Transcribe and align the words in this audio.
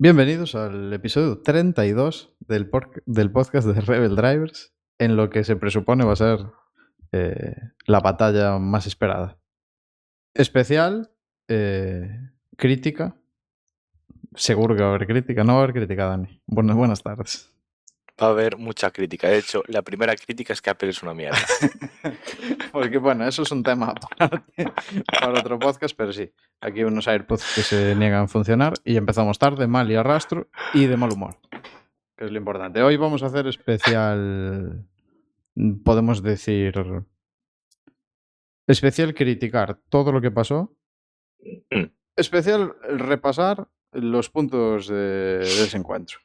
Bienvenidos 0.00 0.54
al 0.54 0.92
episodio 0.92 1.42
32 1.42 2.32
del, 2.38 2.70
del 3.04 3.32
podcast 3.32 3.66
de 3.66 3.80
Rebel 3.80 4.14
Drivers, 4.14 4.72
en 4.96 5.16
lo 5.16 5.28
que 5.28 5.42
se 5.42 5.56
presupone 5.56 6.04
va 6.04 6.12
a 6.12 6.16
ser 6.16 6.38
eh, 7.10 7.56
la 7.84 7.98
batalla 7.98 8.60
más 8.60 8.86
esperada. 8.86 9.40
Especial, 10.34 11.10
eh, 11.48 12.30
crítica. 12.56 13.16
Seguro 14.36 14.76
que 14.76 14.82
va 14.82 14.90
a 14.90 14.94
haber 14.94 15.08
crítica. 15.08 15.42
No 15.42 15.54
va 15.54 15.62
a 15.62 15.62
haber 15.64 15.74
crítica, 15.74 16.04
Dani. 16.04 16.42
Buenas, 16.46 16.76
buenas 16.76 17.02
tardes. 17.02 17.52
Va 18.20 18.26
a 18.26 18.30
haber 18.30 18.56
mucha 18.56 18.90
crítica. 18.90 19.28
De 19.28 19.38
hecho, 19.38 19.62
la 19.68 19.82
primera 19.82 20.16
crítica 20.16 20.52
es 20.52 20.60
que 20.60 20.70
Apple 20.70 20.88
es 20.88 21.02
una 21.02 21.14
mierda. 21.14 21.38
Porque, 22.72 22.98
bueno, 22.98 23.26
eso 23.26 23.42
es 23.42 23.52
un 23.52 23.62
tema 23.62 23.94
para 25.20 25.40
otro 25.40 25.58
podcast, 25.58 25.94
pero 25.96 26.12
sí. 26.12 26.32
Aquí 26.60 26.80
hay 26.80 26.84
unos 26.84 27.06
AirPods 27.06 27.54
que 27.54 27.62
se 27.62 27.94
niegan 27.94 28.24
a 28.24 28.28
funcionar 28.28 28.74
y 28.84 28.96
empezamos 28.96 29.38
tarde, 29.38 29.68
mal 29.68 29.90
y 29.90 29.94
arrastro 29.94 30.48
y 30.74 30.86
de 30.86 30.96
mal 30.96 31.12
humor. 31.12 31.36
Que 32.16 32.24
es 32.24 32.32
lo 32.32 32.38
importante. 32.38 32.82
Hoy 32.82 32.96
vamos 32.96 33.22
a 33.22 33.26
hacer 33.26 33.46
especial. 33.46 34.84
Podemos 35.84 36.22
decir. 36.22 36.74
Especial 38.66 39.14
criticar 39.14 39.78
todo 39.88 40.10
lo 40.10 40.20
que 40.20 40.32
pasó. 40.32 40.76
Mm. 41.70 41.84
Especial 42.16 42.74
repasar 42.82 43.68
los 43.92 44.28
puntos 44.28 44.88
de 44.88 45.38
desencuentro. 45.38 46.18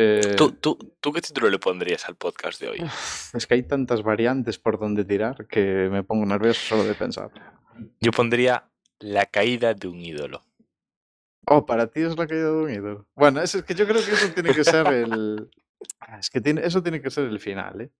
Eh, 0.00 0.34
¿Tú, 0.36 0.52
tú, 0.52 0.78
¿Tú 1.00 1.12
qué 1.12 1.20
título 1.20 1.50
le 1.50 1.58
pondrías 1.58 2.08
al 2.08 2.14
podcast 2.14 2.60
de 2.60 2.68
hoy? 2.68 2.78
Es 3.34 3.46
que 3.46 3.54
hay 3.54 3.64
tantas 3.64 4.02
variantes 4.02 4.56
por 4.58 4.78
donde 4.78 5.04
tirar 5.04 5.46
que 5.48 5.88
me 5.90 6.04
pongo 6.04 6.24
nervioso 6.24 6.60
solo 6.60 6.84
de 6.84 6.94
pensar. 6.94 7.30
Yo 8.00 8.12
pondría 8.12 8.70
La 9.00 9.26
caída 9.26 9.74
de 9.74 9.88
un 9.88 10.00
ídolo. 10.00 10.44
Oh, 11.46 11.66
para 11.66 11.88
ti 11.88 12.02
es 12.02 12.16
la 12.16 12.28
caída 12.28 12.44
de 12.44 12.52
un 12.52 12.70
ídolo. 12.70 13.06
Bueno, 13.16 13.40
es, 13.42 13.54
es 13.56 13.64
que 13.64 13.74
yo 13.74 13.86
creo 13.88 14.04
que 14.04 14.12
eso 14.12 14.32
tiene 14.32 14.54
que 14.54 14.64
ser 14.64 14.86
el. 14.86 15.50
Es 16.18 16.28
que 16.28 16.40
tiene, 16.40 16.64
eso 16.64 16.82
tiene 16.82 17.00
que 17.00 17.10
ser 17.10 17.26
el 17.26 17.38
final, 17.38 17.80
¿eh? 17.80 17.90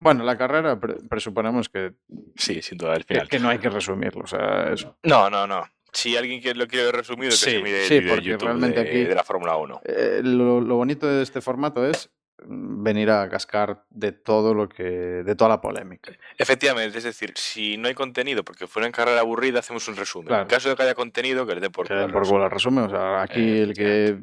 Bueno, 0.00 0.22
la 0.24 0.38
carrera 0.38 0.78
pre 0.78 0.94
presuponemos 1.08 1.68
que. 1.68 1.94
Sí, 2.36 2.62
sin 2.62 2.78
duda, 2.78 2.94
el 2.94 3.04
final. 3.04 3.28
Que, 3.28 3.36
que 3.36 3.42
no 3.42 3.48
hay 3.48 3.58
que 3.58 3.68
resumirlo, 3.68 4.24
o 4.24 4.26
sea, 4.26 4.72
eso. 4.72 4.96
No, 5.02 5.28
no, 5.28 5.46
no. 5.46 5.64
Si 5.92 6.16
alguien 6.16 6.40
lo 6.58 6.66
quiere 6.68 6.92
resumido, 6.92 7.30
que 7.30 7.36
Sí, 7.36 7.50
se 7.52 7.62
mire 7.62 7.82
el 7.82 7.88
sí, 7.88 8.00
de 8.00 8.08
porque 8.10 8.24
YouTube 8.24 8.44
realmente 8.46 8.82
de, 8.82 8.88
aquí- 8.88 9.04
de 9.04 9.14
la 9.14 9.24
Fórmula 9.24 9.56
1. 9.56 9.80
Eh, 9.84 10.20
lo, 10.24 10.60
lo 10.60 10.76
bonito 10.76 11.06
de 11.06 11.22
este 11.22 11.40
formato 11.40 11.84
es 11.86 12.10
mm, 12.46 12.82
venir 12.82 13.10
a 13.10 13.28
cascar 13.28 13.84
de 13.90 14.12
todo 14.12 14.54
lo 14.54 14.68
que. 14.68 14.82
de 14.84 15.34
toda 15.34 15.48
la 15.50 15.60
polémica. 15.60 16.12
Efectivamente, 16.38 16.98
es 16.98 17.04
decir, 17.04 17.32
si 17.36 17.76
no 17.76 17.88
hay 17.88 17.94
contenido 17.94 18.44
porque 18.44 18.66
fue 18.66 18.82
una 18.82 18.92
carrera 18.92 19.20
aburrida, 19.20 19.58
hacemos 19.60 19.86
un 19.88 19.96
resumen. 19.96 20.28
Claro. 20.28 20.42
En 20.42 20.48
caso 20.48 20.68
de 20.68 20.76
que 20.76 20.82
haya 20.84 20.94
contenido, 20.94 21.46
que 21.46 21.54
le 21.56 21.60
dé 21.60 21.70
por 21.70 21.86
Que 21.88 21.94
el 21.94 22.10
por 22.12 22.26
culo 22.26 22.44
el 22.44 22.50
resumen, 22.50 22.84
o 22.84 22.90
sea, 22.90 23.22
aquí 23.22 23.40
Eh, 23.40 23.62
el 23.62 23.74
que 23.74 24.16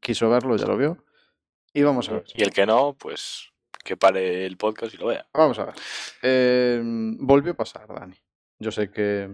quiso 0.00 0.28
verlo 0.28 0.56
ya 0.56 0.66
lo 0.66 0.76
vio. 0.76 1.04
Y 1.74 1.82
vamos 1.82 2.08
a 2.10 2.14
ver. 2.14 2.24
Y 2.34 2.42
el 2.42 2.50
que 2.52 2.66
no, 2.66 2.94
pues 2.98 3.48
que 3.84 3.96
pare 3.96 4.44
el 4.46 4.56
podcast 4.58 4.94
y 4.94 4.98
lo 4.98 5.06
vea. 5.06 5.26
Vamos 5.32 5.58
a 5.58 5.64
ver. 5.64 5.74
Eh, 6.22 6.80
volvió 6.84 7.52
a 7.52 7.56
pasar, 7.56 7.86
Dani. 7.88 8.14
Yo 8.60 8.70
sé 8.70 8.90
que, 8.90 9.28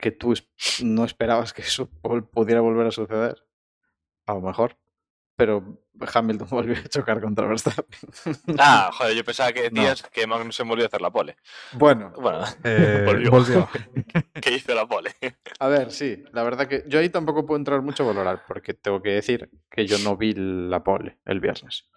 que 0.00 0.10
tú 0.10 0.34
no 0.82 1.04
esperabas 1.04 1.52
que 1.52 1.62
eso 1.62 1.88
pudiera 2.32 2.60
volver 2.60 2.86
a 2.86 2.90
suceder. 2.90 3.44
A 4.26 4.34
lo 4.34 4.40
mejor. 4.40 4.76
Pero 5.36 5.82
Hamilton 6.12 6.48
volvió 6.50 6.76
a 6.78 6.88
chocar 6.88 7.20
contra 7.20 7.46
Verstappen. 7.46 7.98
Ah, 8.58 8.90
joder, 8.92 9.16
yo 9.16 9.24
pensaba 9.24 9.52
que 9.52 9.62
decías 9.70 10.02
que 10.12 10.26
Magnussen 10.26 10.68
volvió 10.68 10.84
a 10.84 10.88
hacer 10.88 11.00
la 11.00 11.10
pole. 11.10 11.36
bueno, 11.72 12.12
Bueno, 12.20 12.44
eh, 12.64 13.02
volvió. 13.06 13.30
volvió. 13.30 13.68
que 14.40 14.52
hizo 14.52 14.74
la 14.74 14.86
pole. 14.86 15.14
A 15.58 15.68
ver, 15.68 15.92
sí, 15.92 16.22
la 16.32 16.42
verdad 16.42 16.68
que 16.68 16.84
yo 16.88 16.98
ahí 16.98 17.08
tampoco 17.08 17.46
puedo 17.46 17.58
entrar 17.58 17.80
mucho 17.80 18.02
a 18.02 18.06
valorar, 18.08 18.42
porque 18.46 18.74
tengo 18.74 19.00
que 19.02 19.10
decir 19.10 19.48
que 19.70 19.86
yo 19.86 19.98
no 19.98 20.16
vi 20.16 20.34
la 20.34 20.84
pole 20.84 21.18
el 21.24 21.40
viernes. 21.40 21.88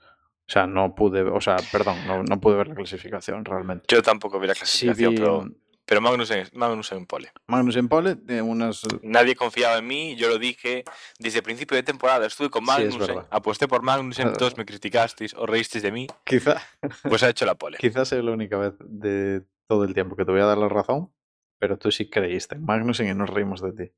O 0.45 0.51
sea, 0.53 0.65
no 0.67 0.93
pude, 0.95 1.21
o 1.21 1.39
sea, 1.41 1.55
perdón, 1.71 1.97
no, 2.07 2.23
no 2.23 2.39
pude 2.39 2.55
ver 2.57 2.67
la 2.67 2.75
clasificación 2.75 3.43
realmente. 3.45 3.85
Yo 3.87 4.01
tampoco 4.01 4.39
vi 4.39 4.47
la 4.47 4.53
Sí 4.55 4.85
clasificación, 4.87 5.11
vi 5.11 5.17
pero, 5.17 5.45
pero 5.85 5.99
Magnussen, 6.01 6.47
Magnussen 6.53 6.99
en 6.99 7.05
pole. 7.05 7.31
Magnus 7.47 7.75
en 7.75 7.87
pole, 7.89 8.15
de 8.15 8.41
unas 8.41 8.81
Nadie 9.01 9.35
confiaba 9.35 9.77
en 9.77 9.87
mí, 9.87 10.15
yo 10.15 10.29
lo 10.29 10.37
dije 10.39 10.83
desde 11.19 11.39
el 11.39 11.43
principio 11.43 11.75
de 11.75 11.83
temporada. 11.83 12.25
Estuve 12.25 12.49
con 12.49 12.65
Sí, 12.65 12.71
es 12.71 12.77
Magnussen, 12.77 13.15
verdad. 13.15 13.27
aposté 13.31 13.67
por 13.67 13.81
Magnussen, 13.83 14.27
Ah. 14.29 14.33
todos 14.33 14.57
me 14.57 14.65
criticasteis 14.65 15.33
o 15.33 15.45
reísteis 15.45 15.83
de 15.83 15.91
mí, 15.91 16.07
quizá 16.23 16.61
pues 17.03 17.21
ha 17.23 17.29
hecho 17.29 17.45
la 17.45 17.55
pole. 17.55 17.77
Quizás 17.81 18.07
sea 18.07 18.21
la 18.21 18.31
única 18.31 18.57
vez 18.57 18.73
de 18.79 19.43
todo 19.67 19.83
el 19.83 19.93
tiempo 19.93 20.15
que 20.15 20.25
te 20.25 20.31
voy 20.31 20.41
a 20.41 20.45
dar 20.45 20.57
la 20.57 20.69
razón, 20.69 21.13
pero 21.59 21.77
tú 21.77 21.91
sí 21.91 22.09
creíste 22.09 22.55
en 22.55 22.65
Magnussen 22.65 23.07
y 23.07 23.13
nos 23.13 23.29
reímos 23.29 23.61
de 23.61 23.71
ti. 23.73 23.91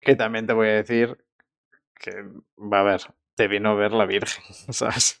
Que 0.00 0.16
también 0.16 0.46
te 0.46 0.52
voy 0.52 0.68
a 0.68 0.72
decir 0.74 1.16
que, 1.98 2.10
va 2.58 2.80
a 2.80 2.82
ver, 2.82 3.00
te 3.34 3.48
vino 3.48 3.70
a 3.70 3.74
ver 3.74 3.92
la 3.92 4.04
Virgen, 4.06 4.44
¿sabes? 4.70 5.20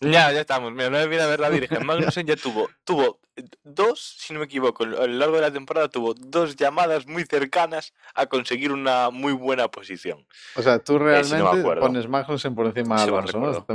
Ya, 0.00 0.32
ya 0.32 0.40
estamos. 0.40 0.72
Mira, 0.72 0.90
no 0.90 0.98
me 0.98 1.06
viene 1.06 1.24
a 1.24 1.26
ver 1.26 1.40
la 1.40 1.48
Virgen. 1.48 1.84
Magnussen 1.86 2.26
ya 2.26 2.36
tuvo, 2.36 2.70
tuvo 2.84 3.20
dos, 3.62 4.00
si 4.18 4.32
no 4.32 4.40
me 4.40 4.46
equivoco, 4.46 4.84
a 4.84 4.86
lo 4.86 5.06
largo 5.06 5.36
de 5.36 5.42
la 5.42 5.50
temporada 5.52 5.88
tuvo 5.88 6.14
dos 6.14 6.56
llamadas 6.56 7.06
muy 7.06 7.24
cercanas 7.24 7.92
a 8.14 8.26
conseguir 8.26 8.72
una 8.72 9.10
muy 9.10 9.32
buena 9.32 9.68
posición. 9.68 10.26
O 10.56 10.62
sea, 10.62 10.78
tú 10.78 10.96
Eh, 10.96 11.00
realmente 11.00 11.36
sí, 11.36 11.42
no 11.42 11.52
me 11.52 11.60
acuerdo. 11.60 11.82
pones 11.82 12.08
Magnussen 12.08 12.54
por 12.54 12.66
encima 12.66 12.96
de 12.96 13.02
Alonso, 13.02 13.38
¿no? 13.38 13.66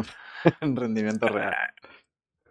en 0.61 0.75
rendimiento 0.75 1.27
real. 1.27 1.55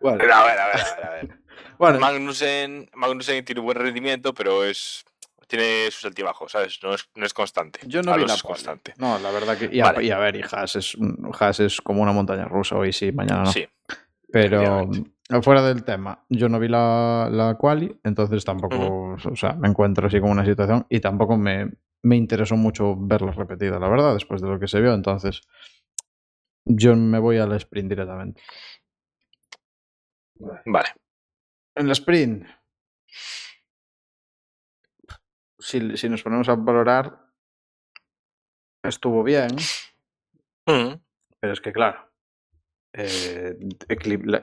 Bueno, 0.01 0.23
a 0.23 0.27
ver, 0.27 0.31
a 0.33 0.45
ver, 0.45 0.61
a 0.61 0.67
ver. 0.69 1.05
A 1.05 1.11
ver. 1.11 1.39
bueno, 1.79 1.99
Magnussen, 1.99 2.89
Magnussen 2.95 3.45
tiene 3.45 3.61
buen 3.61 3.77
rendimiento, 3.77 4.33
pero 4.33 4.65
es 4.65 5.05
tiene 5.51 5.91
sus 5.91 6.05
altibajos, 6.07 6.53
¿sabes? 6.53 6.79
No 6.83 6.95
es, 6.95 7.11
no 7.17 7.27
es 7.27 7.35
constante. 7.35 7.81
yo 7.87 8.03
no 8.03 8.17
vi 8.17 8.25
la 8.25 8.35
es 8.35 8.43
constante. 8.43 8.95
No, 8.99 9.19
la 9.19 9.31
verdad 9.31 9.59
que... 9.59 9.69
Y 9.71 9.81
a, 9.81 9.87
Vale. 9.87 10.05
y 10.05 10.11
a 10.11 10.19
ver, 10.19 10.37
y 10.37 10.43
Haas 10.43 10.77
es, 10.77 10.97
Haas 11.39 11.61
es 11.61 11.81
como 11.81 12.03
una 12.03 12.13
montaña 12.13 12.47
rusa, 12.47 12.77
hoy 12.77 12.93
sí, 12.93 13.13
mañana 13.13 13.43
no. 13.43 13.53
Sí. 13.53 13.67
Pero 14.33 14.89
fuera 15.43 15.63
del 15.63 15.83
tema, 15.85 16.25
yo 16.29 16.49
no 16.49 16.61
vi 16.61 16.69
la, 16.69 17.29
la 17.31 17.57
quali, 17.57 17.95
entonces 18.05 18.45
tampoco, 18.45 19.17
o 19.25 19.37
sea, 19.37 19.55
me 19.55 19.69
encuentro 19.69 20.07
así 20.07 20.21
con 20.21 20.31
una 20.31 20.45
situación 20.45 20.87
y 20.89 21.01
tampoco 21.01 21.37
me, 21.37 21.69
me 22.03 22.17
interesó 22.17 22.57
mucho 22.57 22.97
verla 22.97 23.33
repetida, 23.33 23.79
la 23.79 23.89
verdad, 23.89 24.15
después 24.15 24.41
de 24.41 24.49
lo 24.49 24.59
que 24.59 24.69
se 24.69 24.81
vio. 24.81 24.95
Entonces, 24.95 25.43
yo 26.65 26.95
me 26.97 27.19
voy 27.19 27.39
al 27.39 27.53
sprint 27.55 27.89
directamente. 27.89 28.41
Vale. 30.67 30.89
En 31.75 31.87
el 31.87 31.93
sprint, 31.93 32.47
si, 35.61 35.97
si 35.97 36.09
nos 36.09 36.23
ponemos 36.23 36.49
a 36.49 36.55
valorar, 36.57 37.19
estuvo 38.83 39.23
bien, 39.23 39.57
Mm. 40.67 40.95
pero 41.41 41.53
es 41.53 41.61
que 41.61 41.73
claro, 41.73 42.11
eh, 42.93 43.57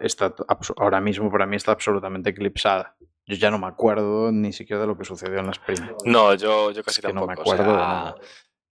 está 0.01 0.33
ahora 0.77 0.99
mismo 0.99 1.31
para 1.31 1.45
mí 1.45 1.55
está 1.55 1.71
absolutamente 1.71 2.31
eclipsada. 2.31 2.95
Yo 3.25 3.35
ya 3.35 3.51
no 3.51 3.59
me 3.59 3.67
acuerdo 3.67 4.31
ni 4.31 4.51
siquiera 4.53 4.81
de 4.81 4.87
lo 4.87 4.97
que 4.97 5.03
sucedió 5.05 5.39
en 5.39 5.45
la 5.45 5.51
sprint. 5.51 6.03
No, 6.05 6.33
yo, 6.35 6.71
yo 6.71 6.83
casi 6.83 7.01
que 7.01 7.11
no 7.13 7.25
tampoco. 7.25 7.27
me 7.27 7.41
acuerdo 7.41 7.75
sea. 7.75 8.15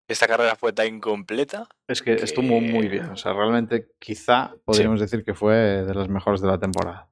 Esta 0.08 0.28
carrera 0.28 0.56
fue 0.56 0.74
tan 0.74 0.88
incompleta. 0.88 1.68
Es 1.88 2.02
que 2.02 2.14
estuvo 2.14 2.60
muy 2.62 2.88
bien. 2.88 3.06
O 3.10 3.16
sea, 3.18 3.34
realmente 3.34 3.92
quizá 4.00 4.54
podríamos 4.66 5.00
decir 5.00 5.24
que 5.24 5.34
fue 5.34 5.56
de 5.56 5.94
las 5.94 6.08
mejores 6.10 6.42
de 6.42 6.48
la 6.48 6.60
temporada. 6.60 7.10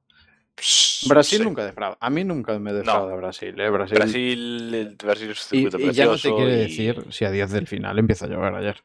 Brasil 1.08 1.38
Sí. 1.38 1.44
nunca 1.44 1.64
defrauda. 1.64 1.96
A 2.00 2.10
mí 2.10 2.24
nunca 2.24 2.58
me 2.58 2.72
defrauda 2.72 3.14
Brasil. 3.16 3.58
¿eh? 3.58 3.70
Brasil, 3.70 3.98
Brasil, 3.98 4.74
el 4.74 4.96
Brasil 4.96 5.30
es 5.30 5.52
un 5.52 5.58
y, 5.58 5.62
circuito 5.62 5.78
y 5.90 5.92
ya 5.92 6.04
no 6.06 6.16
te 6.16 6.34
quiere 6.34 6.52
y- 6.54 6.58
decir 6.58 7.06
si 7.10 7.24
a 7.24 7.30
10 7.30 7.50
del 7.50 7.66
final 7.66 7.98
empieza 7.98 8.26
a 8.26 8.28
llover 8.28 8.54
ayer. 8.54 8.82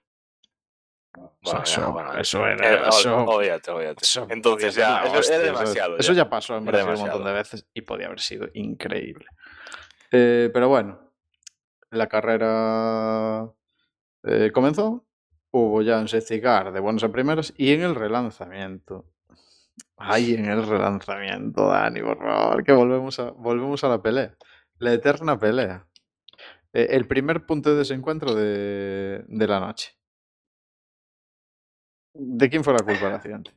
O 1.15 1.49
sea, 1.49 1.59
Bueno, 1.59 1.65
ya, 1.65 1.71
eso, 1.71 1.91
bueno, 1.91 2.17
eso 2.17 2.47
era. 2.47 2.87
Eso, 2.89 3.95
eso 4.01 4.27
Entonces 4.29 4.75
ya, 4.75 4.85
ser 4.85 4.89
la 4.91 4.99
eso 5.01 5.09
era 5.09 5.19
hostia, 5.19 5.39
demasiado. 5.39 5.97
Eso 5.97 6.13
ya. 6.13 6.23
ya 6.23 6.29
pasó 6.29 6.57
en 6.57 6.65
Brasil 6.65 6.85
un 6.89 6.99
montón 6.99 7.05
de 7.23 7.29
demasiado. 7.29 7.33
veces 7.35 7.67
y 7.73 7.81
podía 7.81 8.05
haber 8.07 8.19
sido 8.19 8.47
increíble. 8.53 9.25
Eh, 10.11 10.49
pero 10.53 10.69
bueno, 10.69 10.99
la 11.91 12.07
carrera 12.07 13.49
eh, 14.23 14.51
comenzó. 14.53 15.05
Hubo 15.51 15.81
ya 15.81 15.97
un 15.99 16.07
safety 16.07 16.41
car 16.41 16.71
de 16.71 16.79
buenas 16.79 17.03
a 17.03 17.09
primeras 17.11 17.53
y 17.57 17.71
en 17.73 17.81
el 17.81 17.95
relanzamiento. 17.95 19.05
Ay, 19.97 20.35
en 20.35 20.45
el 20.45 20.65
relanzamiento, 20.65 21.67
Dani, 21.67 22.01
por 22.01 22.17
favor, 22.19 22.63
que 22.63 22.71
volvemos 22.71 23.19
a, 23.19 23.31
volvemos 23.31 23.83
a 23.83 23.89
la 23.89 24.01
pelea. 24.01 24.37
La 24.79 24.93
eterna 24.93 25.39
pelea. 25.39 25.87
Eh, 26.73 26.87
el 26.91 27.07
primer 27.07 27.45
punto 27.45 27.71
de 27.71 27.77
desencuentro 27.77 28.35
de, 28.35 29.23
de 29.27 29.47
la 29.47 29.59
noche. 29.59 29.97
¿De 32.13 32.49
quién 32.49 32.63
fue 32.63 32.73
la 32.73 32.83
culpa 32.83 33.05
del 33.05 33.15
accidente? 33.15 33.51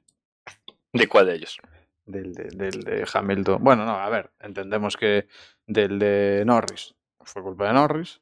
¿De 0.92 1.06
cuál 1.08 1.26
de 1.26 1.34
ellos? 1.34 1.58
Del 2.04 2.32
de, 2.34 2.44
del 2.44 2.82
de 2.82 3.06
Hamilton. 3.12 3.62
Bueno, 3.62 3.84
no, 3.84 3.92
a 3.92 4.08
ver, 4.08 4.32
entendemos 4.40 4.96
que 4.96 5.28
del 5.66 5.98
de 5.98 6.42
Norris 6.46 6.94
fue 7.20 7.42
culpa 7.42 7.66
de 7.68 7.74
Norris. 7.74 8.20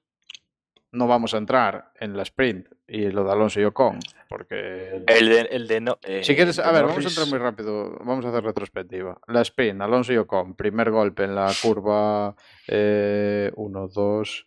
No 0.91 1.07
vamos 1.07 1.35
a 1.35 1.39
entrar 1.39 1.93
en 2.01 2.17
la 2.17 2.23
sprint 2.23 2.67
y 2.87 3.11
lo 3.11 3.25
de 3.25 3.33
Alonso 3.33 3.61
y 3.61 3.65
Ocon, 3.65 3.99
porque 4.29 5.03
El 5.07 5.29
de, 5.29 5.41
el 5.51 5.69
de 5.69 5.81
no. 5.81 5.99
si 6.23 6.35
quieres, 6.35 6.59
eh, 6.59 6.63
a 6.65 6.73
ver, 6.73 6.87
vamos 6.87 7.05
a 7.05 7.09
entrar 7.09 7.27
muy 7.29 7.39
rápido, 7.39 7.99
vamos 8.05 8.25
a 8.25 8.31
hacer 8.31 8.43
retrospectiva. 8.43 9.21
La 9.27 9.43
sprint, 9.43 9.83
Alonso 9.83 10.13
y 10.13 10.17
Ocon, 10.17 10.55
primer 10.55 10.91
golpe 10.91 11.25
en 11.25 11.35
la 11.35 11.53
curva 11.63 12.35
1, 12.67 13.89
2, 13.89 14.47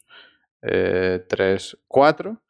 3, 0.61 1.77
4. 1.87 2.41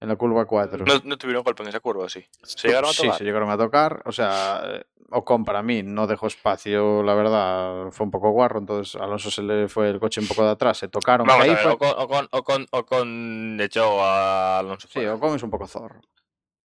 En 0.00 0.08
la 0.08 0.16
curva 0.16 0.44
4. 0.44 0.84
No, 0.84 0.94
no 1.04 1.16
tuvieron 1.18 1.42
golpe 1.42 1.62
en 1.62 1.68
esa 1.70 1.80
curva, 1.80 2.08
sí. 2.08 2.24
¿Se 2.42 2.68
llegaron 2.68 2.90
a 2.90 2.92
Sí, 2.92 3.02
tocar? 3.02 3.18
se 3.18 3.24
llegaron 3.24 3.50
a 3.50 3.56
tocar. 3.56 4.02
O 4.04 4.12
sea, 4.12 4.82
Ocon 5.10 5.44
para 5.44 5.62
mí 5.62 5.82
no 5.82 6.06
dejó 6.06 6.26
espacio, 6.26 7.02
la 7.02 7.14
verdad, 7.14 7.90
fue 7.92 8.04
un 8.04 8.10
poco 8.10 8.30
guarro. 8.30 8.58
Entonces 8.58 9.00
Alonso 9.00 9.30
se 9.30 9.42
le 9.42 9.68
fue 9.68 9.88
el 9.90 9.98
coche 10.00 10.20
un 10.20 10.28
poco 10.28 10.44
de 10.44 10.50
atrás, 10.50 10.78
se 10.78 10.88
tocaron. 10.88 11.26
Vamos 11.26 11.44
que 11.44 11.50
a 11.50 11.52
ahí 11.52 11.56
ver, 11.56 11.64
fue- 11.64 11.72
Ocon, 11.88 11.94
Ocon, 11.98 12.28
Ocon, 12.32 12.66
Ocon 12.72 13.58
echó 13.60 14.02
a 14.02 14.58
Alonso 14.58 14.86
Sí, 14.88 14.94
fuera. 14.94 15.14
Ocon 15.14 15.36
es 15.36 15.42
un 15.42 15.50
poco 15.50 15.66
zorro. 15.66 16.00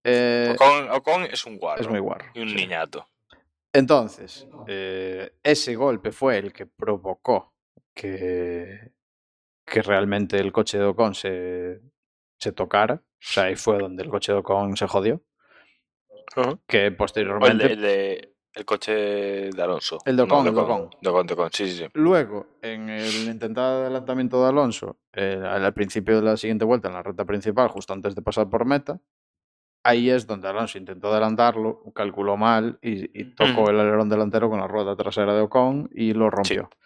Eh, 0.04 0.52
Ocon, 0.56 0.90
Ocon 0.92 1.24
es 1.26 1.46
un 1.46 1.58
guarro. 1.58 1.82
es 1.82 1.88
muy 1.88 2.00
guarro. 2.00 2.26
Y 2.34 2.42
un 2.42 2.50
sí. 2.50 2.56
niñato. 2.56 3.06
Entonces, 3.74 4.48
eh, 4.68 5.34
ese 5.44 5.76
golpe 5.76 6.12
fue 6.12 6.38
el 6.38 6.52
que 6.52 6.66
provocó 6.66 7.54
que, 7.94 8.92
que 9.66 9.82
realmente 9.82 10.38
el 10.40 10.52
coche 10.52 10.78
de 10.78 10.86
Ocon 10.86 11.16
se, 11.16 11.80
se 12.38 12.52
tocara. 12.52 13.02
O 13.22 13.34
sea, 13.34 13.44
ahí 13.44 13.56
fue 13.56 13.78
donde 13.78 14.04
el 14.04 14.10
coche 14.10 14.32
de 14.32 14.40
Ocon 14.40 14.76
se 14.76 14.88
jodió. 14.88 15.22
Que 16.68 16.92
posteriormente 16.92 17.68
de, 17.68 17.74
el 17.74 17.82
de- 17.82 18.28
el 18.54 18.66
coche 18.66 18.92
de 18.94 19.62
Alonso. 19.62 20.00
El 20.06 20.18
de 20.18 20.24
Ocon, 20.24 20.44
No, 20.44 20.50
el 20.50 20.56
de 20.56 20.62
Ocon. 20.62 20.90
De 21.02 21.10
Ocon, 21.10 21.28
de 21.28 21.34
Ocon, 21.34 21.50
sí, 21.54 21.68
sí, 21.72 21.78
sí. 21.78 21.86
Luego, 21.94 22.48
en 22.62 22.90
el 22.90 23.28
intentado 23.30 23.82
adelantamiento 23.84 24.42
de 24.44 24.50
Alonso, 24.50 24.98
eh, 25.14 25.42
al 25.46 25.74
principio 25.74 26.18
de 26.18 26.22
la 26.24 26.36
siguiente 26.38 26.66
vuelta, 26.66 26.88
en 26.90 26.96
la 26.96 27.04
recta 27.04 27.24
principal, 27.26 27.70
justo 27.70 27.94
antes 27.94 28.14
de 28.16 28.22
pasar 28.22 28.50
por 28.50 28.66
meta, 28.66 29.00
ahí 29.84 30.10
es 30.10 30.28
donde 30.28 30.48
Alonso 30.50 30.78
intentó 30.78 31.12
adelantarlo, 31.12 31.82
calculó 31.96 32.36
mal 32.38 32.78
y, 32.82 33.20
y 33.20 33.36
tocó 33.36 33.62
Ujú. 33.62 33.70
el 33.70 33.80
alerón 33.80 34.10
delantero 34.10 34.50
con 34.50 34.60
la 34.60 34.68
rueda 34.68 34.96
trasera 34.98 35.34
de 35.34 35.42
Ocon 35.42 35.90
y 35.94 36.14
lo 36.14 36.30
rompió. 36.30 36.70
Sí. 36.72 36.78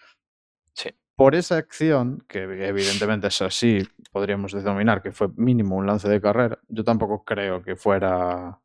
Por 1.16 1.34
esa 1.34 1.58
acción, 1.58 2.26
que 2.28 2.44
evidentemente 2.44 3.28
es 3.28 3.42
así, 3.42 3.88
podríamos 4.12 4.52
denominar 4.52 5.02
que 5.02 5.14
fue 5.14 5.30
mínimo 5.38 5.78
un 5.78 5.88
lance 5.88 6.10
de 6.10 6.20
carrera, 6.20 6.60
yo 6.68 6.84
tampoco 6.84 7.24
creo 7.24 7.64
que 7.64 7.78
fuera 7.78 8.60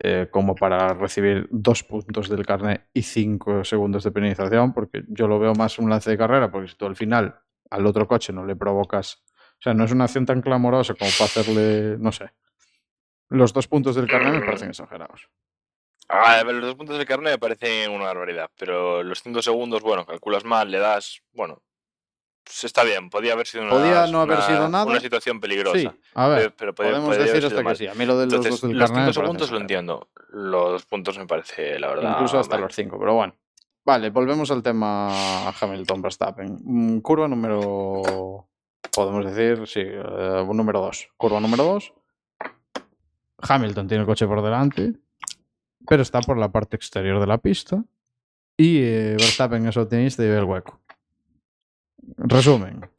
eh, 0.00 0.26
como 0.30 0.56
para 0.56 0.94
recibir 0.94 1.46
dos 1.52 1.84
puntos 1.84 2.28
del 2.28 2.44
carnet 2.44 2.88
y 2.92 3.02
cinco 3.02 3.62
segundos 3.64 4.02
de 4.02 4.10
penalización, 4.10 4.72
porque 4.72 5.04
yo 5.06 5.28
lo 5.28 5.38
veo 5.38 5.54
más 5.54 5.78
un 5.78 5.90
lance 5.90 6.10
de 6.10 6.18
carrera, 6.18 6.50
porque 6.50 6.68
si 6.68 6.74
tú 6.74 6.86
al 6.86 6.96
final 6.96 7.38
al 7.70 7.86
otro 7.86 8.08
coche 8.08 8.32
no 8.32 8.44
le 8.44 8.56
provocas, 8.56 9.22
o 9.52 9.62
sea, 9.62 9.72
no 9.72 9.84
es 9.84 9.92
una 9.92 10.04
acción 10.04 10.26
tan 10.26 10.42
clamorosa 10.42 10.94
como 10.94 11.10
para 11.12 11.26
hacerle, 11.26 11.96
no 11.98 12.10
sé. 12.10 12.32
Los 13.28 13.52
dos 13.52 13.68
puntos 13.68 13.94
del 13.94 14.08
carnet 14.08 14.40
me 14.40 14.44
parecen 14.44 14.70
exagerados. 14.70 15.28
A 16.08 16.42
ver, 16.42 16.56
los 16.56 16.66
dos 16.66 16.74
puntos 16.74 16.98
del 16.98 17.06
carnet 17.06 17.34
me 17.34 17.38
parecen 17.38 17.92
una 17.92 18.06
barbaridad, 18.06 18.50
pero 18.58 19.04
los 19.04 19.22
5 19.22 19.40
segundos, 19.40 19.82
bueno, 19.82 20.04
calculas 20.04 20.44
mal, 20.44 20.70
le 20.70 20.78
das, 20.78 21.22
bueno, 21.32 21.62
está 22.62 22.84
bien, 22.84 23.08
podía 23.10 23.32
haber 23.34 23.46
sido 23.46 23.64
una, 23.64 23.72
Podía 23.72 24.06
no 24.06 24.20
haber 24.22 24.38
una- 24.38 24.46
sido 24.46 24.68
nada. 24.68 24.84
una 24.84 25.00
situación 25.00 25.40
peligrosa. 25.40 25.78
Sí, 25.78 25.90
a 26.14 26.28
ver, 26.28 26.38
pero- 26.38 26.54
pero 26.56 26.74
podía- 26.74 26.90
podemos 26.92 27.10
podía 27.16 27.32
decir 27.32 27.46
hasta 27.46 27.64
que 27.64 27.74
sí. 27.76 27.86
A 27.86 27.94
mí 27.94 28.04
lo 28.04 28.18
de 28.18 28.26
los 28.26 28.34
Entonces, 28.34 28.60
dos 28.60 28.68
del 28.70 28.78
los 28.78 28.90
carnet 28.90 29.12
5 29.14 29.20
me 29.20 29.26
parece 29.26 29.26
segundos 29.26 29.50
lo 29.50 29.58
entiendo. 29.58 30.08
Los 30.30 30.70
dos 30.72 30.86
puntos 30.86 31.18
me 31.18 31.26
parece, 31.26 31.78
la 31.78 31.88
verdad. 31.88 32.12
Incluso 32.12 32.38
hasta 32.38 32.58
los 32.58 32.74
5, 32.74 32.98
pero 32.98 33.14
bueno. 33.14 33.34
Vale, 33.84 34.10
volvemos 34.10 34.50
al 34.50 34.62
tema 34.62 35.48
Hamilton-Verstappen. 35.60 36.58
Mm, 36.62 36.98
Curva 37.00 37.26
número. 37.28 38.46
Podemos 38.94 39.24
decir, 39.24 39.66
sí, 39.66 39.80
eh, 39.80 40.46
número 40.52 40.80
2. 40.80 41.08
Curva 41.16 41.40
número 41.40 41.64
2. 41.64 41.92
Hamilton 43.38 43.88
tiene 43.88 44.02
el 44.02 44.06
coche 44.06 44.26
por 44.26 44.42
delante, 44.42 44.92
pero 45.86 46.02
está 46.02 46.20
por 46.20 46.38
la 46.38 46.50
parte 46.52 46.76
exterior 46.76 47.18
de 47.20 47.26
la 47.26 47.38
pista. 47.38 47.82
Y 48.56 48.78
eh, 48.82 49.16
Verstappen 49.18 49.66
es 49.66 49.76
optimista 49.76 50.22
y 50.22 50.28
ve 50.28 50.38
el 50.38 50.44
hueco. 50.44 50.78
Resumen. 52.16 52.90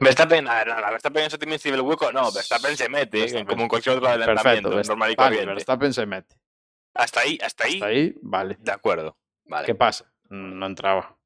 Verstappen, 0.00 0.46
a 0.48 0.54
ver, 0.56 0.68
nada, 0.68 0.90
Verstappen 0.90 1.24
en 1.24 1.30
séptimo 1.30 1.54
el 1.62 1.80
hueco, 1.80 2.12
no, 2.12 2.30
Verstappen 2.30 2.76
se 2.76 2.88
mete, 2.88 3.20
Verstappen. 3.20 3.46
como 3.46 3.62
en 3.62 3.68
cualquier 3.68 3.96
otro 3.96 4.08
perfecto. 4.08 4.30
adelantamiento, 4.30 4.70
Verst- 4.70 4.88
normal 4.88 5.10
y 5.12 5.14
vale, 5.16 5.28
corriente. 5.36 5.54
Verstappen 5.54 5.94
se 5.94 6.06
mete. 6.06 6.36
Hasta 6.94 7.20
ahí, 7.20 7.38
hasta 7.42 7.64
ahí, 7.64 7.74
Hasta 7.74 7.86
ahí, 7.86 8.14
vale. 8.20 8.56
de 8.60 8.72
acuerdo. 8.72 9.16
Vale. 9.46 9.66
¿Qué 9.66 9.74
pasa? 9.74 10.12
No 10.28 10.66
entraba. 10.66 11.16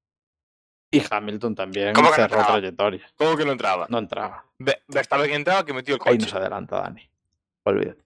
Y 0.91 1.03
Hamilton 1.11 1.55
también 1.57 1.93
¿Cómo 1.93 2.09
que 2.09 2.11
no 2.13 2.17
cerró 2.17 2.37
entraba? 2.37 2.59
trayectoria. 2.61 3.13
¿Cómo 3.17 3.37
que 3.37 3.45
no 3.45 3.53
entraba? 3.53 3.87
No 3.89 3.99
entraba. 3.99 4.47
Ve- 4.59 4.83
Verstappen 4.87 5.31
entraba 5.33 5.65
que 5.67 5.73
metió 5.73 5.97
el 5.97 6.01
Ahí 6.05 6.15
coche. 6.17 6.27
nos 6.27 6.35
adelanta 6.35 6.81
Dani. 6.81 7.11
Olvídate. 7.65 8.05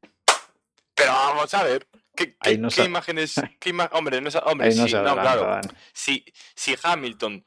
Pero 0.95 1.13
vamos 1.13 1.53
a 1.53 1.63
ver. 1.65 1.87
¿Qué, 2.17 2.37
Ahí 2.41 2.55
qué- 2.55 2.59
no 2.59 2.69
qué 2.69 2.75
se- 2.77 2.85
imágenes? 2.85 3.35
qué 3.61 3.71
ima- 3.71 3.91
hombre, 3.93 4.21
no, 4.21 4.31
hombre 4.47 4.69
Ahí 4.69 4.75
no 4.77 4.85
sí, 4.85 4.91
se 4.91 4.97
no, 5.03 5.15
claro. 5.15 5.61
Si, 5.93 6.25
si 6.55 6.75
Hamilton 6.83 7.45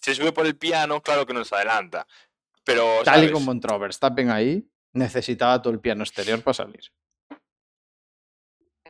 se 0.00 0.14
sube 0.14 0.32
por 0.32 0.46
el 0.46 0.56
piano, 0.56 1.00
claro 1.02 1.26
que 1.26 1.34
nos 1.34 1.52
adelanta. 1.52 2.06
Pero, 2.64 3.00
Tal 3.04 3.24
y 3.24 3.32
como 3.32 3.52
entró 3.52 3.78
Verstappen 3.78 4.30
ahí, 4.30 4.68
necesitaba 4.92 5.60
todo 5.62 5.72
el 5.72 5.80
piano 5.80 6.02
exterior 6.02 6.42
para 6.42 6.54
salir. 6.54 6.80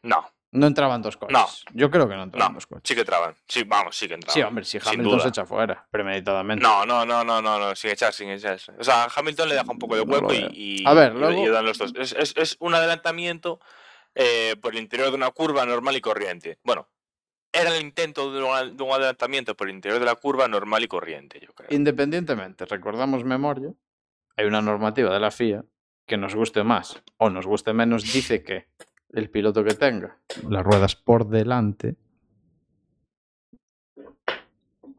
No, 0.03 0.27
No 0.53 0.67
entraban 0.67 1.03
dos 1.03 1.17
coches. 1.17 1.33
No. 1.33 1.47
Yo 1.75 1.91
creo 1.91 2.09
que 2.09 2.17
no 2.17 2.25
entraban 2.25 2.53
no, 2.53 2.57
dos 2.57 2.67
coches. 2.67 2.83
sí 2.85 2.95
que 2.95 3.01
entraban. 3.01 3.37
Sí, 3.47 3.63
vamos, 3.65 3.97
sí 3.97 4.09
que 4.09 4.15
entraban. 4.15 4.35
Sí, 4.35 4.43
hombre, 4.43 4.65
si 4.65 4.79
Hamilton 4.85 5.21
se 5.21 5.29
echa 5.29 5.45
fuera, 5.47 5.87
premeditadamente. 5.91 6.63
No, 6.63 6.85
no, 6.87 7.05
no, 7.07 7.23
no, 7.23 7.41
no, 7.41 7.59
no, 7.59 7.77
sin 7.77 7.91
echar, 7.91 8.13
sin 8.13 8.31
echar. 8.31 8.59
O 8.79 8.83
sea, 8.85 9.09
Hamilton 9.15 9.49
le 9.49 9.55
deja 9.57 9.71
un 9.71 9.79
poco 9.79 9.97
de 9.97 10.05
No 10.05 10.13
hueco 10.13 10.33
y, 10.33 10.81
y- 10.83 10.87
A 10.87 10.95
ver, 10.95 11.15
luego- 11.15 11.45
y 11.47 11.49
dan 11.49 11.65
los 11.67 11.79
dos. 11.79 11.93
Es, 11.97 12.13
es- 12.13 12.35
es 12.37 12.57
un 12.61 12.75
adelantamiento 12.75 13.61
eh, 14.15 14.57
por 14.61 14.73
el 14.75 14.81
interior 14.81 15.11
de 15.11 15.15
una 15.17 15.31
curva 15.31 15.65
normal 15.67 15.95
y 15.97 16.01
corriente. 16.01 16.59
Bueno, 16.65 16.89
era 17.53 17.77
el 17.77 17.83
intento 17.83 18.33
de 18.33 18.43
un, 18.43 18.77
de 18.77 18.83
un 18.83 18.91
adelantamiento 18.93 19.57
por 19.57 19.69
el 19.69 19.75
interior 19.75 19.99
de 19.99 20.07
la 20.07 20.15
curva 20.15 20.49
normal 20.49 20.85
y 20.85 20.89
corriente, 20.89 21.41
yo 21.41 21.53
creo. 21.53 21.69
Independientemente, 21.71 22.65
recordamos 22.65 23.25
memoria, 23.25 23.73
hay 24.37 24.47
una 24.47 24.63
normativa 24.63 25.13
de 25.13 25.21
la 25.21 25.31
FIA 25.31 25.65
que 26.07 26.17
nos 26.17 26.35
guste 26.35 26.65
más 26.65 27.03
o 27.19 27.31
nos 27.31 27.47
guste 27.47 27.73
menos, 27.73 28.13
dice 28.13 28.43
que 28.43 28.67
el 29.13 29.31
piloto 29.31 29.65
que 29.65 29.75
tenga 29.75 30.19
las 30.49 30.65
ruedas 30.65 30.97
por 30.97 31.29
delante 31.29 31.97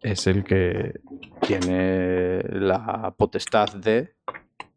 es 0.02 0.28
el 0.28 0.44
que 0.44 1.00
tiene 1.42 2.42
la 2.44 3.14
potestad 3.18 3.74
de, 3.76 4.16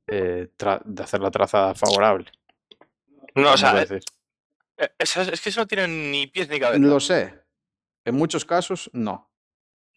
eh, 0.06 0.48
de 0.84 1.02
hacer 1.02 1.20
la 1.20 1.30
trazada 1.30 1.74
favorable. 1.74 2.30
No, 3.34 3.52
o 3.52 3.56
sea, 3.56 3.82
eh, 3.82 4.00
eh, 4.76 4.88
es, 4.98 5.16
es 5.16 5.40
que 5.40 5.48
eso 5.48 5.62
no 5.62 5.66
tiene 5.66 5.88
ni 5.88 6.26
pies 6.26 6.48
ni 6.48 6.60
cabeza. 6.60 6.78
Lo 6.78 7.00
sé. 7.00 7.43
En 8.04 8.14
muchos 8.16 8.44
casos, 8.44 8.90
no. 8.92 9.30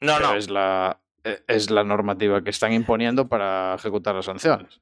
no, 0.01 0.15
pero 0.18 0.27
no. 0.30 0.36
Es, 0.36 0.50
la, 0.50 1.00
e- 1.24 1.44
es 1.48 1.69
la 1.69 1.83
normativa 1.83 2.44
que 2.44 2.50
están 2.50 2.74
imponiendo 2.74 3.27
para 3.27 3.75
ejecutar 3.75 4.15
las 4.15 4.25
sanciones. 4.25 4.80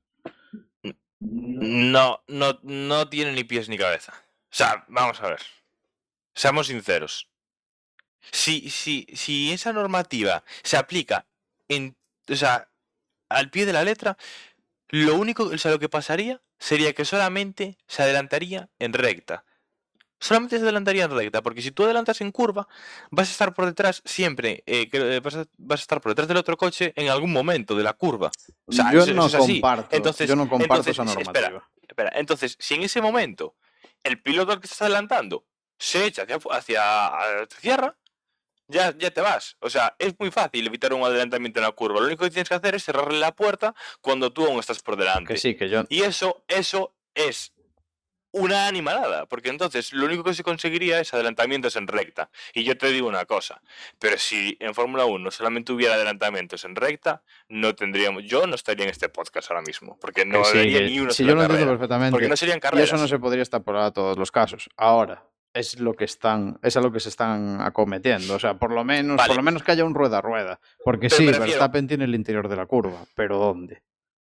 No, 1.19 2.23
no, 2.27 2.59
no 2.63 3.09
tiene 3.09 3.31
ni 3.33 3.43
pies 3.43 3.69
ni 3.69 3.77
cabeza. 3.77 4.13
O 4.51 4.55
sea, 4.57 4.85
vamos 4.87 5.21
a 5.21 5.29
ver. 5.29 5.39
Seamos 6.33 6.67
sinceros. 6.67 7.29
Si, 8.31 8.69
si, 8.69 9.07
si 9.13 9.51
esa 9.51 9.71
normativa 9.73 10.43
se 10.63 10.77
aplica 10.77 11.25
en, 11.67 11.95
o 12.29 12.35
sea, 12.35 12.69
al 13.29 13.49
pie 13.49 13.65
de 13.65 13.73
la 13.73 13.83
letra, 13.83 14.17
lo 14.89 15.15
único, 15.15 15.43
o 15.43 15.57
sea, 15.57 15.71
lo 15.71 15.79
que 15.79 15.89
pasaría 15.89 16.41
sería 16.59 16.93
que 16.93 17.05
solamente 17.05 17.77
se 17.87 18.03
adelantaría 18.03 18.69
en 18.79 18.93
recta. 18.93 19.45
Solamente 20.19 20.57
se 20.57 20.63
adelantaría 20.63 21.03
en 21.03 21.11
recta, 21.11 21.41
porque 21.41 21.61
si 21.61 21.71
tú 21.71 21.83
adelantas 21.83 22.21
en 22.21 22.31
curva, 22.31 22.67
vas 23.11 23.27
a 23.27 23.31
estar 23.31 23.53
por 23.53 23.65
detrás 23.65 24.01
siempre, 24.05 24.63
eh, 24.65 24.89
que, 24.89 24.97
eh, 25.17 25.19
vas, 25.19 25.35
a, 25.35 25.45
vas 25.57 25.79
a 25.79 25.83
estar 25.83 26.01
por 26.01 26.11
detrás 26.11 26.27
del 26.27 26.37
otro 26.37 26.55
coche 26.57 26.93
en 26.95 27.09
algún 27.09 27.31
momento 27.33 27.75
de 27.75 27.83
la 27.83 27.93
curva. 27.93 28.31
O 28.65 28.71
sea, 28.71 28.91
yo 28.93 29.03
eso- 29.03 29.13
no 29.13 29.25
eso 29.27 29.37
es 29.37 29.43
así. 29.43 29.53
comparto, 29.59 29.95
Entonces- 29.95 30.27
yo 30.29 30.35
no 30.35 30.49
comparto 30.49 30.73
entonces, 30.89 30.93
esa 30.93 31.03
es- 31.03 31.15
normativa. 31.15 31.47
espera, 31.47 31.69
Espera, 31.87 32.11
entonces, 32.15 32.55
si 32.59 32.73
en 32.75 32.83
ese 32.83 33.01
momento 33.01 33.55
el 34.03 34.21
piloto 34.21 34.51
al 34.51 34.59
que 34.59 34.65
estás 34.65 34.81
adelantando 34.83 35.45
se 35.77 36.05
echa 36.05 36.23
hacia, 36.23 36.37
hacia 37.07 37.47
tierra, 37.61 37.95
ya, 38.67 38.95
ya 38.97 39.11
te 39.11 39.21
vas. 39.21 39.55
O 39.59 39.69
sea, 39.69 39.95
es 39.99 40.15
muy 40.19 40.31
fácil 40.31 40.65
evitar 40.65 40.93
un 40.93 41.03
adelantamiento 41.03 41.59
en 41.59 41.65
la 41.65 41.71
curva. 41.73 41.99
Lo 41.99 42.07
único 42.07 42.23
que 42.23 42.31
tienes 42.31 42.49
que 42.49 42.55
hacer 42.55 42.73
es 42.75 42.83
cerrarle 42.83 43.19
la 43.19 43.35
puerta 43.35 43.75
cuando 44.01 44.31
tú 44.33 44.45
aún 44.45 44.59
estás 44.59 44.81
por 44.81 44.95
delante. 44.97 45.33
Que 45.35 45.39
sí, 45.39 45.55
que 45.55 45.69
yo. 45.69 45.83
Y 45.89 46.01
eso, 46.01 46.43
eso 46.47 46.95
es 47.13 47.53
una 48.37 48.67
animalada, 48.67 49.25
porque 49.25 49.49
entonces 49.49 49.93
lo 49.93 50.05
único 50.05 50.23
que 50.23 50.33
se 50.33 50.43
conseguiría 50.43 50.99
es 50.99 51.13
adelantamientos 51.13 51.75
en 51.75 51.87
recta. 51.87 52.29
Y 52.53 52.63
yo 52.63 52.77
te 52.77 52.87
digo 52.91 53.07
una 53.07 53.25
cosa, 53.25 53.61
pero 53.99 54.17
si 54.17 54.57
en 54.59 54.73
Fórmula 54.75 55.05
1 55.05 55.31
solamente 55.31 55.71
hubiera 55.71 55.95
adelantamientos 55.95 56.65
en 56.65 56.75
recta, 56.75 57.23
no 57.49 57.75
tendríamos, 57.75 58.23
yo 58.25 58.45
no 58.47 58.55
estaría 58.55 58.83
en 58.85 58.91
este 58.91 59.09
podcast 59.09 59.49
ahora 59.51 59.61
mismo, 59.63 59.97
porque 59.99 60.25
no 60.25 60.43
que 60.43 60.49
sí, 60.49 60.57
vería 60.57 60.79
que- 60.79 60.85
ni 60.85 60.99
una 60.99 61.11
sí, 61.11 61.23
sola 61.23 61.29
yo 61.29 61.35
lo 61.35 61.41
entiendo 61.43 61.67
perfectamente. 61.73 62.11
porque 62.11 62.27
no 62.27 62.35
serían 62.37 62.57
y 62.57 62.61
carreras. 62.61 62.89
eso 62.89 62.97
no 62.97 63.07
se 63.07 63.19
podría 63.19 63.41
extrapolar 63.41 63.83
a 63.83 63.91
todos 63.91 64.17
los 64.17 64.31
casos. 64.31 64.69
Ahora, 64.77 65.23
es 65.53 65.79
lo 65.79 65.93
que 65.93 66.03
están, 66.03 66.59
es 66.61 66.75
a 66.75 66.81
lo 66.81 66.91
que 66.91 66.99
se 66.99 67.07
están 67.07 67.61
acometiendo. 67.61 68.35
O 68.35 68.39
sea, 68.39 68.55
por 68.55 68.71
lo 68.73 68.83
menos, 68.83 69.15
Vale. 69.15 69.27
por 69.27 69.37
lo 69.37 69.43
menos 69.43 69.63
que 69.63 69.71
haya 69.71 69.85
un 69.85 69.95
rueda 69.95 70.17
a 70.17 70.21
rueda. 70.21 70.59
Porque 70.83 71.07
Pero 71.07 71.15
sí, 71.33 71.39
Verstappen 71.39 71.87
tiene 71.87 72.03
el 72.03 72.13
interior 72.15 72.49
de 72.49 72.57
la 72.57 72.65
curva, 72.65 73.05
pero 73.15 73.37
¿dónde? 73.37 73.81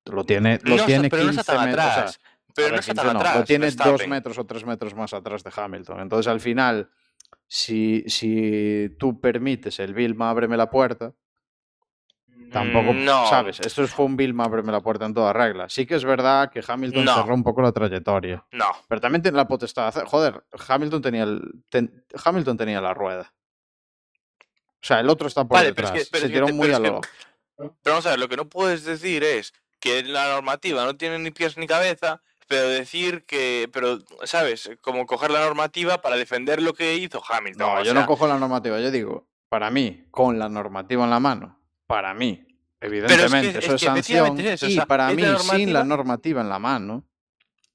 Lo 0.05 0.23
tiene, 0.23 0.59
lo 0.63 0.77
No 0.77 0.85
tiene 0.85 1.09
pero 1.09 1.23
no 1.23 1.29
15 1.31 1.41
está 1.41 1.55
tan 1.57 1.65
metros. 1.65 1.83
o 1.85 1.89
sea, 1.89 1.99
atrás. 2.03 2.19
Pero 2.57 2.75
no 2.75 2.79
está 2.79 2.91
15 2.93 3.05
tan 3.05 3.13
no, 3.13 3.19
atrás. 3.19 3.35
Lo 3.37 3.43
tiene 3.45 3.71
dos 3.71 4.07
metros 4.07 4.37
o 4.37 4.45
tres 4.45 4.65
metros 4.65 4.93
más 4.95 5.13
atrás 5.13 5.43
de 5.43 5.51
Hamilton. 5.55 6.01
Entonces, 6.01 6.27
al 6.29 6.39
final, 6.41 6.89
si, 7.47 8.03
si 8.07 8.95
tú 8.99 9.19
permites 9.21 9.79
el 9.79 9.93
Vilma, 9.93 10.29
ábreme 10.29 10.57
la 10.57 10.69
puerta, 10.69 11.13
Tampoco, 12.51 12.93
Mm, 12.93 13.03
no. 13.03 13.27
¿sabes? 13.27 13.59
Esto 13.59 13.85
fue 13.89 14.05
un 14.05 14.15
Bill 14.15 14.33
ábreme 14.39 14.71
la 14.71 14.79
puerta 14.79 15.05
en 15.05 15.13
toda 15.13 15.33
regla. 15.33 15.67
Sí 15.67 15.85
que 15.85 15.95
es 15.95 16.05
verdad 16.05 16.49
que 16.49 16.63
Hamilton 16.65 17.03
No. 17.03 17.15
cerró 17.15 17.33
un 17.33 17.43
poco 17.43 17.61
la 17.61 17.73
trayectoria. 17.73 18.45
No. 18.51 18.67
Pero 18.87 19.01
también 19.01 19.21
tiene 19.21 19.35
la 19.35 19.47
potestad 19.49 19.83
de 19.83 19.87
hacer. 19.89 20.05
Joder, 20.05 20.45
Hamilton 20.69 21.01
tenía, 21.01 21.23
el, 21.23 21.41
ten- 21.67 22.05
Hamilton 22.23 22.55
tenía 22.55 22.79
la 22.79 22.93
rueda. 22.93 23.33
O 24.39 24.79
sea, 24.87 25.01
el 25.01 25.09
otro 25.09 25.27
está 25.27 25.43
por 25.43 25.57
Vale, 25.57 25.73
pero 25.73 25.87
es 25.89 25.93
detrás. 25.93 26.05
que- 26.07 26.11
pero 26.11 26.21
Se 26.21 26.25
es 26.27 26.31
que 26.31 26.35
tiró 26.35 26.45
te- 26.45 26.53
muy 26.53 26.71
a 26.71 26.79
lo. 26.79 27.01
Pero 27.57 27.73
vamos 27.83 28.05
a 28.05 28.11
ver, 28.11 28.19
lo 28.19 28.29
que 28.29 28.37
no 28.37 28.47
puedes 28.47 28.85
decir 28.85 29.25
es 29.25 29.53
que 29.81 30.03
la 30.03 30.29
normativa 30.29 30.85
no 30.85 30.95
tiene 30.95 31.19
ni 31.19 31.31
pies 31.31 31.57
ni 31.57 31.67
cabeza, 31.67 32.21
pero 32.47 32.67
decir 32.69 33.25
que, 33.25 33.69
pero, 33.71 33.99
¿sabes? 34.23 34.69
Como 34.81 35.05
coger 35.05 35.31
la 35.31 35.41
normativa 35.43 36.01
para 36.01 36.15
defender 36.15 36.61
lo 36.61 36.73
que 36.73 36.95
hizo 36.95 37.21
Hamilton. 37.27 37.67
No, 37.67 37.73
o 37.75 37.79
yo 37.79 37.91
sea, 37.91 37.93
no 37.93 38.05
cojo 38.05 38.27
la 38.27 38.37
normativa. 38.39 38.79
Yo 38.79 38.89
digo, 38.91 39.27
para 39.49 39.69
mí, 39.69 40.05
con 40.11 40.39
la 40.39 40.49
normativa 40.49 41.03
en 41.03 41.09
la 41.09 41.19
mano, 41.19 41.59
para 41.87 42.13
mí, 42.13 42.45
es 42.79 42.87
evidentemente, 42.87 43.53
que 43.53 43.59
eso 43.59 43.75
es 43.75 43.81
sanción. 43.81 44.39
es 44.39 44.45
eso, 44.45 44.65
o 44.65 44.69
y 44.69 44.73
sea, 44.73 44.85
para 44.85 45.09
es 45.11 45.15
mí, 45.17 45.23
sin 45.23 45.73
la 45.73 45.83
normativa- 45.83 45.83
normativa 45.85 46.41
en 46.41 46.49
la 46.49 46.59
mano, 46.59 47.05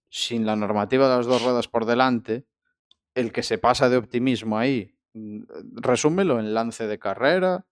sin 0.09 0.47
la 0.47 0.57
normativa 0.57 1.09
de 1.09 1.17
las 1.17 1.27
dos 1.27 1.43
ruedas 1.43 1.69
por 1.69 1.85
delante, 1.87 2.45
el 3.15 3.33
que 3.33 3.43
se 3.43 3.59
pasa 3.59 3.89
de 3.89 3.97
optimismo 3.97 4.59
ahí, 4.59 4.95
mm, 5.15 5.43
resúmelo 5.77 6.39
en 6.41 6.55
lance 6.55 6.87
de 6.87 6.99
carrera 6.99 7.67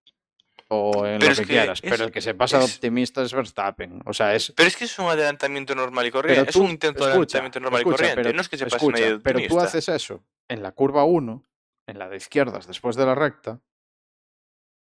o 0.72 1.04
en 1.06 1.18
Pero 1.18 1.30
lo 1.32 1.36
que, 1.36 1.42
que 1.42 1.48
quieras. 1.48 1.80
es- 1.82 1.90
pero 1.90 2.04
el 2.04 2.12
que 2.12 2.20
se 2.20 2.34
pasa 2.34 2.58
de 2.58 2.64
optimista 2.64 3.22
es 3.22 3.32
Verstappen. 3.34 4.00
O 4.06 4.12
sea, 4.12 4.34
es. 4.34 4.52
Pero 4.56 4.68
es 4.68 4.76
que 4.76 4.84
es 4.84 4.98
un 4.98 5.06
adelantamiento 5.06 5.74
normal 5.74 6.06
y 6.06 6.10
corriente. 6.10 6.44
tú, 6.52 6.58
es 6.60 6.64
un 6.64 6.70
intento 6.70 7.04
de 7.04 7.10
adelantamiento 7.10 7.58
normal 7.60 7.80
escucha, 7.80 7.94
y 7.94 7.96
corriente. 7.98 8.22
pero- 8.22 8.34
no 8.36 8.40
es 8.40 8.48
que 8.48 8.56
se 8.58 8.64
pase 8.66 8.76
escucha, 8.76 9.02
medio 9.02 9.20
pero 9.22 9.40
tú 9.48 9.58
haces 9.60 9.88
eso 9.88 10.22
en 10.48 10.62
la 10.62 10.72
curva 10.72 11.04
1, 11.04 11.44
en 11.88 11.98
la 11.98 12.08
de 12.08 12.16
izquierdas, 12.16 12.66
después 12.68 12.94
de 12.96 13.04
la 13.06 13.14
recta, 13.14 13.60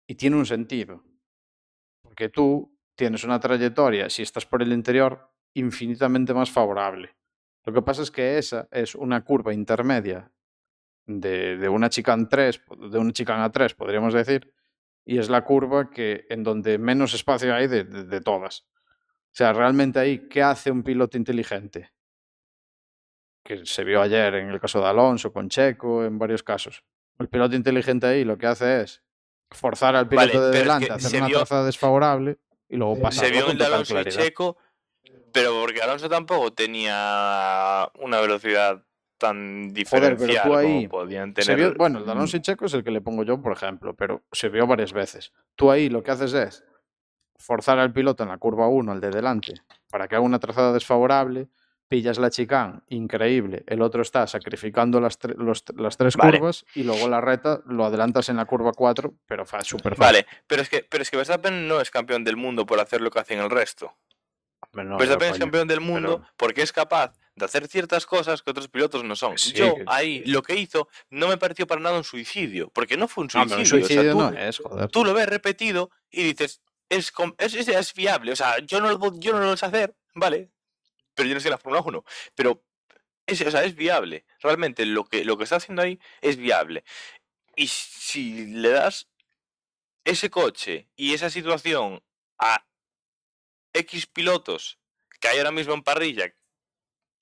y 0.08 0.16
tiene 0.16 0.38
un 0.38 0.46
sentido. 0.46 1.04
Porque 2.04 2.30
tú 2.30 2.78
tienes 2.98 3.24
una 3.24 3.40
trayectoria, 3.40 4.10
si 4.10 4.22
estás 4.22 4.46
por 4.46 4.62
el 4.62 4.72
interior, 4.72 5.30
infinitamente 5.56 6.34
más 6.34 6.50
favorable. 6.52 7.16
Lo 7.66 7.74
que 7.74 7.82
pasa 7.82 8.02
es 8.04 8.12
que 8.12 8.38
esa 8.38 8.68
es 8.72 8.96
una 8.96 9.24
curva 9.26 9.54
intermedia 9.54 10.32
de, 11.08 11.58
de 11.58 11.68
una 11.68 11.90
chicane 11.90 12.28
3, 12.30 12.62
de 12.92 12.98
una 13.00 13.12
chicane 13.12 13.44
a 13.44 13.52
3, 13.52 13.74
podríamos 13.74 14.14
decir, 14.14 14.54
y 15.06 15.20
es 15.20 15.30
la 15.30 15.44
curva 15.44 15.90
que 15.92 16.26
en 16.30 16.44
donde 16.44 16.78
menos 16.78 17.14
espacio 17.14 17.54
hay 17.54 17.68
de, 17.68 17.84
de- 17.84 18.04
de 18.06 18.22
todas. 18.22 18.62
O 18.62 19.38
sea, 19.38 19.54
realmente 19.54 20.00
ahí, 20.00 20.28
¿qué 20.30 20.42
hace 20.42 20.72
un 20.72 20.82
piloto 20.84 21.18
inteligente? 21.18 21.92
Que 23.44 23.66
se 23.66 23.84
vio 23.84 24.02
ayer 24.02 24.34
en 24.36 24.50
el 24.50 24.60
caso 24.60 24.80
de 24.82 24.88
Alonso, 24.88 25.32
con 25.32 25.50
Checo, 25.50 26.04
en 26.04 26.18
varios 26.18 26.42
casos. 26.42 26.84
El 27.20 27.28
piloto 27.30 27.56
inteligente 27.56 28.08
ahí 28.08 28.24
lo 28.24 28.38
que 28.38 28.48
hace 28.48 28.82
es 28.82 29.04
forzar 29.52 29.96
al 29.96 30.10
piloto 30.10 30.28
Vale, 30.40 30.46
de 30.52 30.58
es 30.58 30.64
delante 30.64 30.86
que 30.88 30.92
a 30.92 30.96
hacer 30.96 31.12
se 31.12 31.18
una 31.18 31.28
vio- 31.28 31.38
trazada 31.40 31.66
desfavorable 31.66 32.38
y 32.68 32.78
luego 32.78 33.00
pasarlo 33.00 33.28
se 33.28 33.32
vio 33.32 33.40
en 33.42 33.46
con 33.46 33.52
el 33.52 33.58
de 33.58 33.64
total 33.64 33.74
Alonso 33.76 33.94
y. 33.94 34.12
Checo, 34.24 34.58
pero 35.32 35.52
porque 35.60 35.82
Alonso 35.82 36.10
tampoco 36.10 36.52
tenía 36.54 37.90
una 38.00 38.20
velocidad 38.20 38.84
tan 39.28 39.70
Joder, 39.70 39.74
pero 39.90 40.16
diferencial 40.16 40.48
tú 40.48 40.56
ahí 40.56 40.88
como 40.88 40.90
podían 41.04 41.34
tener. 41.34 41.58
Vio- 41.58 41.74
bueno, 41.76 42.00
el 42.00 42.06
de 42.06 42.12
Alonso 42.12 42.38
y 42.38 42.42
Checo 42.42 42.66
es 42.66 42.74
el 42.74 42.84
que 42.84 42.92
le 42.92 43.02
pongo 43.02 43.24
yo, 43.24 43.42
por 43.42 43.52
ejemplo, 43.54 43.94
pero 43.96 44.24
se 44.32 44.50
vio 44.50 44.66
varias 44.68 44.94
veces. 44.94 45.34
Tú 45.56 45.72
ahí 45.72 45.90
lo 45.90 46.04
que 46.04 46.12
haces 46.12 46.34
es 46.34 46.64
forzar 47.38 47.80
al 47.80 47.92
piloto 47.94 48.24
en 48.24 48.30
la 48.30 48.38
curva 48.38 48.68
1, 48.68 48.92
al 48.92 49.02
de 49.02 49.10
delante, 49.12 49.54
para 49.90 50.08
que 50.08 50.16
haga 50.16 50.24
una 50.26 50.40
trazada 50.40 50.72
desfavorable, 50.74 51.48
pillas 51.88 52.18
la 52.18 52.30
chicane, 52.32 52.80
increíble, 52.88 53.64
el 53.68 53.82
otro 53.82 54.02
está 54.02 54.26
sacrificando 54.26 55.00
las, 55.00 55.20
tre- 55.20 55.36
los- 55.36 55.64
las 55.76 55.98
tres 55.98 56.16
Vale. 56.18 56.40
curvas 56.40 56.66
y 56.74 56.84
luego 56.84 57.08
la 57.08 57.22
reta 57.22 57.62
lo 57.68 57.86
adelantas 57.86 58.28
en 58.30 58.38
la 58.38 58.46
curva 58.46 58.72
4, 58.74 59.14
pero 59.28 59.46
fa- 59.46 59.62
súper 59.64 59.96
fácil. 59.96 60.00
Vale, 60.24 60.26
pero 60.48 60.62
es 60.64 60.70
que 60.70 60.86
pero 60.90 61.04
es 61.04 61.12
que 61.12 61.18
Verstappen 61.18 61.68
no 61.68 61.80
es 61.82 61.92
campeón 61.92 62.24
del 62.24 62.38
mundo 62.38 62.66
por 62.66 62.80
hacer 62.80 63.02
lo 63.02 63.12
que 63.12 63.20
hacen 63.20 63.40
el 63.40 63.50
resto. 63.52 63.94
No, 64.74 64.98
Verstappen 64.98 65.32
es 65.34 65.40
campeón 65.40 65.68
del 65.68 65.80
mundo 65.80 66.18
pero- 66.22 66.32
porque 66.38 66.62
es 66.64 66.74
capaz 66.74 67.14
de 67.36 67.46
hacer 67.46 67.68
ciertas 67.68 68.06
cosas 68.06 68.42
que 68.42 68.50
otros 68.52 68.68
pilotos 68.70 69.04
no 69.04 69.16
son. 69.16 69.38
Sí, 69.38 69.52
Yo 69.54 69.76
ahí 69.88 70.24
lo 70.26 70.42
que 70.42 70.56
hizo 70.56 70.88
no 71.10 71.28
me 71.28 71.38
pareció 71.38 71.68
para 71.68 71.82
nada 71.82 71.98
un 71.98 72.04
suicidio, 72.04 72.70
porque 72.70 72.96
no 72.98 73.08
fue 73.08 73.24
un 73.24 73.30
No, 73.34 73.48
suicidio. 73.48 73.50
pero 73.50 73.58
un 73.58 73.62
o 73.62 73.66
sea, 73.66 73.80
suicidio 73.96 74.12
tú- 74.14 74.18
no 74.20 74.38
es, 74.40 74.58
joder. 74.60 74.90
tú 74.90 75.06
lo 75.06 75.14
ves 75.14 75.28
repetido 75.28 75.92
y 76.10 76.24
dices, 76.24 76.62
es, 76.90 77.12
es, 77.38 77.54
es, 77.56 77.68
es 77.68 77.94
viable. 77.94 78.32
O 78.32 78.36
sea, 78.36 78.60
yo 78.60 78.80
no, 78.80 78.90
lo, 78.90 79.20
yo 79.20 79.34
no 79.34 79.40
lo 79.40 79.58
sé 79.58 79.66
hacer, 79.66 79.96
¿vale? 80.14 80.50
Pero 81.14 81.28
yo 81.28 81.36
no 81.36 81.42
sé 81.42 81.50
la 81.50 81.58
Fórmula 81.58 81.82
1. 81.86 82.04
Pero 82.36 82.64
es, 83.26 83.42
o 83.42 83.52
sea, 83.52 83.64
es 83.66 83.76
viable. 83.76 84.26
Realmente 84.42 84.86
lo 84.86 85.04
que, 85.06 85.26
lo 85.26 85.38
que 85.38 85.44
está 85.44 85.58
haciendo 85.58 85.82
ahí 85.82 86.00
es 86.22 86.38
viable. 86.38 86.84
Y 87.58 87.68
si 87.68 88.46
le 88.48 88.70
das 88.70 89.10
ese 90.06 90.30
coche 90.30 90.88
y 90.96 91.14
esa 91.14 91.30
situación 91.30 92.02
a 92.38 92.66
X 93.74 94.06
pilotos 94.08 94.80
que 95.20 95.28
hay 95.28 95.38
ahora 95.40 95.52
mismo 95.52 95.74
en 95.74 95.84
parrilla 95.84 96.34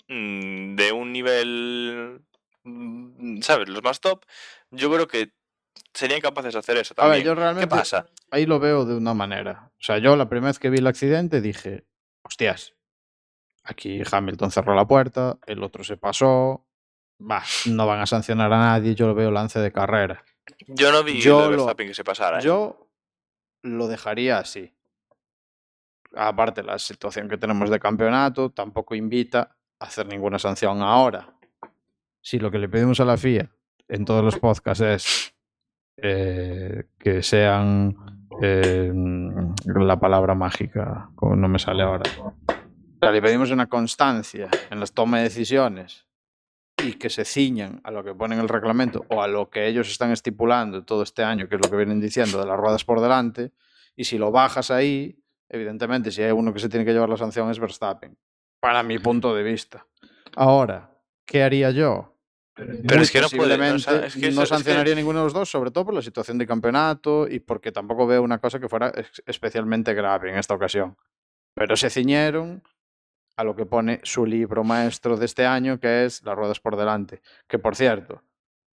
de 0.08 0.92
un 0.92 1.12
nivel, 1.12 2.22
mm, 2.64 3.42
¿sabes? 3.42 3.70
Los 3.70 3.84
más 3.84 4.00
top, 4.00 4.26
yo 4.72 4.92
creo 4.92 5.08
que 5.08 5.32
serían 5.94 6.22
capaces 6.22 6.54
de 6.54 6.60
hacer 6.60 6.78
eso 6.78 6.94
A 6.94 6.96
también. 6.96 7.24
ver, 7.36 7.54
yo 7.54 7.60
¿Qué 7.60 7.68
pasa? 7.68 8.08
ahí 8.32 8.46
lo 8.46 8.60
veo 8.60 8.86
de 8.86 8.96
una 8.96 9.14
manera. 9.14 9.72
O 9.80 9.82
sea, 9.84 9.98
yo 10.00 10.16
la 10.16 10.30
primera 10.30 10.50
vez 10.50 10.60
que 10.60 10.70
vi 10.70 10.80
el 10.80 10.88
accidente 10.88 11.42
dije, 11.42 11.86
hostias, 12.24 12.74
aquí 13.64 14.02
Hamilton 14.10 14.52
cerró 14.52 14.76
la 14.76 14.88
puerta, 14.88 15.38
el 15.46 15.64
otro 15.64 15.84
se 15.84 15.98
pasó, 15.98 16.68
va, 17.20 17.44
no 17.68 17.88
van 17.88 18.02
a 18.02 18.06
sancionar 18.06 18.52
a 18.52 18.58
nadie, 18.58 18.96
yo 18.96 19.08
lo 19.08 19.16
veo 19.16 19.32
lance 19.32 19.60
de 19.60 19.72
carrera. 19.72 20.24
Yo 20.68 20.92
no 20.92 21.04
vi 21.04 21.22
yo 21.22 21.50
lo 21.50 21.76
que 21.76 21.94
se 21.94 22.04
pasara. 22.04 22.40
¿eh? 22.40 22.44
Yo 22.44 22.90
lo 23.62 23.88
dejaría 23.88 24.40
así. 24.40 24.74
Aparte, 26.16 26.62
la 26.64 26.78
situación 26.78 27.28
que 27.28 27.38
tenemos 27.38 27.70
de 27.70 27.80
campeonato 27.80 28.52
tampoco 28.52 28.94
invita 28.94 29.58
hacer 29.84 30.08
ninguna 30.08 30.40
sanción 30.40 30.82
ahora. 30.82 31.34
Si 32.22 32.40
lo 32.40 32.50
que 32.52 32.60
le 32.60 32.70
pedimos 32.70 33.00
a 33.00 33.06
la 33.06 33.18
FIA 33.18 33.52
en 33.88 34.06
todos 34.06 34.24
los 34.24 34.40
podcasts 34.40 34.82
es 34.82 35.36
eh, 35.98 36.86
que 36.98 37.22
sean 37.22 37.96
eh, 38.42 38.92
la 39.66 40.00
palabra 40.00 40.34
mágica, 40.34 41.10
como 41.16 41.36
no 41.36 41.48
me 41.48 41.60
sale 41.60 41.84
ahora. 41.84 42.04
O 42.18 42.34
sea, 43.00 43.12
le 43.12 43.22
pedimos 43.22 43.52
una 43.52 43.68
constancia 43.68 44.50
en 44.72 44.80
las 44.80 44.94
tomas 44.94 45.20
de 45.20 45.24
decisiones 45.26 46.08
y 46.84 46.94
que 46.94 47.10
se 47.10 47.26
ciñan 47.26 47.82
a 47.84 47.92
lo 47.92 48.04
que 48.04 48.16
pone 48.16 48.36
en 48.36 48.42
el 48.42 48.50
reglamento 48.50 49.06
o 49.10 49.22
a 49.22 49.28
lo 49.28 49.50
que 49.50 49.68
ellos 49.68 49.90
están 49.90 50.12
estipulando 50.12 50.84
todo 50.84 51.04
este 51.04 51.24
año, 51.24 51.48
que 51.48 51.56
es 51.56 51.62
lo 51.62 51.70
que 51.70 51.78
vienen 51.78 52.00
diciendo 52.00 52.40
de 52.40 52.46
las 52.46 52.58
ruedas 52.58 52.84
por 52.84 53.02
delante, 53.02 53.52
y 53.96 54.06
si 54.06 54.18
lo 54.18 54.32
bajas 54.32 54.72
ahí, 54.72 55.20
evidentemente, 55.50 56.12
si 56.12 56.24
hay 56.24 56.32
uno 56.32 56.54
que 56.54 56.60
se 56.60 56.70
tiene 56.70 56.86
que 56.86 56.94
llevar 56.94 57.10
la 57.10 57.18
sanción 57.18 57.50
es 57.52 57.60
Verstappen, 57.60 58.18
para 58.64 58.82
mi 58.82 58.98
punto 58.98 59.36
de 59.36 59.44
vista. 59.44 59.86
Ahora, 60.38 60.90
¿qué 61.26 61.44
haría 61.44 61.72
yo? 61.72 62.16
Pero 62.56 63.02
es 63.02 63.12
que 63.12 63.20
no 63.20 63.28
puede, 63.30 63.56
o 63.56 63.58
sea, 63.78 63.94
Posiblemente 63.94 64.08
es 64.08 64.14
que 64.14 64.22
no 64.22 64.28
eso- 64.30 64.44
es 64.44 64.50
que- 64.50 64.56
sancionaría 64.56 64.96
ninguno 64.96 65.20
de 65.20 65.26
los 65.26 65.34
dos, 65.34 65.50
sobre 65.52 65.70
todo 65.70 65.84
por 65.84 65.94
la 65.94 66.02
situación 66.02 66.38
de 66.38 66.48
campeonato 66.48 67.28
y 67.28 67.40
porque 67.42 67.74
tampoco 67.74 68.08
veo 68.08 68.24
una 68.24 68.38
cosa 68.40 68.62
que 68.62 68.70
fuera 68.70 68.94
especialmente 69.26 69.94
grave 69.94 70.30
en 70.32 70.38
esta 70.38 70.54
ocasión. 70.54 70.96
Pero 71.54 71.76
se 71.76 71.90
ciñeron 71.90 72.64
a 73.36 73.44
lo 73.44 73.54
que 73.54 73.66
pone 73.66 74.00
su 74.04 74.26
libro 74.26 74.64
maestro 74.64 75.18
de 75.18 75.26
este 75.26 75.46
año, 75.46 75.78
que 75.78 76.06
es 76.06 76.24
Las 76.24 76.36
ruedas 76.38 76.62
por 76.62 76.78
delante. 76.78 77.22
Que 77.50 77.60
por 77.60 77.76
cierto, 77.76 78.24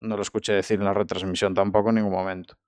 no 0.02 0.16
lo 0.16 0.23
escuché 0.23 0.52
decir 0.52 0.78
en 0.80 0.85
la 0.85 0.92
retransmisión 0.92 1.54
tampoco 1.54 1.88
en 1.88 1.95
ningún 1.95 2.12
momento. 2.12 2.59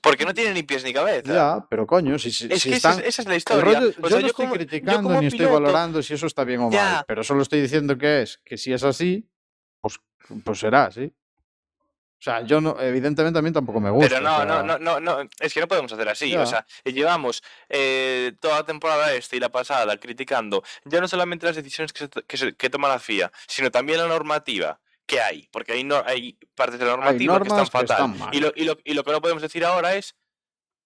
Porque 0.00 0.24
no 0.24 0.32
tiene 0.34 0.52
ni 0.54 0.62
pies 0.62 0.84
ni 0.84 0.92
cabeza. 0.92 1.32
Ya, 1.32 1.66
pero 1.68 1.86
coño, 1.86 2.18
si, 2.18 2.30
si, 2.30 2.46
Es 2.52 2.62
si 2.62 2.70
que 2.70 2.76
esa 2.76 2.90
están... 2.90 3.02
es- 3.04 3.08
esa 3.08 3.22
es 3.22 3.28
la 3.28 3.36
historia. 3.36 3.80
rollo- 3.80 3.94
O 3.98 4.02
yo 4.02 4.08
sea, 4.08 4.20
no 4.20 4.26
estoy 4.26 4.32
como- 4.32 4.48
yo 4.54 4.54
criticando 4.58 5.02
como 5.02 5.20
ni 5.20 5.26
estoy 5.26 5.46
valorando 5.46 6.02
si 6.02 6.14
eso 6.14 6.26
está 6.26 6.44
bien 6.44 6.60
o 6.60 6.70
mal, 6.70 7.04
pero 7.06 7.24
solo 7.24 7.42
estoy 7.42 7.60
diciendo 7.60 7.98
que 7.98 8.22
es 8.22 8.38
que 8.44 8.56
si 8.56 8.72
es 8.72 8.84
así, 8.84 9.28
pues, 9.80 9.98
pues 10.44 10.58
será 10.60 10.84
así. 10.86 11.12
O 12.20 12.24
sea, 12.24 12.42
yo 12.42 12.60
no, 12.60 12.80
evidentemente 12.80 13.40
a 13.40 13.42
mí 13.42 13.50
tampoco 13.50 13.80
me 13.80 13.90
gusta. 13.90 14.08
Pero 14.08 14.20
no, 14.20 14.44
no, 14.44 14.62
no, 14.62 14.78
no, 14.78 15.00
no, 15.00 15.28
es 15.40 15.52
que 15.52 15.60
no 15.60 15.66
podemos 15.66 15.92
hacer 15.92 16.08
así. 16.08 16.30
Ya. 16.30 16.42
O 16.42 16.46
sea, 16.46 16.64
llevamos 16.84 17.42
eh, 17.68 18.34
toda 18.40 18.58
la 18.58 18.64
temporada 18.64 19.12
esta 19.12 19.34
y 19.34 19.40
la 19.40 19.48
pasada 19.48 19.96
criticando 19.96 20.62
ya 20.84 21.00
no 21.00 21.08
solamente 21.08 21.46
las 21.46 21.56
decisiones 21.56 21.92
que, 21.92 22.04
se- 22.06 22.22
que, 22.22 22.36
se- 22.36 22.54
que 22.54 22.70
toma 22.70 22.86
la 22.86 23.00
FIA, 23.00 23.32
sino 23.48 23.72
también 23.72 23.98
la 23.98 24.06
normativa 24.06 24.78
que 25.06 25.20
hay. 25.20 25.48
Porque 25.52 25.72
hay, 25.72 25.84
no, 25.84 26.02
hay 26.04 26.38
partes 26.54 26.78
de 26.78 26.84
la 26.86 26.92
normativa 26.92 27.38
que 27.40 27.48
están 27.48 27.64
que 27.64 27.70
fatal. 27.70 28.14
están 28.14 28.34
y, 28.34 28.40
lo, 28.40 28.52
y, 28.54 28.64
lo, 28.64 28.76
y 28.84 28.94
lo 28.94 29.04
que 29.04 29.12
no 29.12 29.20
podemos 29.20 29.42
decir 29.42 29.64
ahora 29.64 29.94
es. 29.94 30.14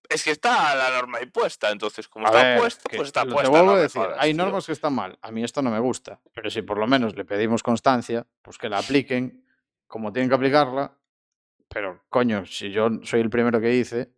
Es 0.08 0.22
que 0.22 0.30
está 0.30 0.72
la 0.76 0.90
norma 0.90 1.20
impuesta, 1.20 1.68
entonces 1.72 2.06
como 2.06 2.26
A 2.26 2.30
está 2.30 2.42
ver, 2.44 2.58
puesta, 2.60 2.88
que 2.88 2.96
pues 2.96 3.08
está 3.08 3.24
lo- 3.24 3.32
puesta. 3.32 3.50
Te 3.50 3.58
vuelvo 3.58 3.72
no 3.72 3.76
a 3.76 3.80
decir, 3.82 4.00
jodas, 4.02 4.16
hay 4.20 4.32
tío. 4.34 4.44
normas 4.44 4.64
que 4.66 4.70
están 4.72 4.94
mal. 4.94 5.18
A 5.20 5.32
mí 5.32 5.42
esto 5.42 5.62
no 5.62 5.70
me 5.72 5.80
gusta. 5.80 6.20
Pero 6.32 6.48
si 6.48 6.62
por 6.62 6.78
lo 6.78 6.86
menos 6.86 7.16
le 7.16 7.24
pedimos 7.24 7.64
constancia, 7.64 8.24
pues 8.40 8.56
que 8.56 8.68
la 8.68 8.78
apliquen 8.78 9.44
como 9.88 10.12
tienen 10.12 10.28
que 10.28 10.36
aplicarla. 10.36 10.96
Pero, 11.68 12.04
coño, 12.08 12.46
si 12.46 12.70
yo 12.70 12.88
soy 13.02 13.20
el 13.20 13.30
primero 13.30 13.60
que 13.60 13.66
dice 13.66 14.12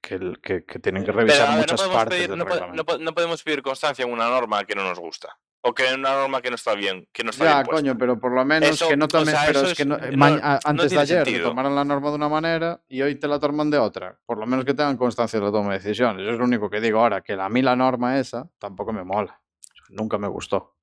que, 0.00 0.34
que, 0.42 0.64
que 0.64 0.78
tienen 0.78 1.02
que 1.02 1.12
Pero, 1.12 1.18
revisar 1.20 1.48
ver, 1.48 1.58
muchas 1.58 1.82
no 1.86 1.92
partes 1.92 2.18
pedir- 2.18 2.28
del 2.30 2.38
no 2.38 2.44
reglamento. 2.44 2.84
no 2.98 2.98
no 3.04 3.14
podemos 3.14 3.42
pedir 3.42 3.62
constancia 3.62 4.04
en 4.04 4.12
una 4.12 4.28
norma 4.28 4.64
que 4.64 4.74
no 4.74 4.84
nos 4.84 4.98
gusta. 5.00 5.36
O 5.66 5.72
que 5.74 5.94
una 5.94 6.12
norma 6.14 6.42
que 6.42 6.50
no 6.50 6.56
está 6.56 6.74
bien, 6.74 7.08
que 7.10 7.24
no 7.24 7.30
está 7.30 7.44
Ya, 7.44 7.54
bien 7.62 7.66
coño, 7.74 7.98
pero 7.98 8.20
por 8.20 8.32
lo 8.34 8.44
menos 8.44 8.68
Eso- 8.68 8.86
que 8.86 8.98
no 8.98 9.06
o 9.06 9.08
tomen. 9.08 9.28
sea, 9.34 9.44
pero 9.46 9.60
eso 9.60 9.70
es 9.70 9.74
que 9.78 9.86
no- 9.86 9.96
antes 9.96 10.90
de 10.90 10.98
ayer 10.98 11.42
tomaron 11.42 11.74
la 11.74 11.84
norma 11.84 12.10
de 12.10 12.16
una 12.16 12.28
manera 12.28 12.82
y 12.86 13.00
hoy 13.00 13.14
te 13.14 13.26
la 13.26 13.38
toman 13.40 13.70
de 13.70 13.78
otra. 13.78 14.18
Por 14.26 14.36
lo 14.38 14.46
menos 14.46 14.66
que 14.66 14.74
tengan 14.74 14.98
constancia 14.98 15.40
de 15.40 15.46
la 15.46 15.50
toma 15.52 15.70
de 15.72 15.78
decisiones. 15.78 16.28
Es 16.28 16.38
lo 16.38 16.44
único 16.44 16.68
que 16.68 16.82
digo 16.82 17.00
ahora, 17.00 17.22
que 17.22 17.32
a 17.32 17.48
mí 17.48 17.62
la 17.62 17.74
norma 17.76 18.18
esa 18.18 18.46
tampoco 18.58 18.92
me 18.92 19.04
mola. 19.04 19.40
Nunca 19.88 20.18
me 20.18 20.28
gustó. 20.28 20.74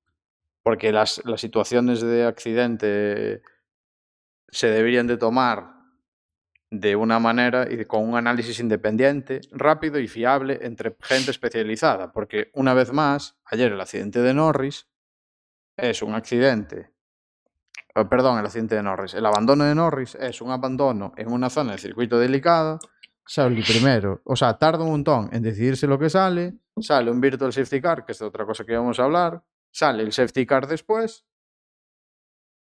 Porque 0.63 0.91
las, 0.91 1.21
las 1.25 1.39
situaciones 1.41 2.01
de 2.01 2.25
accidente 2.25 3.43
se 4.49 4.67
deberían 4.67 5.05
de 5.05 5.17
tomar 5.17 5.75
de 6.71 6.95
una 6.95 7.19
manera 7.19 7.67
y 7.69 7.83
con 7.85 8.07
un 8.07 8.15
análisis 8.15 8.59
independiente, 8.61 9.41
rápido 9.51 9.99
y 9.99 10.07
fiable 10.07 10.59
entre 10.61 10.95
gente 11.01 11.31
especializada. 11.31 12.13
Porque 12.13 12.49
una 12.53 12.73
vez 12.73 12.93
más, 12.93 13.37
ayer 13.45 13.73
el 13.73 13.81
accidente 13.81 14.21
de 14.21 14.33
Norris 14.33 14.87
es 15.77 16.01
un 16.01 16.15
accidente. 16.15 16.89
eh, 17.93 18.05
perdón, 18.05 18.39
el 18.39 18.45
accidente 18.45 18.75
de 18.75 18.83
Norris. 18.83 19.13
El 19.13 19.25
abandono 19.25 19.65
de 19.65 19.75
Norris 19.75 20.15
es 20.15 20.41
un 20.41 20.51
abandono 20.51 21.13
en 21.17 21.31
una 21.31 21.49
zona 21.49 21.71
del 21.71 21.79
circuito 21.79 22.17
delicada. 22.17 22.79
Sale 23.25 23.61
primero, 23.63 24.21
o 24.23 24.35
sea, 24.35 24.57
tarda 24.57 24.83
un 24.83 24.91
montón 24.91 25.29
en 25.31 25.43
decidirse 25.43 25.87
lo 25.87 25.99
que 25.99 26.09
sale. 26.09 26.55
Sale 26.79 27.11
un 27.11 27.21
Virtual 27.21 27.53
Safety 27.53 27.81
Car, 27.81 28.05
que 28.05 28.13
es 28.13 28.21
otra 28.21 28.45
cosa 28.45 28.65
que 28.65 28.71
íbamos 28.73 28.99
a 28.99 29.03
hablar. 29.03 29.43
Sale 29.71 30.03
el 30.03 30.11
Safety 30.11 30.45
Car 30.45 30.67
después. 30.67 31.25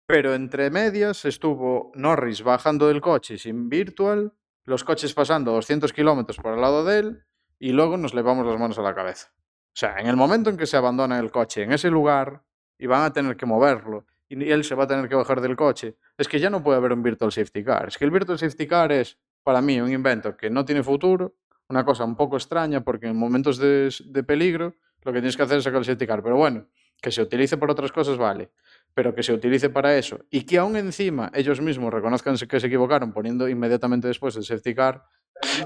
Pero 0.06 0.34
entre 0.34 0.70
medias 0.70 1.24
estuvo 1.24 1.92
Norris 1.94 2.42
bajando 2.42 2.88
del 2.88 3.00
coche 3.00 3.38
sin 3.38 3.68
Virtual, 3.68 4.32
los 4.64 4.84
coches 4.84 5.14
pasando 5.14 5.52
200 5.52 5.92
kilómetros 5.92 6.38
por 6.38 6.54
el 6.54 6.60
lado 6.60 6.84
de 6.84 6.98
él 6.98 7.24
y 7.58 7.72
luego 7.72 7.96
nos 7.96 8.14
levamos 8.14 8.46
las 8.46 8.58
manos 8.58 8.78
a 8.78 8.82
la 8.82 8.94
cabeza. 8.94 9.32
O 9.36 9.74
sea, 9.74 9.98
en 9.98 10.06
el 10.06 10.16
momento 10.16 10.50
en 10.50 10.56
que 10.56 10.66
se 10.66 10.76
abandona 10.76 11.18
el 11.18 11.30
coche 11.30 11.62
en 11.62 11.72
ese 11.72 11.90
lugar 11.90 12.42
y 12.78 12.86
van 12.86 13.02
a 13.02 13.12
tener 13.12 13.36
que 13.36 13.46
moverlo 13.46 14.06
y 14.28 14.50
él 14.50 14.64
se 14.64 14.74
va 14.74 14.84
a 14.84 14.86
tener 14.86 15.08
que 15.08 15.14
bajar 15.14 15.40
del 15.40 15.56
coche, 15.56 15.96
es 16.16 16.28
que 16.28 16.40
ya 16.40 16.50
no 16.50 16.62
puede 16.62 16.78
haber 16.78 16.92
un 16.92 17.02
Virtual 17.02 17.30
Safety 17.30 17.62
Car. 17.64 17.88
Es 17.88 17.98
que 17.98 18.04
el 18.04 18.10
Virtual 18.10 18.38
Safety 18.38 18.66
Car 18.66 18.92
es, 18.92 19.18
para 19.42 19.60
mí, 19.60 19.80
un 19.80 19.92
invento 19.92 20.36
que 20.36 20.50
no 20.50 20.64
tiene 20.64 20.82
futuro, 20.82 21.34
una 21.68 21.84
cosa 21.84 22.04
un 22.04 22.16
poco 22.16 22.36
extraña 22.36 22.82
porque 22.82 23.06
en 23.06 23.16
momentos 23.16 23.58
de, 23.58 23.94
de 24.04 24.22
peligro 24.22 24.74
lo 25.02 25.12
que 25.12 25.18
tienes 25.18 25.36
que 25.36 25.42
hacer 25.42 25.58
es 25.58 25.64
sacar 25.64 25.78
el 25.78 25.84
safety 25.84 26.06
car. 26.06 26.22
Pero 26.22 26.36
bueno, 26.36 26.66
que 27.02 27.10
se 27.12 27.20
utilice 27.20 27.58
para 27.58 27.72
otras 27.72 27.92
cosas, 27.92 28.16
vale. 28.16 28.50
Pero 28.94 29.14
que 29.14 29.22
se 29.22 29.32
utilice 29.32 29.68
para 29.70 29.96
eso 29.98 30.20
y 30.30 30.44
que 30.44 30.56
aún 30.58 30.76
encima 30.76 31.30
ellos 31.34 31.60
mismos 31.60 31.92
reconozcan 31.92 32.36
que 32.36 32.60
se 32.60 32.66
equivocaron 32.66 33.12
poniendo 33.12 33.48
inmediatamente 33.48 34.06
después 34.08 34.36
el 34.36 34.44
safety 34.44 34.74
car, 34.74 35.04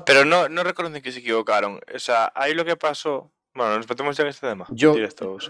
Pero 0.07 0.25
no, 0.25 0.49
no 0.49 0.65
reconocen 0.65 1.03
que 1.03 1.13
se 1.13 1.19
equivocaron. 1.19 1.79
O 1.95 1.99
sea, 1.99 2.33
ahí 2.35 2.55
lo 2.55 2.65
que 2.65 2.77
pasó. 2.77 3.33
Bueno, 3.55 3.77
nos 3.77 3.89
metemos 3.89 4.17
ya 4.17 4.23
en 4.23 4.29
este 4.31 4.47
tema. 4.49 4.67
Yo- 4.71 4.95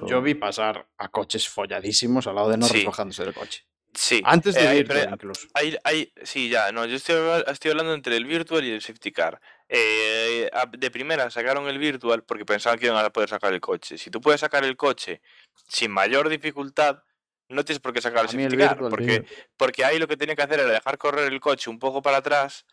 yo 0.06 0.22
vi 0.22 0.34
pasar 0.34 0.88
a 0.98 1.08
coches 1.08 1.48
folladísimos 1.48 2.26
al 2.26 2.34
lado 2.36 2.48
de 2.50 2.56
Norris 2.56 2.80
Sí. 2.80 2.86
bajándose 2.86 3.24
del 3.24 3.34
coche. 3.34 3.64
Sí. 3.96 4.20
Antes 4.24 4.54
de 4.54 4.62
eh, 4.64 4.68
ahí- 4.68 4.76
Virtual, 4.78 4.98
pero 5.00 5.14
incluso. 5.14 5.48
Ahí, 5.54 5.76
ahí- 5.82 6.12
sí, 6.22 6.48
ya, 6.50 6.70
no, 6.70 6.84
yo 6.84 6.96
estoy, 6.96 7.42
estoy 7.46 7.70
hablando 7.70 7.94
entre 7.94 8.16
el 8.16 8.24
virtual 8.26 8.62
y 8.64 8.70
el 8.72 8.82
safety 8.82 9.10
car. 9.10 9.40
Eh, 9.68 10.48
de 10.78 10.90
primera 10.90 11.28
sacaron 11.30 11.66
el 11.66 11.78
virtual 11.78 12.22
porque 12.22 12.44
pensaban 12.44 12.78
que 12.78 12.86
iban 12.86 13.04
a 13.04 13.10
poder 13.10 13.28
sacar 13.30 13.52
el 13.52 13.60
coche. 13.60 13.98
Si 13.98 14.10
tú 14.10 14.20
puedes 14.20 14.40
sacar 14.40 14.64
el 14.64 14.76
coche 14.76 15.22
sin 15.66 15.90
mayor 15.90 16.28
dificultad, 16.28 17.02
no 17.48 17.64
tienes 17.64 17.80
por 17.80 17.92
qué 17.92 18.00
sacar 18.00 18.20
el 18.24 18.28
safety 18.28 18.56
car. 18.68 18.76
Porque, 18.90 19.24
porque 19.56 19.84
ahí 19.84 19.98
lo 19.98 20.06
que 20.06 20.16
tenía 20.16 20.36
que 20.36 20.42
hacer 20.42 20.60
era 20.60 20.68
dejar 20.70 20.98
correr 20.98 21.32
el 21.32 21.40
coche 21.40 21.70
un 21.70 21.78
poco 21.78 22.02
para 22.02 22.18
atrás 22.18 22.66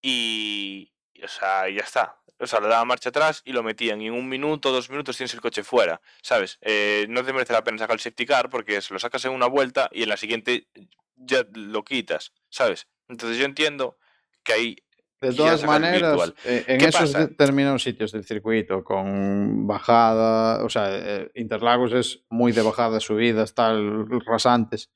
y, 0.00 0.92
y, 1.12 1.22
o 1.24 1.28
sea, 1.28 1.68
y 1.68 1.74
ya 1.76 1.82
está. 1.82 2.18
O 2.42 2.46
sea, 2.48 2.60
le 2.60 2.66
daba 2.66 2.84
marcha 2.84 3.10
atrás 3.10 3.42
y 3.44 3.52
lo 3.52 3.62
metían. 3.62 4.00
Y 4.00 4.08
en 4.08 4.14
un 4.14 4.28
minuto, 4.28 4.72
dos 4.72 4.90
minutos 4.90 5.16
tienes 5.16 5.32
el 5.32 5.40
coche 5.40 5.62
fuera, 5.62 6.00
¿sabes? 6.22 6.58
Eh, 6.60 7.06
no 7.08 7.24
te 7.24 7.32
merece 7.32 7.52
la 7.52 7.62
pena 7.62 7.78
sacar 7.78 7.94
el 7.94 8.00
safety 8.00 8.26
car 8.26 8.50
porque 8.50 8.80
se 8.82 8.92
lo 8.92 8.98
sacas 8.98 9.24
en 9.24 9.30
una 9.30 9.46
vuelta 9.46 9.88
y 9.92 10.02
en 10.02 10.08
la 10.08 10.16
siguiente 10.16 10.66
ya 11.14 11.46
lo 11.54 11.84
quitas, 11.84 12.32
¿sabes? 12.50 12.88
Entonces 13.08 13.38
yo 13.38 13.44
entiendo 13.44 13.96
que 14.42 14.52
ahí 14.52 14.76
De 15.20 15.32
todas 15.32 15.64
maneras, 15.64 16.34
eh, 16.44 16.64
en 16.66 16.78
¿Qué 16.78 16.86
esos 16.86 17.12
determinados 17.12 17.84
sitios 17.84 18.10
del 18.10 18.24
circuito, 18.24 18.82
con 18.82 19.68
bajada, 19.68 20.64
o 20.64 20.68
sea, 20.68 20.88
eh, 20.90 21.30
Interlagos 21.36 21.92
es 21.92 22.24
muy 22.28 22.50
de 22.50 22.62
bajadas, 22.62 23.04
subidas, 23.04 23.54
tal, 23.54 24.08
rasantes. 24.26 24.90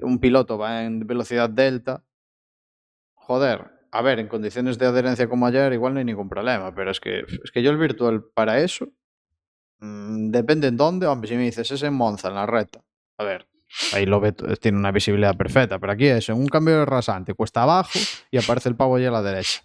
Un 0.00 0.20
piloto 0.20 0.58
va 0.58 0.84
en 0.84 1.04
velocidad 1.04 1.50
delta. 1.50 2.04
Joder, 3.14 3.73
a 3.94 4.02
ver, 4.02 4.18
en 4.18 4.26
condiciones 4.26 4.76
de 4.76 4.86
adherencia 4.86 5.28
como 5.28 5.46
ayer, 5.46 5.72
igual 5.72 5.94
no 5.94 6.00
hay 6.00 6.04
ningún 6.04 6.28
problema, 6.28 6.74
pero 6.74 6.90
es 6.90 6.98
que, 6.98 7.20
es 7.20 7.50
que 7.52 7.62
yo 7.62 7.70
el 7.70 7.78
virtual 7.78 8.24
para 8.34 8.58
eso, 8.58 8.88
mm, 9.78 10.30
depende 10.32 10.66
en 10.66 10.76
dónde, 10.76 11.06
hombre, 11.06 11.28
si 11.28 11.36
me 11.36 11.44
dices 11.44 11.70
es 11.70 11.80
en 11.84 11.94
Monza, 11.94 12.26
en 12.26 12.34
la 12.34 12.44
recta, 12.44 12.84
a 13.18 13.24
ver, 13.24 13.46
ahí 13.92 14.04
lo 14.04 14.18
ve, 14.18 14.32
tiene 14.32 14.78
una 14.78 14.90
visibilidad 14.90 15.36
perfecta, 15.36 15.78
pero 15.78 15.92
aquí 15.92 16.06
es 16.06 16.28
en 16.28 16.34
un 16.34 16.48
cambio 16.48 16.80
de 16.80 16.84
rasante, 16.84 17.34
cuesta 17.34 17.62
abajo 17.62 17.96
y 18.32 18.36
aparece 18.36 18.68
el 18.68 18.74
pavo 18.74 18.96
allí 18.96 19.06
a 19.06 19.12
la 19.12 19.22
derecha. 19.22 19.62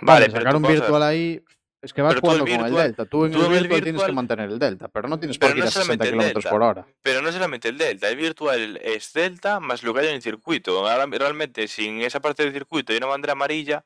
Vale, 0.00 0.20
Vale, 0.20 0.26
pero 0.26 0.38
sacar 0.38 0.56
un 0.56 0.62
virtual 0.62 1.02
ahí 1.02 1.44
es 1.82 1.92
que 1.92 2.00
vas 2.00 2.14
Pero 2.14 2.20
jugando 2.20 2.46
con 2.46 2.66
el 2.66 2.74
delta. 2.74 3.04
Tú 3.06 3.24
en 3.24 3.34
el 3.34 3.48
virtual, 3.48 3.82
tienes 3.82 4.02
que 4.04 4.12
mantener 4.12 4.50
el 4.50 4.58
delta, 4.58 4.86
pero 4.86 5.08
no 5.08 5.18
tienes 5.18 5.36
por 5.36 5.52
qué 5.52 5.58
ir 5.58 5.64
no 5.64 5.68
a 5.68 5.72
60 5.72 5.82
solamente 5.82 6.04
el 6.04 6.10
kilómetros 6.12 6.44
delta. 6.44 6.50
por 6.50 6.62
hora. 6.62 6.86
Pero 7.02 7.22
no 7.22 7.32
solamente 7.32 7.68
el 7.68 7.78
delta, 7.78 8.08
el 8.08 8.16
virtual 8.16 8.80
es 8.82 9.12
delta 9.12 9.58
más 9.58 9.82
lo 9.82 9.92
que 9.92 10.00
hay 10.00 10.06
en 10.06 10.14
el 10.14 10.22
circuito. 10.22 10.88
Ahora, 10.88 11.06
realmente, 11.06 11.66
sin 11.66 12.00
esa 12.00 12.20
parte 12.20 12.44
del 12.44 12.52
circuito 12.52 12.92
y 12.92 12.98
una 12.98 13.06
bandera 13.06 13.32
amarilla, 13.32 13.84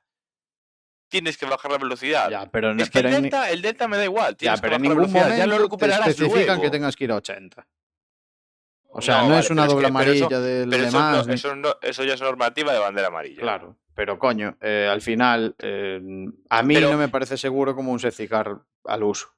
tienes 1.09 1.39
que 1.39 1.47
bajar 1.47 1.71
la 1.71 1.79
velocidad. 1.79 2.31
Ya, 2.31 2.51
pero, 2.51 2.73
es 2.73 2.91
que 2.91 2.99
el 2.99 3.07
en, 3.07 3.23
delta, 3.23 3.51
el 3.51 3.63
delta 3.63 3.89
me 3.89 3.97
da 3.97 4.05
igual. 4.05 4.37
ya, 4.39 4.59
pero 4.59 4.77
en 4.77 4.83
ningún 4.83 4.99
velocidad, 4.99 5.31
ya 5.31 5.47
lo 5.47 5.55
momento 5.55 5.57
te 5.57 5.63
recuperarás 5.63 6.09
especifican 6.09 6.61
que 6.61 6.71
tengas 6.71 6.97
que 6.97 7.05
ir 7.05 7.13
a 7.13 7.17
80. 7.17 7.67
O 8.99 9.03
sea, 9.03 9.17
No, 9.19 9.23
no, 9.25 9.29
vale, 9.31 9.41
es 9.41 9.51
una 9.51 9.63
es 9.65 9.69
doble 9.69 9.83
que- 9.83 9.89
amarilla 9.89 10.41
del 10.41 10.71
Pero 10.71 10.83
Le 10.83 10.89
eso, 10.89 10.99
no- 10.99 11.05
Mans, 11.05 11.27
ni- 11.27 11.35
eso, 11.35 11.55
no- 11.57 11.77
eso 11.83 12.05
ya 12.05 12.15
es 12.15 12.21
normativa 12.23 12.73
de 12.73 12.79
bandera 12.79 13.09
amarilla. 13.09 13.41
Claro, 13.43 13.77
pero 13.95 14.19
coño, 14.19 14.57
eh, 14.61 14.89
al 14.91 15.03
final 15.03 15.55
eh, 15.59 16.01
a 16.49 16.63
mí 16.63 16.75
Pero- 16.75 16.91
no 16.93 16.97
me 16.99 17.09
parece 17.09 17.37
seguro 17.37 17.75
como 17.75 17.93
un 17.93 17.99
safety 18.01 18.29
al 18.85 19.03
uso. 19.03 19.29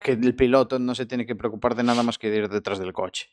Que 0.00 0.12
el 0.12 0.34
piloto 0.34 0.78
no 0.78 0.94
se 0.94 1.06
tiene 1.06 1.24
que 1.26 1.36
preocupar 1.36 1.74
de 1.74 1.82
nada 1.84 2.02
más 2.02 2.18
que 2.18 2.30
de 2.30 2.38
ir 2.38 2.48
detrás 2.48 2.78
del 2.78 2.92
coche. 2.92 3.28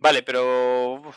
Vale, 0.00 0.22
pero 0.22 0.94
O 0.94 1.12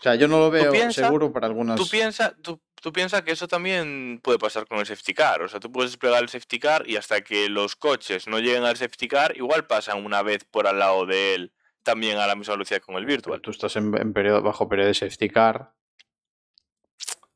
sea, 0.00 0.16
yo 0.16 0.28
no 0.28 0.38
lo 0.38 0.50
veo 0.50 0.70
piensa- 0.72 1.04
seguro 1.06 1.32
para 1.32 1.46
algunas... 1.46 1.76
tú 1.76 1.88
piensas 1.88 2.34
tú, 2.42 2.60
tú 2.84 2.92
piensa 2.92 3.24
que 3.24 3.32
eso 3.32 3.48
también 3.48 4.20
puede 4.22 4.38
pasar 4.38 4.66
con 4.66 4.78
el 4.78 4.84
safety 4.84 5.14
car. 5.14 5.40
O 5.40 5.48
sea, 5.48 5.58
tú 5.58 5.72
puedes 5.72 5.92
desplegar 5.92 6.22
el 6.22 6.28
safety 6.28 6.58
car 6.58 6.86
y 6.86 6.96
hasta 6.96 7.22
que 7.22 7.48
los 7.48 7.76
coches 7.76 8.28
no 8.28 8.38
lleguen 8.40 8.64
al 8.64 8.76
safety 8.76 9.08
car, 9.08 9.34
igual 9.38 9.66
pasan 9.66 10.04
una 10.04 10.20
vez 10.22 10.44
por 10.44 10.66
al 10.66 10.78
lado 10.78 11.06
de 11.06 11.34
él 11.34 11.52
también 11.82 12.18
a 12.18 12.26
la 12.26 12.34
misma 12.34 12.52
velocidad 12.56 12.82
con 12.82 12.96
el 12.96 13.06
Pero 13.06 13.16
virtual. 13.16 13.40
tú 13.40 13.52
estás 13.52 13.76
en, 13.76 13.96
en 13.96 14.12
periodo, 14.12 14.42
bajo 14.42 14.68
periodo 14.68 14.88
de 14.88 14.94
safety 14.94 15.30
car, 15.30 15.72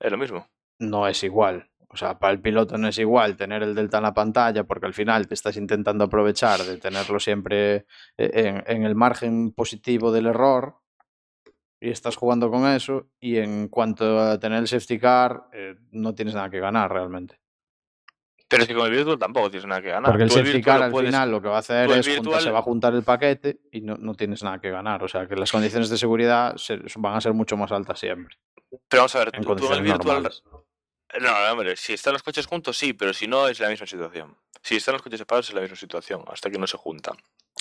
Es 0.01 0.11
lo 0.11 0.19
mismo. 0.19 0.47
no 0.79 1.09
es 1.09 1.25
igual. 1.25 1.71
O 1.89 1.97
sea, 1.97 2.19
para 2.19 2.35
el 2.35 2.43
piloto 2.43 2.77
no 2.77 2.87
es 2.89 2.99
igual 2.99 3.39
tener 3.39 3.63
el 3.63 3.75
delta 3.75 3.97
en 3.97 4.03
la 4.03 4.13
pantalla 4.13 4.65
porque 4.65 4.85
al 4.85 4.93
final 4.93 5.29
te 5.29 5.33
estás 5.35 5.57
intentando 5.57 6.05
aprovechar 6.05 6.61
de 6.61 6.77
tenerlo 6.77 7.19
siempre 7.21 7.87
eh, 8.19 8.31
en, 8.35 8.65
en 8.67 8.83
el 8.85 8.95
margen 8.95 9.53
positivo 9.53 10.13
del 10.13 10.27
error 10.27 10.77
y 11.81 11.91
estás 11.91 12.17
jugando 12.17 12.51
con 12.51 12.67
eso 12.67 13.07
y 13.21 13.37
en 13.39 13.69
cuanto 13.69 14.19
a 14.21 14.39
tener 14.39 14.59
el 14.61 14.69
safety 14.69 14.99
car 14.99 15.45
eh, 15.53 15.77
no 15.93 16.15
tienes 16.15 16.35
nada 16.35 16.51
que 16.51 16.61
ganar 16.61 16.93
realmente. 16.93 17.39
Pero 18.49 18.63
es 18.63 18.69
que 18.69 18.75
con 18.75 18.87
el 18.87 18.93
virtual 18.93 19.19
tampoco 19.19 19.51
tienes 19.51 19.67
nada 19.67 19.83
que 19.83 19.89
ganar. 19.91 20.11
Porque 20.11 20.25
el 20.25 20.31
safety 20.31 20.63
car 20.63 20.83
al 20.83 20.91
puedes- 20.91 21.11
final 21.11 21.31
lo 21.31 21.43
que 21.43 21.49
va 21.49 21.57
a 21.57 21.59
hacer 21.59 21.91
es 21.91 22.07
junta- 22.07 22.11
virtual- 22.23 22.41
se 22.43 22.51
va 22.51 22.59
a 22.61 22.63
juntar 22.63 22.95
el 22.95 23.03
paquete 23.03 23.61
y 23.71 23.83
no, 23.83 23.97
no 23.97 24.15
tienes 24.15 24.43
nada 24.43 24.59
que 24.59 24.71
ganar. 24.71 25.05
O 25.05 25.09
sea 25.09 25.27
que 25.29 25.37
las 25.37 25.53
condiciones 25.83 25.91
de 25.91 25.99
seguridad 25.99 26.57
se- 26.57 26.81
van 26.97 27.15
a 27.15 27.21
ser 27.21 27.35
mucho 27.35 27.57
más 27.59 27.71
altas 27.73 27.99
siempre. 28.01 28.37
Pero 28.89 29.03
vamos 29.03 29.15
a 29.17 29.19
ver, 29.21 29.31
En 29.35 29.43
tú, 29.45 29.55
tú 29.57 29.67
en 29.67 29.73
el 29.75 29.83
virtual. 29.83 30.07
normales. 30.23 30.43
No, 31.21 31.31
hombre, 31.53 31.77
si 31.77 31.93
están 31.95 32.13
los 32.13 32.23
coches 32.23 32.47
juntos, 32.47 32.77
sí, 32.77 32.93
pero 32.93 33.13
si 33.15 33.27
no, 33.27 33.49
es 33.49 33.61
la 33.61 33.69
misma 33.69 33.87
situación. 33.87 34.37
Si 34.63 34.77
están 34.77 34.93
los 34.95 35.03
coches 35.03 35.19
separados, 35.19 35.49
es 35.49 35.55
la 35.55 35.63
misma 35.63 35.77
situación, 35.77 36.23
hasta 36.29 36.51
que 36.51 36.59
no 36.59 36.67
se 36.67 36.77
juntan. 36.77 37.17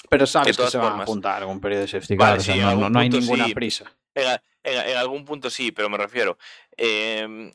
Pero 0.10 0.26
sabes 0.28 0.56
que 0.58 0.68
se 0.68 0.78
van 0.78 1.00
a 1.02 1.38
en 1.40 1.48
un 1.48 1.60
periodo 1.60 1.82
de 1.82 1.88
safety 1.88 2.16
Vale, 2.16 2.32
car. 2.34 2.40
o 2.40 2.44
sea, 2.44 2.56
no, 2.56 2.68
algún 2.70 2.84
no- 2.84 2.90
no 2.90 3.00
hay 3.00 3.10
ninguna 3.10 3.46
sí. 3.46 3.54
prisa. 3.54 3.86
En, 4.16 4.28
a- 4.28 4.42
en- 4.64 4.90
en 4.92 4.98
algún 4.98 5.26
punto 5.26 5.50
sí, 5.50 5.72
pero 5.72 5.90
me 5.90 5.98
refiero. 5.98 6.38
em, 6.78 7.52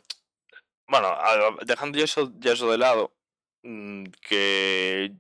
bueno, 0.89 1.07
a- 1.09 1.57
dejando 1.65 1.97
ya 1.99 2.05
eso, 2.05 2.33
ya 2.39 2.53
eso 2.53 2.71
de 2.71 2.79
lado, 2.79 3.15
mm, 3.63 4.05
que 4.21 5.13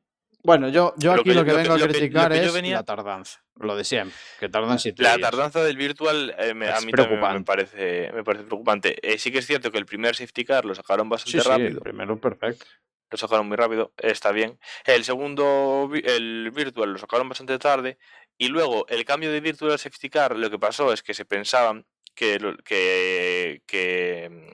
Bueno, 0.44 0.68
yo, 0.68 0.92
yo 0.98 1.12
aquí 1.12 1.22
que 1.22 1.34
lo 1.34 1.40
yo- 1.40 1.44
que 1.44 1.50
lo 1.52 1.56
que- 1.56 1.62
vengo 1.62 1.74
a 1.74 1.78
lo 1.78 1.86
criticar 1.88 2.32
que 2.32 2.38
yo 2.38 2.44
es 2.46 2.52
venía- 2.52 2.74
la 2.76 2.82
tardanza. 2.82 3.40
Lo 3.56 3.76
de 3.76 3.84
siempre. 3.84 4.16
Que 4.40 4.48
tardan 4.48 4.78
siete 4.80 5.02
la 5.02 5.16
días. 5.16 5.30
tardanza 5.30 5.62
del 5.62 5.76
virtual 5.76 6.34
eh, 6.38 6.52
me- 6.54 6.68
a 6.68 6.80
mí 6.80 6.86
también 6.86 6.86
me 6.86 6.92
preocupante. 7.04 7.44
parece, 7.44 8.10
me 8.12 8.24
parece 8.24 8.44
preocupante. 8.44 8.96
Eh, 9.08 9.18
sí 9.18 9.30
que 9.30 9.38
es 9.38 9.46
cierto 9.46 9.70
que 9.70 9.78
el 9.78 9.86
primer 9.86 10.16
safety 10.16 10.44
car 10.44 10.64
lo 10.64 10.74
sacaron 10.74 11.06
Sí, 11.06 11.10
bastante 11.10 11.40
sí, 11.40 11.48
rápido. 11.48 11.80
primero 11.80 12.18
perfecto. 12.18 12.66
Lo 13.12 13.18
sacaron 13.18 13.46
muy 13.46 13.56
rápido, 13.56 13.92
está 13.98 14.32
bien. 14.32 14.58
El 14.84 15.04
segundo, 15.04 15.88
el 15.92 16.50
Virtual, 16.50 16.92
lo 16.92 16.98
sacaron 16.98 17.28
bastante 17.28 17.58
tarde. 17.58 17.98
Y 18.38 18.48
luego, 18.48 18.86
el 18.88 19.04
cambio 19.04 19.30
de 19.30 19.40
Virtual 19.40 19.72
a 19.72 19.78
Safety 19.78 20.08
Car, 20.10 20.36
lo 20.36 20.50
que 20.50 20.58
pasó 20.58 20.92
es 20.92 21.02
que 21.02 21.14
se 21.14 21.24
pensaban 21.24 21.86
que, 22.14 22.38
que, 22.64 23.62
que, 23.66 24.50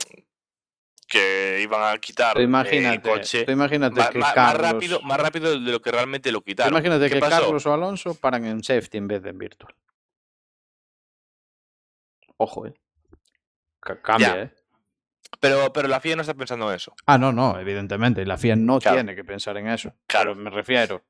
que 1.07 1.61
iban 1.63 1.95
a 1.95 1.99
quitar 1.99 2.39
eh, 2.39 2.43
imagínate, 2.43 2.95
el 2.95 3.01
coche 3.01 3.45
imagínate 3.49 4.01
ma- 4.01 4.11
que 4.11 4.19
más, 4.19 4.35
Carlos, 4.35 4.63
rápido, 4.75 5.01
más 5.03 5.19
rápido 5.21 5.51
de 5.53 5.73
lo 5.73 5.81
que 5.81 5.91
realmente 5.91 6.31
lo 6.33 6.43
quitaron. 6.43 6.73
imagínate 6.75 7.09
¿Qué 7.09 7.15
que 7.15 7.21
pasó? 7.21 7.43
Carlos 7.43 7.67
o 7.67 7.73
Alonso 7.73 8.15
paran 8.15 8.45
en 8.45 8.63
safety 8.63 8.99
en 8.99 9.09
vez 9.09 9.23
de 9.23 9.31
en 9.31 9.39
virtual. 9.39 9.75
Ojo, 12.37 12.67
eh. 12.67 12.75
Ca- 13.81 14.01
Cambia, 14.03 14.35
Ya. 14.35 14.43
eh. 14.43 14.51
Pero, 15.41 15.73
pero 15.73 15.89
la 15.89 16.01
FIA 16.01 16.17
no 16.17 16.23
está 16.23 16.35
pensando 16.35 16.69
en 16.71 16.77
eso. 16.77 16.95
Ah, 17.07 17.19
no, 17.19 17.33
no, 17.33 17.59
evidentemente. 17.61 18.25
La 18.25 18.39
FIA 18.39 18.57
no 18.57 18.79
Claro. 18.81 18.97
tiene 18.97 19.15
que 19.15 19.25
pensar 19.25 19.57
en 19.57 19.69
eso. 19.69 19.95
Claro. 20.07 20.35
Me 20.35 20.51
refiero. 20.51 21.05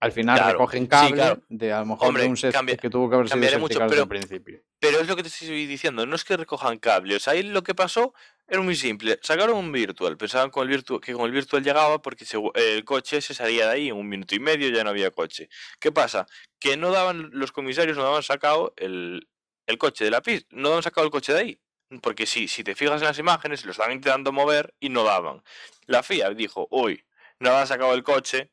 Al 0.00 0.12
final 0.12 0.36
Claro. 0.38 0.52
recogen 0.52 0.82
Sí, 0.84 0.88
cable 0.88 1.14
claro. 1.16 1.42
de 1.48 1.72
a 1.72 1.80
lo 1.80 1.86
mejor 1.86 2.06
Hombre, 2.08 2.22
de 2.22 2.28
un 2.28 2.36
set 2.36 2.52
cambia- 2.52 2.76
que 2.76 2.88
tuvo 2.88 3.10
que 3.10 3.16
haber 3.16 3.28
sido 3.28 3.58
mucho, 3.58 3.80
pero- 3.88 4.02
el 4.02 4.08
principio. 4.08 4.60
Pero 4.78 5.00
es 5.00 5.08
lo 5.08 5.16
que 5.16 5.22
te 5.22 5.28
estoy 5.28 5.66
diciendo, 5.66 6.06
no 6.06 6.14
es 6.14 6.22
que 6.24 6.36
recojan 6.36 6.78
cable. 6.78 7.16
O 7.16 7.18
sea, 7.18 7.32
ahí 7.32 7.42
lo 7.42 7.64
que 7.64 7.74
pasó 7.74 8.14
era 8.46 8.60
muy 8.62 8.76
simple. 8.76 9.18
Sacaron 9.22 9.56
un 9.56 9.72
virtual, 9.72 10.16
pensaban 10.16 10.50
con 10.50 10.62
el 10.62 10.68
virtual, 10.68 11.00
que 11.00 11.12
con 11.14 11.26
el 11.26 11.32
virtual 11.32 11.64
llegaba 11.64 12.00
porque 12.00 12.24
el 12.54 12.84
coche 12.84 13.20
se 13.20 13.34
salía 13.34 13.66
de 13.66 13.72
ahí 13.72 13.88
en 13.88 13.96
un 13.96 14.08
minuto 14.08 14.36
y 14.36 14.38
medio, 14.38 14.68
ya 14.70 14.84
no 14.84 14.90
había 14.90 15.10
coche. 15.10 15.48
¿Qué 15.80 15.90
pasa? 15.90 16.26
Que 16.60 16.76
no 16.76 16.92
daban, 16.92 17.30
los 17.32 17.50
comisarios 17.50 17.96
no 17.96 18.04
daban 18.04 18.22
sacado 18.22 18.74
el, 18.76 19.28
el 19.66 19.78
coche 19.78 20.04
de 20.04 20.12
la 20.12 20.22
pista, 20.22 20.46
no 20.52 20.68
daban 20.68 20.84
sacado 20.84 21.04
el 21.06 21.10
coche 21.10 21.32
de 21.32 21.40
ahí. 21.40 21.60
Porque 22.02 22.26
si, 22.26 22.48
si 22.48 22.62
te 22.62 22.74
fijas 22.74 23.00
en 23.00 23.08
las 23.08 23.18
imágenes, 23.18 23.64
lo 23.64 23.72
estaban 23.72 23.92
intentando 23.92 24.30
mover 24.32 24.74
y 24.78 24.90
no 24.90 25.04
daban. 25.04 25.42
La 25.86 26.02
FIA 26.02 26.30
dijo, 26.30 26.68
uy, 26.70 27.04
no 27.38 27.56
han 27.56 27.66
sacado 27.66 27.94
el 27.94 28.02
coche, 28.02 28.50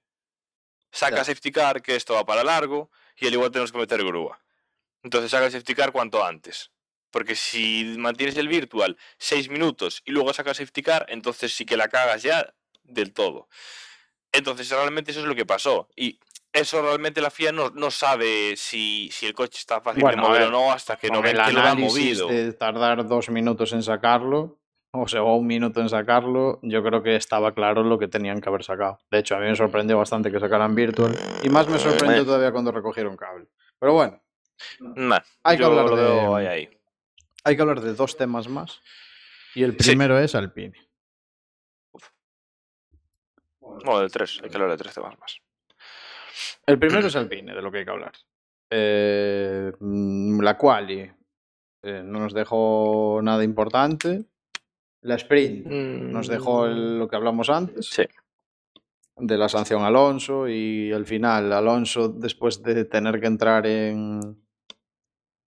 saca 0.91 1.17
Ya. 1.17 1.23
safety 1.25 1.51
car, 1.51 1.81
que 1.81 1.95
esto 1.95 2.13
va 2.13 2.25
para 2.25 2.43
largo, 2.43 2.89
y 3.17 3.27
al 3.27 3.33
igual 3.33 3.51
tenemos 3.51 3.71
que 3.71 3.77
meter 3.77 4.03
grúa. 4.03 4.39
Entonces 5.03 5.31
saca 5.31 5.45
el 5.45 5.51
safety 5.51 5.75
car 5.75 5.91
cuanto 5.91 6.23
antes. 6.25 6.71
Porque 7.11 7.35
si 7.35 7.95
mantienes 7.97 8.35
el 8.37 8.47
virtual 8.47 8.97
6 9.17 9.49
minutos 9.49 10.01
y 10.05 10.11
luego 10.11 10.33
sacas 10.33 10.57
safety 10.57 10.81
car, 10.83 11.05
entonces 11.09 11.53
sí 11.53 11.65
que 11.65 11.77
la 11.77 11.87
cagas 11.87 12.23
ya 12.23 12.53
del 12.83 13.13
todo. 13.13 13.47
Entonces 14.31 14.69
realmente 14.69 15.11
eso 15.11 15.21
es 15.21 15.25
lo 15.25 15.35
que 15.35 15.45
pasó. 15.45 15.87
Y 15.95 16.19
eso 16.55 16.81
realmente 16.81 17.21
la 17.21 17.29
FIA 17.29 17.51
no, 17.51 17.69
no 17.69 17.91
sabe 17.91 18.55
si, 18.57 19.09
si 19.11 19.25
el 19.25 19.33
coche 19.33 19.59
está 19.59 19.81
fácil 19.81 20.01
Bueno, 20.01 20.23
de 20.23 20.27
mover 20.27 20.41
ver, 20.43 20.49
o 20.49 20.51
no 20.51 20.71
hasta 20.71 20.95
que 20.97 21.09
no 21.09 21.21
ven 21.21 21.31
que 21.33 21.37
lo 21.53 21.59
análisis 21.61 22.19
movido. 22.21 22.27
de 22.27 22.53
tardar 22.53 23.07
dos 23.07 23.29
minutos 23.29 23.73
en 23.73 23.83
sacarlo, 23.83 24.57
o 24.91 25.07
sea, 25.07 25.23
un 25.23 25.45
minuto 25.45 25.81
en 25.81 25.89
sacarlo, 25.89 26.59
yo 26.63 26.81
creo 26.83 27.03
que 27.03 27.15
estaba 27.17 27.53
claro 27.53 27.83
lo 27.83 27.99
que 27.99 28.07
tenían 28.07 28.39
que 28.41 28.49
haber 28.49 28.63
sacado. 28.63 28.99
De 29.11 29.19
hecho, 29.19 29.35
a 29.35 29.39
mí 29.39 29.47
me 29.47 29.55
sorprendió 29.55 29.97
bastante 29.97 30.31
que 30.31 30.39
sacaran 30.39 30.73
Virtual 30.73 31.13
y 31.43 31.49
más 31.49 31.67
me 31.67 31.77
sorprendió 31.77 32.21
Eh. 32.21 32.25
todavía 32.25 32.51
cuando 32.51 32.71
recogieron 32.71 33.17
cable. 33.17 33.47
Pero 33.79 33.93
bueno, 33.93 34.21
Nah, 34.79 35.19
hay 35.43 35.57
que 35.57 35.65
hablar 35.65 35.85
lo 35.89 35.95
de- 35.97 36.03
veo 36.03 36.35
ahí, 36.37 36.45
ahí. 36.47 36.69
hay 37.43 37.55
que 37.57 37.61
hablar 37.61 37.81
de 37.81 37.93
dos 37.93 38.15
temas 38.15 38.47
más. 38.47 38.81
Y 39.53 39.63
el 39.63 39.71
Sí. 39.73 39.89
primero 39.89 40.17
es 40.17 40.33
Alpine. 40.35 40.73
No, 43.83 43.99
de 43.99 44.09
tres, 44.09 44.39
hay 44.43 44.49
que 44.49 44.55
hablar 44.55 44.71
de 44.71 44.77
tres 44.77 44.93
temas 44.93 45.17
más. 45.19 45.39
El 46.65 46.79
primero 46.79 47.07
es 47.07 47.15
Alpine, 47.15 47.53
de 47.55 47.61
lo 47.61 47.71
que 47.71 47.79
hay 47.79 47.85
que 47.85 47.91
hablar. 47.91 48.13
Eh, 48.69 49.71
mm, 49.79 50.39
la 50.41 50.57
quali 50.57 51.11
eh, 51.83 52.01
no 52.03 52.19
nos 52.19 52.33
dejó 52.33 53.19
nada 53.23 53.43
importante. 53.43 54.25
La 55.01 55.15
sprint 55.15 55.67
nos 55.67 56.27
dejó 56.27 56.65
el- 56.65 56.97
lo 56.97 57.07
que 57.07 57.15
hablamos 57.15 57.49
antes. 57.49 57.87
Sí. 57.87 58.03
de 59.17 59.37
la 59.37 59.47
sanción 59.47 59.81
a 59.83 59.87
Alonso 59.87 60.45
y 60.49 60.91
al 60.91 61.05
final 61.05 61.53
Alonso 61.53 62.09
después 62.09 62.61
de 62.63 62.83
tener 62.83 63.21
que 63.21 63.27
entrar 63.27 63.65
en 63.65 64.19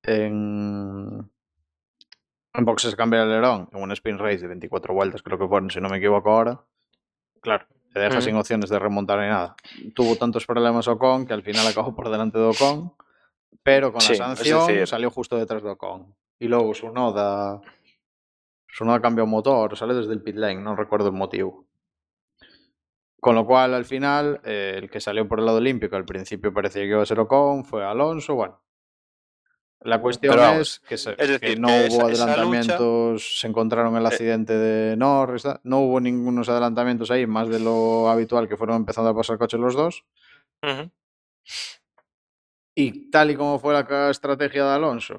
en 0.05 1.31
en 2.55 2.65
boxes 2.65 2.97
cambiar 2.97 3.25
el 3.27 3.33
alerón 3.33 3.69
en 3.73 3.83
un 3.83 3.93
spin 3.93 4.17
race 4.19 4.39
de 4.39 4.49
24 4.49 4.95
vueltas 4.95 5.23
creo 5.23 5.39
que 5.39 5.47
fueron 5.47 5.69
si 5.71 5.81
no 5.81 5.89
me 5.91 5.99
equivoco 5.99 6.31
ahora 6.31 6.65
claro 7.43 7.67
te 7.93 8.01
deja 8.01 8.15
Ujú. 8.19 8.23
sin 8.23 8.37
opciones 8.37 8.71
de 8.71 8.79
remontar 8.79 9.19
ni 9.21 9.27
nada 9.29 9.57
tuvo 9.95 10.17
tantos 10.17 10.47
problemas 10.47 10.87
Ocon 10.89 11.27
que 11.27 11.33
al 11.35 11.43
final 11.43 11.67
acabó 11.67 11.95
por 11.95 12.11
delante 12.11 12.39
de 12.39 12.45
Ocon 12.47 12.93
pero 13.63 13.93
con 13.93 14.01
Sí, 14.01 14.13
la 14.13 14.35
sanción 14.35 14.67
decir- 14.67 14.87
salió 14.87 15.11
justo 15.11 15.37
detrás 15.37 15.63
de 15.63 15.71
Ocon 15.71 16.15
y 16.39 16.49
luego 16.49 16.75
su 16.75 16.91
noda 16.93 17.61
su 18.69 18.85
noda 18.85 19.01
cambió 19.01 19.27
motor 19.27 19.77
sale 19.77 19.95
desde 19.95 20.13
el 20.13 20.23
pit 20.23 20.37
lane 20.37 20.57
no 20.63 20.77
recuerdo 20.77 21.09
el 21.09 21.15
motivo 21.15 21.67
con 23.21 23.35
lo 23.35 23.45
cual, 23.45 23.75
al 23.75 23.85
final, 23.85 24.41
eh, 24.45 24.75
el 24.79 24.89
que 24.89 25.01
salió 25.01 25.27
por 25.27 25.41
el 25.41 25.47
lado 25.47 25.61
que 25.61 25.97
al 25.97 26.05
principio 26.05 26.55
parecía 26.55 26.83
que 26.83 26.91
iba 26.91 27.03
a 27.03 27.07
ser 27.07 27.19
Ocon, 27.19 27.65
fue 27.65 27.85
Alonso. 27.85 28.37
Bueno, 28.37 28.61
la 29.81 30.01
cuestión 30.01 30.35
Pero 30.35 30.61
es 30.61 30.81
que, 30.81 30.97
se- 30.97 31.13
es 31.13 31.17
decir, 31.29 31.41
que 31.41 31.57
no 31.57 31.69
que 31.69 31.89
hubo 31.91 32.09
esa- 32.09 32.25
adelantamientos, 32.25 33.39
se 33.41 33.47
encontraron 33.47 33.97
el 33.97 34.05
Eh. 34.05 34.09
accidente 34.09 34.53
de 34.55 34.97
Norris, 34.97 35.45
no 35.63 35.81
hubo 35.81 36.01
ningunos 36.01 36.49
adelantamientos 36.49 37.11
ahí, 37.11 37.27
más 37.27 37.49
de 37.49 37.61
lo 37.61 38.09
habitual 38.09 38.49
que 38.49 38.57
fueron 38.57 38.77
empezando 38.77 39.11
a 39.11 39.15
pasar 39.17 39.39
coches 39.39 39.61
los 39.61 39.75
dos. 39.75 40.05
Y 42.75 43.11
tal 43.11 43.31
y 43.31 43.37
como 43.37 43.59
fue 43.59 43.75
la 43.75 44.11
estrategia 44.11 44.65
de 44.65 44.71
Alonso, 44.75 45.19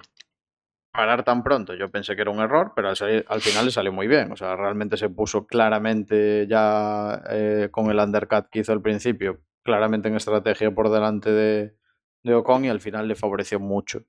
parar 0.93 1.23
tan 1.23 1.43
pronto, 1.43 1.73
yo 1.75 1.89
pensé 1.91 2.15
que 2.15 2.21
era 2.21 2.31
un 2.31 2.39
error, 2.39 2.73
pero 2.75 2.89
al, 2.89 2.95
salir- 2.95 3.25
al 3.27 3.41
final 3.41 3.65
le 3.65 3.71
salió 3.71 3.91
muy 3.91 4.07
bien. 4.07 4.31
O 4.31 4.37
sea, 4.37 4.55
realmente 4.55 4.97
se 4.97 5.09
puso 5.09 5.45
claramente 5.45 6.47
ya 6.47 7.21
eh, 7.29 7.67
con 7.71 7.89
el 7.91 7.99
undercut 7.99 8.47
que 8.49 8.59
hizo 8.59 8.71
al 8.71 8.81
principio, 8.81 9.39
claramente 9.63 10.07
en 10.07 10.15
estrategia 10.15 10.71
por 10.73 10.89
delante 10.89 11.31
de, 11.31 11.75
de 12.23 12.33
Ocon 12.33 12.65
y 12.65 12.69
al 12.69 12.79
final 12.81 13.07
le 13.07 13.15
favoreció 13.15 13.59
mucho 13.59 14.03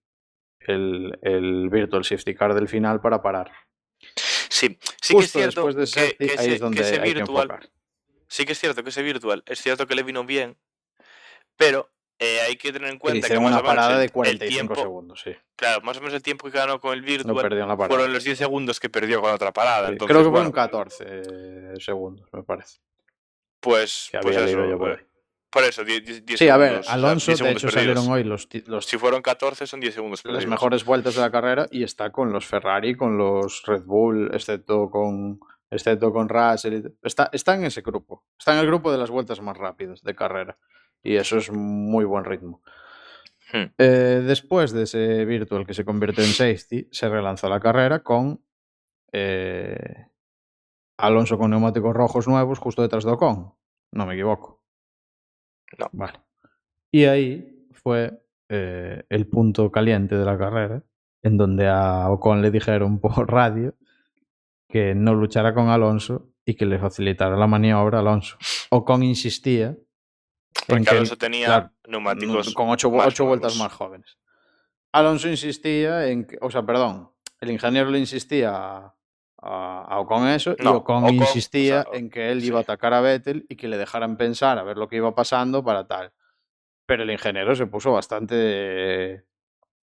el, 0.61 1.19
el 1.23 1.69
Virtual 1.71 2.05
Safety 2.05 2.35
Car 2.35 2.55
del 2.55 2.69
final 2.69 3.01
para 3.01 3.23
parar. 3.23 3.51
Sí, 4.49 4.79
sí 5.01 5.15
que 5.17 5.25
es 5.25 5.33
Justo 5.33 5.39
cierto 5.39 5.67
después 5.67 5.75
de 5.77 5.81
que, 5.83 5.87
safety, 5.87 6.27
que 6.27 6.33
ahí 6.39 6.47
ese, 6.47 6.55
es 6.55 6.61
donde 6.61 6.77
que 6.77 6.83
ese 6.83 6.95
hay 7.01 7.01
que 7.13 7.15
virtual, 7.15 7.51
enfocar. 7.51 7.71
sí 8.29 8.45
que 8.47 8.53
es 8.53 8.59
cierto 8.59 8.83
que 8.83 8.91
ese 8.91 9.03
virtual, 9.03 9.43
es 9.47 9.61
cierto 9.61 9.87
que 9.87 9.95
le 9.95 10.03
vino 10.03 10.25
bien, 10.25 10.57
pero 11.57 11.91
eh, 12.19 12.41
hay 12.47 12.57
que 12.57 12.73
tener 12.73 12.89
en 12.89 12.97
Que 12.97 13.01
cuenta 13.01 13.29
que 13.29 13.39
más 13.41 13.53
una 13.53 13.63
parada 13.63 13.99
de 13.99 14.05
el 14.05 14.13
45 14.13 14.49
tiempo, 14.49 14.75
segundos, 14.77 15.21
sí. 15.23 15.35
claro, 15.57 15.81
más 15.83 15.97
o 15.97 16.01
menos 16.01 16.15
el 16.15 16.23
tiempo 16.23 16.51
que 16.51 16.59
ganó 16.59 16.79
con 16.81 16.93
el 16.93 17.03
virtual 17.03 17.49
fueron 17.89 18.13
los 18.13 18.25
10 18.25 18.37
segundos 18.39 18.79
que 18.81 18.91
perdió 18.91 19.21
con 19.23 19.33
otra 19.33 19.53
parada. 19.53 19.87
Sí, 19.87 19.93
Entonces, 19.93 20.15
Creo 20.15 20.25
que 20.25 20.31
bueno, 20.31 20.51
fueron 20.51 20.71
14 20.71 21.81
segundos, 21.81 22.29
me 22.33 22.43
parece. 22.43 22.79
pues, 23.61 24.09
Que 24.13 24.19
pues 24.19 24.37
eso, 24.37 24.67
yo 24.67 24.79
por 24.79 24.91
eh, 24.91 24.97
ahí. 24.99 25.07
Por 25.51 25.65
eso, 25.65 25.85
10, 25.85 26.05
10 26.05 26.27
10 26.27 26.39
Sí, 26.39 26.49
a 26.49 26.57
ver, 26.57 26.69
segundos, 26.69 26.87
o 26.87 26.91
sea, 26.91 26.95
Alonso, 26.95 27.27
10 27.33 27.39
de 27.41 27.51
hecho, 27.51 27.67
perdidos. 27.67 27.75
salieron 27.75 28.09
hoy 28.09 28.25
los, 28.25 28.49
los, 28.67 28.87
Si 28.87 28.99
fueron 28.99 29.21
14, 29.21 29.67
son 29.67 29.81
10 29.81 29.95
segundos 29.95 30.25
las 30.25 30.47
mejores 30.47 30.85
vueltas 30.85 31.17
de 31.17 31.21
la 31.21 31.31
carrera 31.31 31.67
y 31.71 31.83
está 31.83 32.11
con 32.13 32.33
los 32.33 32.47
Ferrari, 32.47 32.95
con 32.95 33.19
los 33.19 33.63
Red 33.67 33.83
Bull, 33.85 34.31
excepto 34.33 34.91
con, 34.91 35.41
excepto 35.71 36.13
con 36.13 36.29
Russell. 36.29 36.87
Está, 37.03 37.31
está 37.33 37.55
en 37.55 37.65
ese 37.65 37.83
grupo. 37.83 38.25
Está 38.39 38.53
en 38.53 38.61
el 38.61 38.67
grupo 38.67 38.93
de 38.93 38.99
las 38.99 39.11
vueltas 39.11 39.41
más 39.41 39.57
rápidas 39.57 40.03
de 40.03 40.15
carrera. 40.15 40.57
Y 41.03 41.17
eso 41.17 41.39
es 41.39 41.51
muy 41.51 42.05
buen 42.05 42.25
ritmo. 42.25 42.63
Hmm. 43.53 43.73
Eh, 43.79 44.23
después 44.25 44.73
de 44.73 44.85
ese 44.85 45.25
virtual 45.25 45.67
que 45.67 45.75
se 45.75 45.85
convirtió 45.85 46.23
en 46.23 46.31
safety, 46.31 46.89
se 46.93 47.09
relanzó 47.09 47.49
la 47.49 47.59
carrera 47.59 48.05
con 48.05 48.45
eh, 49.13 50.07
Alonso 50.97 51.39
con 51.39 51.51
neumáticos 51.51 51.95
rojos 51.95 52.29
nuevos 52.29 52.59
justo 52.59 52.83
detrás 52.83 53.05
de 53.05 53.11
Ocon. 53.11 53.55
No 53.93 54.07
me 54.07 54.15
equivoco. 54.15 54.60
No. 55.79 55.89
Vale. 55.93 56.21
Y 56.91 57.05
ahí 57.05 57.67
fue 57.73 58.23
eh, 58.49 59.05
el 59.09 59.27
punto 59.27 59.71
caliente 59.71 60.17
de 60.17 60.25
la 60.25 60.37
carrera, 60.37 60.83
en 61.23 61.37
donde 61.37 61.69
a 61.69 62.11
Ocon 62.11 62.43
le 62.43 62.51
dijeron 62.51 62.99
por 63.01 63.31
radio 63.31 63.75
que 64.69 64.95
no 64.95 65.15
luchara 65.15 65.55
con 65.55 65.69
Alonso 65.69 66.31
y 66.45 66.55
que 66.55 66.67
le 66.67 66.79
facilitara 66.79 67.37
la 67.37 67.47
maniobra 67.47 67.99
a 67.99 68.01
Alonso. 68.01 68.37
Ocon 68.71 69.03
insistía 69.03 69.67
en 69.67 69.79
Porque 70.67 70.85
que 70.85 70.91
Alonso 70.91 71.17
tenía 71.17 71.47
claro, 71.47 71.71
neumáticos 71.89 72.55
con 72.55 72.71
ocho, 72.71 72.91
más 72.91 73.07
ocho 73.07 73.27
vueltas 73.27 73.57
más 73.57 73.73
jóvenes. 73.73 74.19
Alonso 74.93 75.29
insistía 75.29 76.09
en 76.09 76.25
que, 76.25 76.39
o 76.41 76.51
sea, 76.51 76.65
perdón, 76.65 77.11
el 77.41 77.51
ingeniero 77.51 77.91
le 77.91 77.99
insistía 77.99 78.53
a, 78.53 78.95
a, 79.43 79.99
Ocon 80.01 80.29
eso 80.29 80.55
y 80.59 80.63
No, 80.63 80.77
Ocon, 80.77 81.05
Ocon, 81.05 81.15
insistía 81.15 81.85
o 81.89 81.93
sea, 81.93 82.01
en 82.01 82.11
que 82.11 82.31
él 82.31 82.41
sí. 82.41 82.49
iba 82.49 82.59
a 82.59 82.63
atacar 82.63 82.93
a 82.95 83.01
Vettel 83.01 83.47
y 83.49 83.57
que 83.57 83.69
le 83.69 83.79
dejaran 83.79 84.17
pensar 84.17 84.59
a 84.59 84.63
ver 84.63 84.77
lo 84.77 84.89
que 84.89 84.97
iba 84.97 85.15
pasando 85.15 85.65
para 85.65 85.87
tal. 85.87 86.13
Pero 86.87 87.05
el 87.05 87.11
ingeniero 87.11 87.55
se 87.55 87.67
puso 87.67 87.93
bastante 87.93 89.25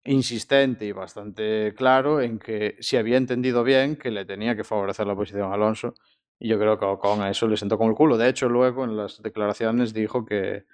insistente 0.04 0.84
y 0.84 0.92
bastante 0.92 1.74
claro 1.76 2.20
en 2.20 2.38
que 2.38 2.76
si 2.80 2.96
había 2.96 3.16
entendido 3.16 3.64
bien 3.64 3.96
que 3.96 4.10
le 4.10 4.24
tenía 4.24 4.54
que 4.54 4.64
favorecer 4.64 5.06
la 5.06 5.14
posición 5.14 5.50
a 5.50 5.54
Alonso 5.54 5.94
y 6.38 6.48
yo 6.48 6.58
creo 6.58 6.78
que 6.78 6.84
Ocon 6.84 7.22
a 7.22 7.30
eso 7.30 7.46
le 7.46 7.56
sentó 7.56 7.78
con 7.78 7.88
el 7.88 7.94
culo. 7.94 8.18
De 8.18 8.28
hecho, 8.28 8.48
luego 8.48 8.84
en 8.84 8.96
las 8.96 9.22
declaraciones 9.22 9.94
dijo 9.94 10.26
que, 10.26 10.66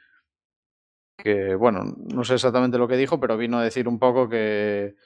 que 1.17 1.55
bueno, 1.55 1.83
no 1.97 2.25
sé 2.25 2.35
exactamente 2.35 2.79
lo 2.79 2.89
que 2.89 2.97
dijo, 2.97 3.21
pero 3.21 3.37
vino 3.37 3.59
a 3.59 3.65
decir 3.65 3.87
un 3.87 3.99
poco 3.99 4.29
que, 4.29 4.97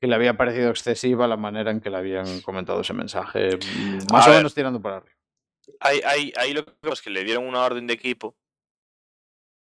que 0.00 0.06
le 0.06 0.14
había 0.14 0.36
parecido 0.36 0.70
excesiva 0.70 1.26
la 1.26 1.36
manera 1.36 1.70
en 1.70 1.80
que 1.80 1.90
le 1.90 1.96
habían 1.96 2.40
comentado 2.42 2.80
ese 2.80 2.92
mensaje, 2.92 3.56
mm, 3.56 4.12
más 4.12 4.26
A 4.26 4.28
o 4.28 4.30
ver. 4.32 4.38
menos 4.40 4.54
tirando 4.54 4.80
para 4.82 4.96
arriba. 4.98 5.14
Ahí, 5.80 6.00
ahí, 6.04 6.32
ahí 6.36 6.52
lo 6.52 6.64
que 6.64 6.72
pasa 6.72 6.94
es 6.94 7.02
que 7.02 7.10
le 7.10 7.24
dieron 7.24 7.46
una 7.46 7.62
orden 7.64 7.86
de 7.86 7.94
equipo. 7.94 8.36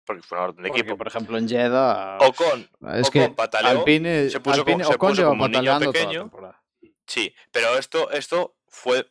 Porque 0.05 0.23
fue 0.23 0.37
una 0.37 0.49
orden 0.49 0.63
de 0.65 0.69
Porque, 0.71 0.81
equipo. 0.81 0.97
por 0.97 1.07
ejemplo, 1.07 1.39
en 1.39 1.49
Jeddah, 1.49 2.19
Ocon, 2.21 2.69
es 2.95 3.07
Ocon 3.09 3.11
que 3.13 3.29
pataleó, 3.31 3.71
Alpine, 3.79 4.29
se 4.31 4.41
puso 4.41 4.57
Alpine- 4.63 4.83
como- 4.83 4.85
se 4.91 4.95
Ocon 4.97 5.11
puso 5.11 5.25
como 5.29 5.45
un 5.45 5.51
niño 5.53 5.79
pequeño. 5.79 6.31
Sí, 7.07 7.33
pero 7.53 7.79
esto, 7.79 8.11
esto 8.11 8.57
fue 8.67 9.09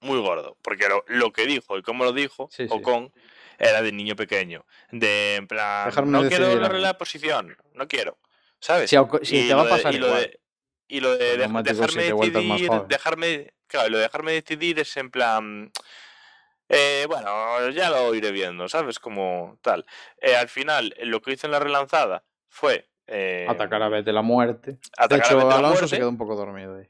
muy 0.00 0.20
gordo. 0.20 0.56
Porque 0.62 0.88
lo, 0.88 1.04
lo 1.08 1.32
que 1.32 1.44
dijo 1.46 1.76
y 1.76 1.82
cómo 1.82 2.04
lo 2.04 2.12
dijo 2.12 2.48
Sí, 2.52 2.68
sí. 2.68 2.72
Ocon 2.72 3.12
era 3.58 3.82
de 3.82 3.90
niño 3.90 4.14
pequeño. 4.14 4.64
De 4.92 5.34
en 5.36 5.48
plan, 5.48 5.86
Dejarme 5.88 6.12
no 6.22 6.28
quiero 6.28 6.56
darle 6.56 6.78
mí". 6.78 6.82
la 6.84 6.96
posición, 6.96 7.56
no 7.74 7.88
quiero. 7.88 8.18
¿Sabes? 8.60 8.90
Si, 8.90 9.48
te 9.48 9.54
va 9.54 9.62
a 9.62 9.64
de- 9.64 9.70
pasar 9.70 9.94
igual. 9.94 10.20
de- 10.20 10.40
y 10.88 11.00
lo 11.00 11.16
de 11.16 11.38
neumáticos 11.38 11.94
dejarme 11.94 12.30
decidir, 12.30 12.70
dejarme, 12.88 13.54
claro, 13.66 13.90
lo 13.90 13.96
de 13.98 14.02
dejarme 14.04 14.32
decidir 14.32 14.80
es 14.80 14.96
en 14.96 15.10
plan, 15.10 15.70
eh, 16.68 17.04
bueno, 17.08 17.68
ya 17.70 17.90
lo 17.90 18.14
iré 18.14 18.32
viendo, 18.32 18.68
¿sabes? 18.68 18.98
Como 18.98 19.58
tal. 19.62 19.86
Eh, 20.20 20.34
al 20.34 20.48
final, 20.48 20.94
lo 21.02 21.20
que 21.20 21.32
hizo 21.32 21.46
en 21.46 21.52
la 21.52 21.60
relanzada 21.60 22.24
fue 22.48 22.88
eh, 23.06 23.46
Atacar 23.48 23.82
a 23.82 23.88
Vettel 23.88 24.14
la 24.14 24.22
muerte. 24.22 24.72
De 24.72 24.80
atacar 24.96 25.32
a 25.32 25.36
hecho, 25.36 25.50
Alonso 25.50 25.68
muerte. 25.68 25.88
se 25.88 25.96
quedó 25.96 26.08
un 26.08 26.18
poco 26.18 26.36
dormido 26.36 26.76
ahí. 26.76 26.88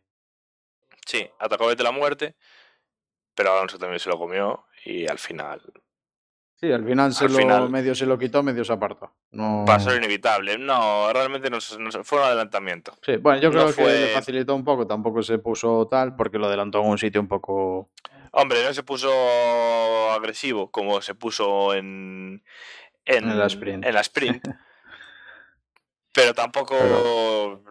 Sí, 1.06 1.28
atacó 1.38 1.64
a 1.64 1.68
Vettel 1.68 1.84
la 1.84 1.92
muerte, 1.92 2.36
pero 3.34 3.52
Alonso 3.52 3.78
también 3.78 4.00
se 4.00 4.08
lo 4.08 4.18
comió 4.18 4.66
y 4.84 5.06
al 5.06 5.18
final 5.18 5.60
Sí, 6.60 6.72
al 6.72 6.84
final, 6.84 7.12
se 7.12 7.26
Al 7.26 7.32
lo, 7.32 7.38
final- 7.38 7.70
medio 7.70 7.94
se 7.94 8.04
lo 8.04 8.18
quitó, 8.18 8.42
medio 8.42 8.64
se 8.64 8.72
apartó. 8.72 9.12
No... 9.30 9.62
pasó 9.64 9.90
lo 9.90 9.96
inevitable. 9.96 10.58
No, 10.58 11.12
realmente 11.12 11.50
no, 11.50 11.58
fue 11.60 12.18
un 12.18 12.24
adelantamiento. 12.24 12.92
Sí, 13.02 13.16
bueno, 13.16 13.40
yo 13.40 13.48
no 13.50 13.52
creo 13.54 13.66
que 13.68 13.72
fue- 13.74 13.92
le 14.00 14.06
facilitó 14.08 14.54
un 14.56 14.64
poco, 14.64 14.84
tampoco 14.86 15.22
se 15.22 15.38
puso 15.38 15.86
tal, 15.88 16.16
porque 16.16 16.38
lo 16.38 16.46
adelantó 16.46 16.80
en 16.80 16.86
un 16.88 16.98
sitio 16.98 17.20
un 17.20 17.28
poco. 17.28 17.88
Hombre, 18.32 18.64
no 18.64 18.74
se 18.74 18.82
puso 18.82 19.08
agresivo 20.12 20.70
como 20.70 21.00
se 21.00 21.14
puso 21.14 21.74
en, 21.74 22.42
en, 23.04 23.30
En 23.30 23.38
la 23.38 23.46
sprint. 23.46 23.86
en 23.86 23.94
la 23.94 24.00
sprint. 24.00 24.42
pero 26.12 26.34
tampoco 26.34 26.74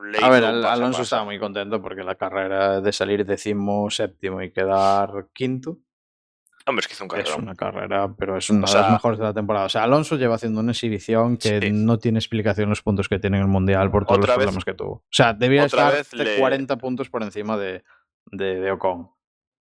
le 0.06 0.18
A 0.24 0.30
ver, 0.30 0.46
Al- 0.46 0.64
Alonso 0.66 1.02
estaba 1.02 1.26
muy 1.26 1.38
contento 1.40 1.82
porque 1.82 2.04
la 2.04 2.16
carrera 2.16 2.80
de 2.80 2.94
salir 2.94 3.26
décimo 3.26 3.90
séptimo 3.90 4.42
y 4.42 4.52
quedar 4.52 5.28
quinto 5.34 5.78
Hombre, 6.68 6.82
es 6.82 6.88
que 6.88 6.94
hizo 6.94 7.06
un 7.06 7.12
es 7.12 7.24
carrerón. 7.24 7.44
una 7.44 7.56
carrera, 7.56 8.14
pero 8.18 8.38
es 8.38 8.50
una 8.50 8.66
O 8.66 8.70
de 8.72 8.80
las 8.82 8.92
mejores 8.92 9.18
de 9.20 9.26
la 9.26 9.34
temporada. 9.34 9.66
O 9.66 9.70
sea, 9.70 9.84
Alonso 9.84 10.18
lleva 10.18 10.36
haciendo 10.36 10.60
una 10.60 10.74
exhibición 10.74 11.38
que 11.38 11.62
Sí. 11.62 11.72
no 11.72 11.98
tiene 11.98 12.20
explicación 12.20 12.70
los 12.70 12.82
puntos 12.82 13.08
que 13.08 13.20
tiene 13.20 13.38
en 13.38 13.44
el 13.44 13.50
Mundial 13.50 13.90
por 13.90 14.06
todos 14.06 14.18
Otra 14.20 14.34
los 14.34 14.38
vez- 14.40 14.46
problemas 14.48 14.66
que 14.66 14.74
tuvo. 14.74 14.92
O 14.96 15.04
sea, 15.10 15.34
debía 15.34 15.64
estar 15.66 15.94
le- 16.12 16.38
40 16.38 16.78
puntos 16.78 17.10
por 17.10 17.24
encima 17.24 17.56
de, 17.58 17.84
de, 18.26 18.60
de 18.60 18.72
Ocon. 18.72 19.10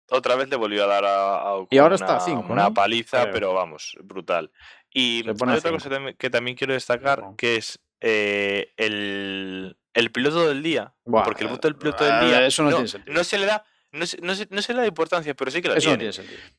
Otra 0.10 0.36
vez 0.36 0.47
le 0.49 0.55
volvió 0.55 0.84
a 0.86 0.88
dar 0.88 1.03
a, 1.05 1.36
a 1.39 1.53
Ocon 1.55 1.67
Y 1.71 1.77
ahora 1.79 1.95
está 1.95 2.17
a 2.17 2.19
cinco, 2.21 2.45
una 2.53 2.65
¿no? 2.69 2.73
paliza, 2.73 3.23
Creo. 3.23 3.34
pero 3.34 3.53
vamos, 3.53 3.97
brutal. 4.03 4.51
Y 4.89 5.23
hay 5.25 5.29
otra 5.31 5.60
cinco. 5.60 5.73
cosa 5.73 5.89
que 6.17 6.29
también 6.29 6.55
quiero 6.55 6.73
destacar, 6.73 7.23
que 7.38 7.58
es 7.58 7.79
eh, 8.01 8.71
el, 8.77 9.75
el 9.93 10.12
piloto 10.12 10.47
del 10.47 10.63
día. 10.63 10.93
Buah, 11.05 11.23
porque 11.23 11.43
el 11.43 11.49
voto 11.49 11.67
del 11.67 11.75
piloto 11.75 12.05
eh, 12.08 12.12
del 12.13 12.27
día 12.27 12.45
eso 12.45 12.63
no 12.63 12.69
tiene 12.69 12.88
sentido. 12.88 13.13
no 13.13 13.23
se 13.23 13.38
le 13.39 13.47
da, 13.47 13.65
no 13.91 14.05
se, 14.05 14.21
no 14.21 14.36
se- 14.36 14.47
no 14.51 14.62
se 14.62 14.73
le 14.73 14.79
da 14.81 14.88
importancia, 14.88 15.34
pero 15.34 15.49
sí 15.51 15.62
que 15.62 15.69
la 15.69 15.75
Eso 15.77 15.89
no 15.89 15.97
tiene 15.97 16.13
sentido. 16.13 16.38
Es 16.39 16.43
que 16.43 16.51
no 16.53 16.53
tiene 16.53 16.55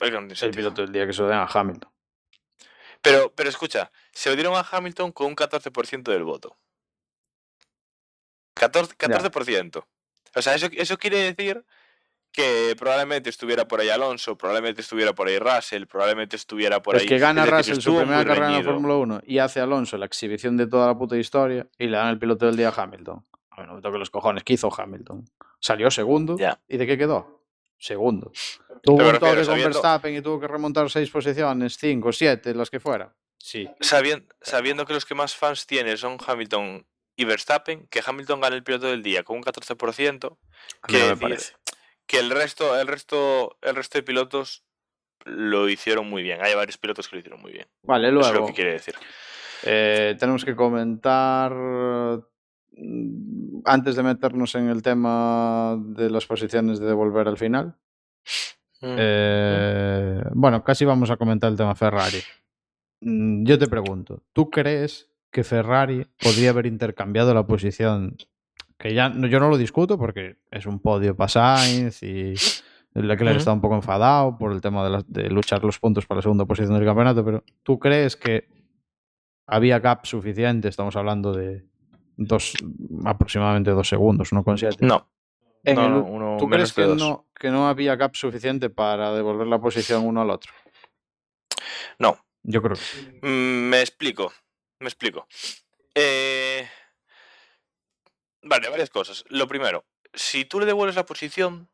El 0.00 0.36
sentido. 0.36 0.50
piloto 0.52 0.82
del 0.82 0.92
día 0.92 1.06
que 1.06 1.12
se 1.12 1.22
lo 1.22 1.28
den 1.28 1.38
a 1.38 1.46
Hamilton. 1.46 1.90
Pero, 3.02 3.32
pero 3.34 3.48
escucha, 3.48 3.90
se 4.12 4.30
lo 4.30 4.36
dieron 4.36 4.54
a 4.56 4.66
Hamilton 4.68 5.12
con 5.12 5.28
un 5.28 5.36
14% 5.36 6.02
del 6.02 6.24
voto. 6.24 6.56
14%. 8.56 8.96
14%. 8.96 9.84
O 10.34 10.42
sea, 10.42 10.54
eso, 10.54 10.68
eso 10.72 10.98
quiere 10.98 11.18
decir 11.18 11.64
que 12.32 12.76
probablemente 12.78 13.30
estuviera 13.30 13.66
por 13.66 13.80
ahí 13.80 13.88
Alonso, 13.88 14.36
probablemente 14.36 14.82
estuviera 14.82 15.14
por 15.14 15.28
ahí 15.28 15.38
Russell, 15.38 15.86
probablemente 15.86 16.36
estuviera 16.36 16.82
por 16.82 16.96
es 16.96 17.02
ahí. 17.02 17.08
que 17.08 17.18
gana 17.18 17.46
Russell 17.46 17.80
su 17.80 17.96
primera 17.96 18.24
carrera 18.24 18.46
en 18.46 18.52
la 18.52 18.58
reñido. 18.58 18.72
Fórmula 18.72 18.94
1 18.96 19.20
y 19.26 19.38
hace 19.38 19.60
Alonso 19.60 19.96
la 19.96 20.06
exhibición 20.06 20.56
de 20.56 20.66
toda 20.66 20.86
la 20.86 20.96
puta 20.96 21.16
historia 21.16 21.66
y 21.78 21.86
le 21.86 21.96
dan 21.96 22.08
el 22.08 22.18
piloto 22.18 22.46
del 22.46 22.56
día 22.56 22.68
a 22.68 22.82
Hamilton. 22.82 23.24
Bueno, 23.56 23.74
me 23.74 23.80
toque 23.80 23.98
los 23.98 24.10
cojones. 24.10 24.44
¿Qué 24.44 24.52
hizo 24.52 24.70
Hamilton? 24.72 25.24
Salió 25.58 25.90
segundo. 25.90 26.36
Ya. 26.38 26.60
¿Y 26.68 26.76
de 26.76 26.86
qué 26.86 26.96
quedó? 26.96 27.37
Segundo. 27.78 28.32
Tuvo 28.82 29.08
un 29.08 29.18
toque 29.18 29.44
con 29.44 29.56
Verstappen 29.58 30.14
y 30.16 30.20
tuvo 30.20 30.40
que 30.40 30.48
remontar 30.48 30.90
seis 30.90 31.10
posiciones, 31.10 31.76
cinco, 31.78 32.12
siete, 32.12 32.54
las 32.54 32.70
que 32.70 32.80
fuera. 32.80 33.14
Sí. 33.38 33.68
Sabiendo, 33.80 34.26
sabiendo 34.40 34.84
que 34.84 34.92
los 34.94 35.04
que 35.04 35.14
más 35.14 35.34
fans 35.34 35.66
tiene 35.66 35.96
son 35.96 36.18
Hamilton 36.24 36.86
y 37.16 37.24
Verstappen, 37.24 37.86
que 37.88 38.02
Hamilton 38.04 38.40
gane 38.40 38.56
el 38.56 38.62
piloto 38.64 38.86
del 38.86 39.02
día 39.02 39.22
con 39.22 39.36
un 39.36 39.42
14%, 39.42 40.26
A 40.26 40.30
mí 40.30 40.36
Quiere 40.82 41.08
no 41.08 41.16
me 41.16 41.28
decir, 41.28 41.28
parece. 41.28 41.52
que 42.06 42.18
el 42.18 42.30
resto, 42.30 42.78
el 42.80 42.86
resto, 42.86 43.58
el 43.62 43.74
resto 43.76 43.98
de 43.98 44.02
pilotos 44.02 44.64
lo 45.24 45.68
hicieron 45.68 46.08
muy 46.08 46.22
bien. 46.22 46.40
Hay 46.42 46.54
varios 46.54 46.78
pilotos 46.78 47.08
que 47.08 47.16
lo 47.16 47.20
hicieron 47.20 47.40
muy 47.40 47.52
bien. 47.52 47.66
Vale, 47.82 48.08
Eso 48.08 48.20
es 48.20 48.26
lo 48.26 48.32
luego 48.32 48.46
que 48.48 48.54
quiere 48.54 48.72
decir. 48.72 48.94
eh, 49.64 50.16
tenemos 50.18 50.44
que 50.44 50.54
comentar 50.56 51.52
antes 53.64 53.96
de 53.96 54.02
meternos 54.02 54.54
en 54.54 54.68
el 54.68 54.82
tema 54.82 55.76
de 55.80 56.10
las 56.10 56.26
posiciones 56.26 56.78
de 56.78 56.86
devolver 56.86 57.28
al 57.28 57.36
final. 57.36 57.76
Mm. 58.80 58.94
Eh, 58.98 60.22
bueno, 60.34 60.62
casi 60.62 60.84
vamos 60.84 61.10
a 61.10 61.16
comentar 61.16 61.50
el 61.50 61.56
tema 61.56 61.74
Ferrari. 61.74 62.18
Mm, 63.00 63.44
Yo 63.44 63.58
te 63.58 63.66
pregunto, 63.66 64.22
¿tú 64.32 64.50
crees 64.50 65.10
que 65.30 65.44
Ferrari 65.44 66.06
podría 66.22 66.50
haber 66.50 66.66
intercambiado 66.66 67.34
la 67.34 67.46
posición? 67.46 68.16
Que 68.78 68.94
ya 68.94 69.08
no- 69.08 69.26
yo 69.26 69.40
no 69.40 69.48
lo 69.50 69.56
discuto 69.58 69.98
porque 69.98 70.36
es 70.50 70.64
un 70.66 70.78
podio 70.78 71.16
para 71.16 71.28
Sainz 71.28 72.02
y 72.02 72.34
Leclerc 72.94 73.32
Ujú. 73.32 73.38
está 73.38 73.52
un 73.52 73.60
poco 73.60 73.74
enfadado 73.74 74.38
por 74.38 74.52
el 74.52 74.60
tema 74.60 74.84
de, 74.84 74.90
la- 74.90 75.04
de 75.06 75.28
luchar 75.30 75.62
los 75.64 75.78
puntos 75.80 76.06
para 76.06 76.18
la 76.18 76.22
segunda 76.22 76.44
posición 76.46 76.76
del 76.76 76.86
campeonato, 76.86 77.24
pero 77.24 77.44
¿tú 77.64 77.78
crees 77.78 78.16
que 78.16 78.48
había 79.46 79.80
gap 79.80 80.06
suficiente? 80.06 80.68
Estamos 80.68 80.94
hablando 80.96 81.32
de 81.32 81.64
dos, 82.18 82.52
aproximadamente 83.06 83.70
dos 83.70 83.88
segundos, 83.88 84.32
1,7. 84.32 84.76
No. 84.80 85.10
En 85.64 85.76
no, 85.76 85.84
el- 85.86 85.90
no, 85.92 86.02
uno 86.04 86.36
¿Tú 86.38 86.48
crees 86.48 86.72
que 86.72 86.82
dos. 86.82 86.98
no, 86.98 87.26
que 87.34 87.50
no 87.50 87.68
había 87.68 87.96
gap 87.96 88.14
suficiente 88.14 88.68
para 88.70 89.12
devolver 89.14 89.46
la 89.46 89.60
posición 89.60 90.04
uno 90.06 90.20
al 90.22 90.30
otro? 90.30 90.52
No. 91.98 92.22
Yo 92.42 92.60
creo 92.62 92.76
que 92.76 92.82
sí. 92.82 93.18
Mm, 93.22 93.68
Me 93.70 93.80
explico. 93.80 94.32
Me 94.80 94.88
explico. 94.88 95.26
Eh, 95.94 96.68
Vale, 98.42 98.68
varias 98.68 98.90
cosas. 98.90 99.24
Lo 99.28 99.46
primero, 99.48 99.84
si 100.14 100.44
tú 100.44 100.60
le 100.60 100.66
devuelves 100.66 100.94
la 100.96 101.04
posición 101.04 101.68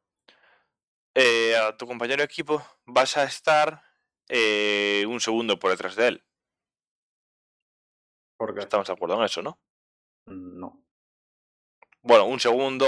eh, 1.15 1.55
a 1.57 1.77
tu 1.77 1.87
compañero 1.87 2.19
de 2.19 2.25
equipo, 2.25 2.65
vas 2.87 3.17
a 3.17 3.25
estar 3.25 3.83
eh, 4.29 5.05
un 5.07 5.21
segundo 5.21 5.59
por 5.59 5.71
detrás 5.71 5.95
de 5.95 6.09
él. 6.09 6.25
¿Por 8.39 8.55
qué? 8.55 8.61
Estamos 8.61 8.87
de 8.87 8.93
acuerdo 8.95 9.17
en 9.19 9.25
eso, 9.25 9.43
¿no? 9.43 9.59
No. 10.27 10.83
Bueno, 12.03 12.27
un 12.27 12.39
segundo, 12.41 12.87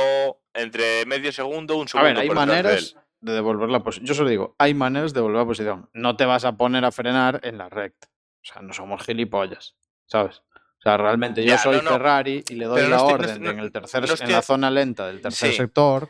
entre 0.54 1.06
medio 1.06 1.32
segundo, 1.32 1.76
un 1.76 1.84
A 1.84 1.88
segundo 1.88 2.08
ver, 2.08 2.18
hay 2.18 2.28
de 2.28 2.34
maneras 2.34 2.96
de 3.20 3.32
devolver 3.32 3.68
la 3.70 3.82
posición. 3.82 4.06
Yo 4.06 4.14
solo 4.14 4.28
digo, 4.28 4.54
hay 4.58 4.74
maneras 4.74 5.12
de 5.12 5.18
devolver 5.18 5.38
la 5.40 5.46
posición. 5.46 5.88
No 5.94 6.16
te 6.16 6.26
vas 6.26 6.44
a 6.44 6.56
poner 6.56 6.84
a 6.84 6.92
frenar 6.92 7.40
en 7.42 7.58
la 7.58 7.68
recta. 7.68 8.08
O 8.42 8.44
sea, 8.44 8.62
no 8.62 8.72
somos 8.72 9.02
gilipollas, 9.04 9.74
¿sabes? 10.06 10.42
O 10.78 10.82
sea, 10.82 10.96
realmente 10.98 11.42
yo 11.42 11.48
Ya, 11.48 11.58
soy 11.58 11.76
no, 11.78 11.82
no. 11.82 11.90
Ferrari 11.92 12.44
y 12.48 12.54
le 12.54 12.66
doy 12.66 12.76
Pero 12.76 12.90
la 12.90 12.96
no 12.98 13.06
orden 13.06 13.30
estoy- 13.30 13.48
en 13.48 13.58
el 13.58 13.72
tercer, 13.72 14.04
en 14.20 14.32
la 14.32 14.42
zona 14.42 14.70
lenta 14.70 15.06
del 15.06 15.20
tercer 15.20 15.50
Sí. 15.50 15.56
sector. 15.56 16.08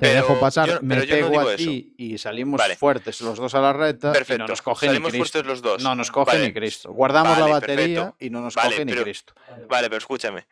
Te 0.00 0.14
dejo 0.14 0.38
pasar, 0.40 0.68
yo- 0.68 0.78
me 0.82 0.96
no 0.96 1.02
pego 1.02 1.28
digo 1.30 1.40
a 1.48 1.56
ti 1.56 1.94
y 1.98 2.16
salimos 2.18 2.58
Vale. 2.58 2.76
fuertes 2.76 3.20
los 3.20 3.36
dos 3.38 3.54
a 3.54 3.60
la 3.60 3.72
recta 3.72 4.10
y 4.10 4.12
Perfecto. 4.12 4.42
no 4.44 4.48
nos 4.48 4.62
coge 4.62 4.86
ni 4.86 4.90
Salimos 4.90 5.10
Cristo. 5.10 5.24
fuertes 5.32 5.46
los 5.50 5.62
dos. 5.62 5.82
No 5.82 5.94
nos 5.94 6.10
coge 6.10 6.32
Vale. 6.32 6.46
ni 6.46 6.52
Cristo. 6.54 6.92
Guardamos 6.92 7.38
la 7.38 7.46
batería 7.46 7.86
perfecto. 8.04 8.16
y 8.24 8.30
no 8.30 8.40
nos 8.40 8.54
coge 8.54 8.84
ni 8.84 8.92
Cristo. 8.94 9.34
Vale, 9.68 9.88
pero 9.88 9.98
escúchame. 9.98 10.46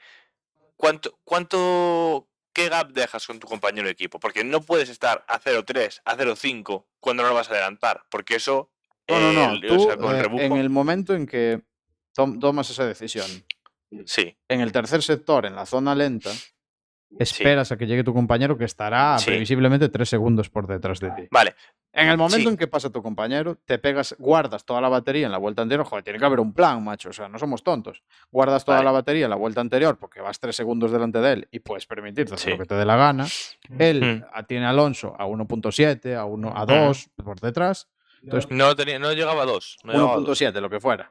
¿Cuánto, 0.77 1.19
cuánto, 1.25 2.29
qué 2.53 2.69
gap 2.69 2.91
dejas 2.93 3.27
con 3.27 3.39
tu 3.39 3.49
compañero 3.49 3.87
de 3.87 3.93
equipo? 3.93 4.21
Porque 4.21 4.45
no 4.45 4.61
puedes 4.61 4.89
estar 4.89 5.25
a 5.29 5.39
0.3, 5.41 6.01
a 6.05 6.17
0.5 6.17 6.87
cuando 7.01 7.23
no 7.23 7.31
lo 7.31 7.35
vas 7.35 7.49
a 7.49 7.53
adelantar. 7.53 8.05
Porque 8.11 8.37
eso. 8.37 8.71
No, 9.09 9.19
no, 9.21 9.33
no. 9.33 9.53
el- 9.55 9.65
o 9.65 9.77
Tú, 9.77 9.85
sea, 9.85 9.97
con 9.97 10.15
el 10.15 10.21
eh, 10.21 10.23
rebujo- 10.29 10.43
en 10.43 10.57
el 10.59 10.69
momento 10.71 11.15
en 11.15 11.27
que 11.27 11.63
tom- 12.13 12.39
tomas 12.39 12.69
esa 12.71 12.85
decisión, 12.87 13.27
Sí, 14.05 14.37
en 14.49 14.61
el 14.61 14.71
tercer 14.71 15.03
sector, 15.03 15.47
en 15.47 15.55
la 15.57 15.65
zona 15.65 15.95
lenta, 15.95 16.31
esperas 17.19 17.73
a 17.73 17.77
que 17.77 17.87
llegue 17.87 18.05
tu 18.05 18.13
compañero 18.15 18.59
que 18.59 18.65
estará 18.65 19.19
Sí. 19.19 19.27
previsiblemente 19.27 19.89
tres 19.89 20.09
segundos 20.09 20.51
por 20.51 20.67
detrás 20.67 21.01
de 21.01 21.11
ti. 21.13 21.29
vale. 21.31 21.55
En 21.91 22.09
el 22.09 22.17
momento 22.19 22.37
Sí. 22.37 22.47
en 22.47 22.57
que 22.57 22.69
pasa 22.69 22.91
tu 22.91 23.03
compañero, 23.03 23.57
te 23.65 23.79
pegas, 23.79 24.15
guardas 24.19 24.65
toda 24.65 24.81
la 24.81 24.89
batería 24.89 25.27
en 25.27 25.33
la 25.33 25.39
vuelta 25.39 25.63
anterior. 25.63 25.85
Joder, 25.87 26.05
tiene 26.05 26.19
que 26.19 26.25
haber 26.27 26.39
un 26.39 26.53
plan, 26.53 26.85
macho. 26.85 27.09
O 27.09 27.13
sea, 27.13 27.29
no 27.29 27.39
somos 27.39 27.65
tontos. 27.65 28.03
Guardas 28.31 28.65
toda 28.65 28.77
Vale. 28.79 28.85
la 28.85 28.93
batería 28.93 29.25
en 29.25 29.31
la 29.31 29.37
vuelta 29.37 29.61
anterior 29.63 29.99
porque 29.99 30.21
vas 30.21 30.39
tres 30.39 30.55
segundos 30.55 30.93
delante 30.93 31.19
de 31.21 31.33
él 31.33 31.49
y 31.51 31.59
puedes 31.61 31.87
permitirte 31.87 32.35
hacer 32.35 32.53
lo 32.53 32.59
que 32.59 32.67
te 32.67 32.75
dé 32.77 32.85
la 32.85 32.97
gana. 32.97 33.27
Él 33.79 34.21
Mm. 34.21 34.25
a- 34.33 34.43
tiene 34.45 34.67
a 34.67 34.71
Alonso 34.71 35.17
a 35.19 35.27
1.7, 35.27 36.15
a, 36.15 36.25
1, 36.27 36.53
a 36.55 36.67
2 36.67 37.09
por 37.25 37.41
detrás. 37.41 37.89
Entonces, 38.23 38.51
No, 38.51 38.77
tenía, 38.77 38.99
no 38.99 39.13
llegaba 39.13 39.43
a 39.43 39.47
2. 39.47 39.79
No 39.83 39.93
llegaba 39.93 40.11
a 40.13 40.15
dos. 40.17 40.25
1.7, 40.25 40.61
lo 40.61 40.69
que 40.71 40.79
fuera. 40.81 41.11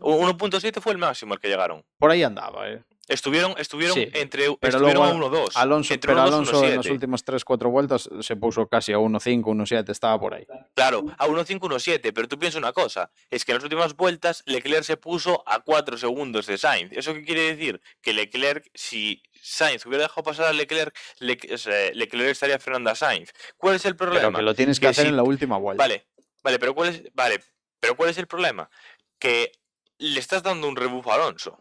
U- 0.00 0.12
1.7 0.16 0.80
fue 0.80 0.92
el 0.92 0.98
máximo 0.98 1.32
al 1.34 1.40
que 1.40 1.48
llegaron. 1.48 1.82
Por 1.98 2.10
ahí 2.10 2.22
andaba, 2.22 2.68
¿eh? 2.68 2.84
Estuvieron, 3.10 3.54
estuvieron 3.58 3.94
Sí, 3.96 4.08
entre 4.14 4.44
pero 4.60 4.76
estuvieron 4.78 5.08
luego 5.20 5.26
a 5.26 5.46
1-2. 5.46 5.50
Alonso, 5.56 5.92
entre 5.94 6.08
pero 6.14 6.20
1-2, 6.22 6.26
Alonso 6.28 6.64
en 6.64 6.76
las 6.76 6.86
1-7. 6.86 6.90
últimas 6.92 7.24
3-4 7.26 7.68
vueltas 7.70 8.08
se 8.20 8.36
puso 8.36 8.68
casi 8.68 8.92
a 8.92 8.98
1-5, 8.98 9.42
1-7, 9.42 9.90
estaba 9.90 10.18
por 10.20 10.34
ahí. 10.34 10.46
Claro, 10.74 11.04
a 11.18 11.26
1-5, 11.26 11.58
1-7, 11.58 12.12
pero 12.14 12.28
tú 12.28 12.38
piensa 12.38 12.58
una 12.58 12.72
cosa, 12.72 13.10
es 13.28 13.44
que 13.44 13.50
en 13.52 13.56
las 13.58 13.64
últimas 13.64 13.96
vueltas 13.96 14.42
Leclerc 14.46 14.84
se 14.84 14.96
puso 14.96 15.42
a 15.46 15.58
4 15.60 15.98
segundos 15.98 16.46
de 16.46 16.56
Sainz. 16.56 16.92
¿Eso 16.92 17.12
qué 17.12 17.24
quiere 17.24 17.54
decir? 17.56 17.80
Que 18.00 18.12
Leclerc, 18.12 18.70
si 18.74 19.22
Sainz 19.42 19.84
hubiera 19.86 20.04
dejado 20.04 20.22
pasar 20.22 20.46
a 20.46 20.52
Leclerc, 20.52 20.96
Lec- 21.18 21.52
o 21.52 21.58
sea, 21.58 21.90
Leclerc 21.92 22.30
estaría 22.30 22.58
frenando 22.60 22.90
a 22.90 22.94
Sainz. 22.94 23.32
¿Cuál 23.56 23.74
es 23.74 23.84
el 23.86 23.96
Pero 23.96 24.12
problema? 24.12 24.38
que 24.38 24.42
lo 24.44 24.54
tienes 24.54 24.78
que, 24.78 24.84
que 24.86 24.90
hacer 24.90 25.04
si- 25.06 25.08
en 25.10 25.16
la 25.16 25.24
última 25.24 25.58
vuelta. 25.58 25.82
Vale, 25.82 26.06
vale, 26.44 26.58
pero 26.60 26.74
¿cuál 26.76 26.90
es, 26.90 27.02
vale, 27.12 27.42
pero 27.80 27.96
¿cuál 27.96 28.10
es 28.10 28.18
el 28.18 28.28
problema? 28.28 28.70
Que 29.18 29.50
le 29.98 30.20
estás 30.20 30.42
dando 30.44 30.68
un 30.68 30.76
rebufo 30.76 31.10
a 31.10 31.16
Alonso. 31.16 31.60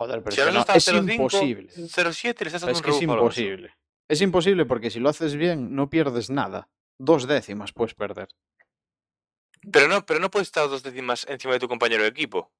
Joder, 0.00 0.22
pero 0.22 0.34
Si 0.34 0.40
Alonso 0.40 0.64
no, 0.66 0.74
es 0.74 0.88
0-5, 0.88 1.12
imposible. 1.12 1.68
0-7 1.74 2.40
le 2.40 2.46
estás 2.46 2.62
dando 2.62 2.72
Es 2.72 2.78
un 2.78 2.82
que 2.84 2.90
es 2.90 3.02
imposible. 3.02 3.74
Es 4.08 4.20
imposible 4.22 4.64
porque 4.64 4.88
si 4.88 4.98
lo 4.98 5.10
haces 5.10 5.36
bien, 5.36 5.74
no 5.76 5.90
pierdes 5.90 6.30
nada. 6.30 6.70
Dos 6.98 7.28
décimas 7.28 7.74
puedes 7.74 7.94
perder. 7.94 8.28
Pero 9.70 9.88
no, 9.88 10.06
pero 10.06 10.18
no 10.18 10.30
puedes 10.30 10.48
estar 10.48 10.66
dos 10.70 10.82
décimas 10.82 11.26
encima 11.28 11.52
de 11.52 11.60
tu 11.60 11.68
compañero 11.68 12.02
de 12.02 12.08
equipo. 12.08 12.50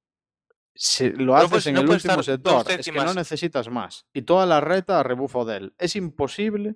Si 0.75 1.09
lo 1.09 1.25
No 1.33 1.35
haces 1.35 1.49
puedes- 1.49 1.65
en 1.67 1.73
no 1.73 1.81
el 1.81 1.89
último 1.89 2.21
sector, 2.21 2.63
es 2.71 2.85
que 2.85 2.91
no 2.91 3.13
necesitas 3.15 3.69
más. 3.69 4.05
Y 4.13 4.21
toda 4.21 4.45
la 4.45 4.61
reta 4.61 4.99
a 4.99 5.03
rebufo 5.03 5.43
de 5.43 5.57
él. 5.57 5.73
Es 5.79 5.95
imposible, 5.95 6.75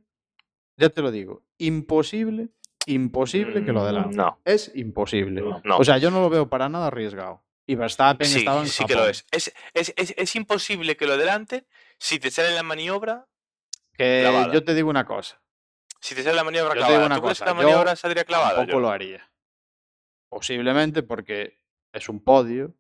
ya 0.78 0.90
te 0.90 1.04
lo 1.04 1.12
digo, 1.12 1.44
imposible, 1.60 2.50
imposible 2.88 3.64
que 3.64 3.72
lo 3.72 3.82
Mm, 3.82 3.84
adelante. 3.84 4.18
No, 4.18 4.40
Es 4.44 4.72
imposible. 4.74 5.44
no. 5.64 5.78
O 5.78 5.84
sea, 5.84 6.00
yo 6.00 6.10
no 6.10 6.22
lo 6.22 6.30
veo 6.32 6.50
para 6.50 6.70
nada 6.70 6.88
arriesgado. 6.88 7.45
Y 7.68 7.76
Verstappen 7.76 8.28
Sí, 8.28 8.40
estaba 8.40 8.62
en 8.62 8.68
sí 8.68 8.86
que 8.86 8.94
lo 8.94 9.00
Japón. 9.02 9.12
es. 9.12 9.26
Es, 9.32 9.54
es, 9.74 9.94
es. 9.98 10.14
es 10.18 10.36
imposible 10.36 10.96
que 10.98 11.08
lo 11.08 11.14
adelante 11.14 11.66
si 11.98 12.20
te 12.20 12.30
sale 12.32 12.52
la 12.54 12.64
maniobra. 12.64 13.28
Que 13.94 14.20
Clavada. 14.22 14.54
yo 14.54 14.64
te 14.64 14.74
digo 14.74 14.90
una 14.90 15.06
cosa. 15.06 15.42
Si 16.02 16.14
te 16.14 16.22
sale 16.24 16.36
la 16.36 16.44
maniobra 16.44 16.70
Yo 16.70 16.74
te 16.74 16.78
clavada. 16.80 16.98
digo 16.98 17.06
una 17.08 17.16
¿Tú 17.16 17.22
crees 17.24 17.40
cosa, 17.40 17.46
que 17.46 17.50
la 17.52 17.62
yo 17.62 17.64
maniobra 17.68 17.96
saldría 17.96 18.24
clavada? 18.26 18.56
Tampoco 18.58 18.72
Yo 18.74 18.80
lo 18.80 18.88
no. 18.88 18.94
haría. 18.94 19.32
Posiblemente 20.30 21.04
porque 21.04 21.60
es 21.94 22.10
un 22.10 22.24
podio. 22.24 22.76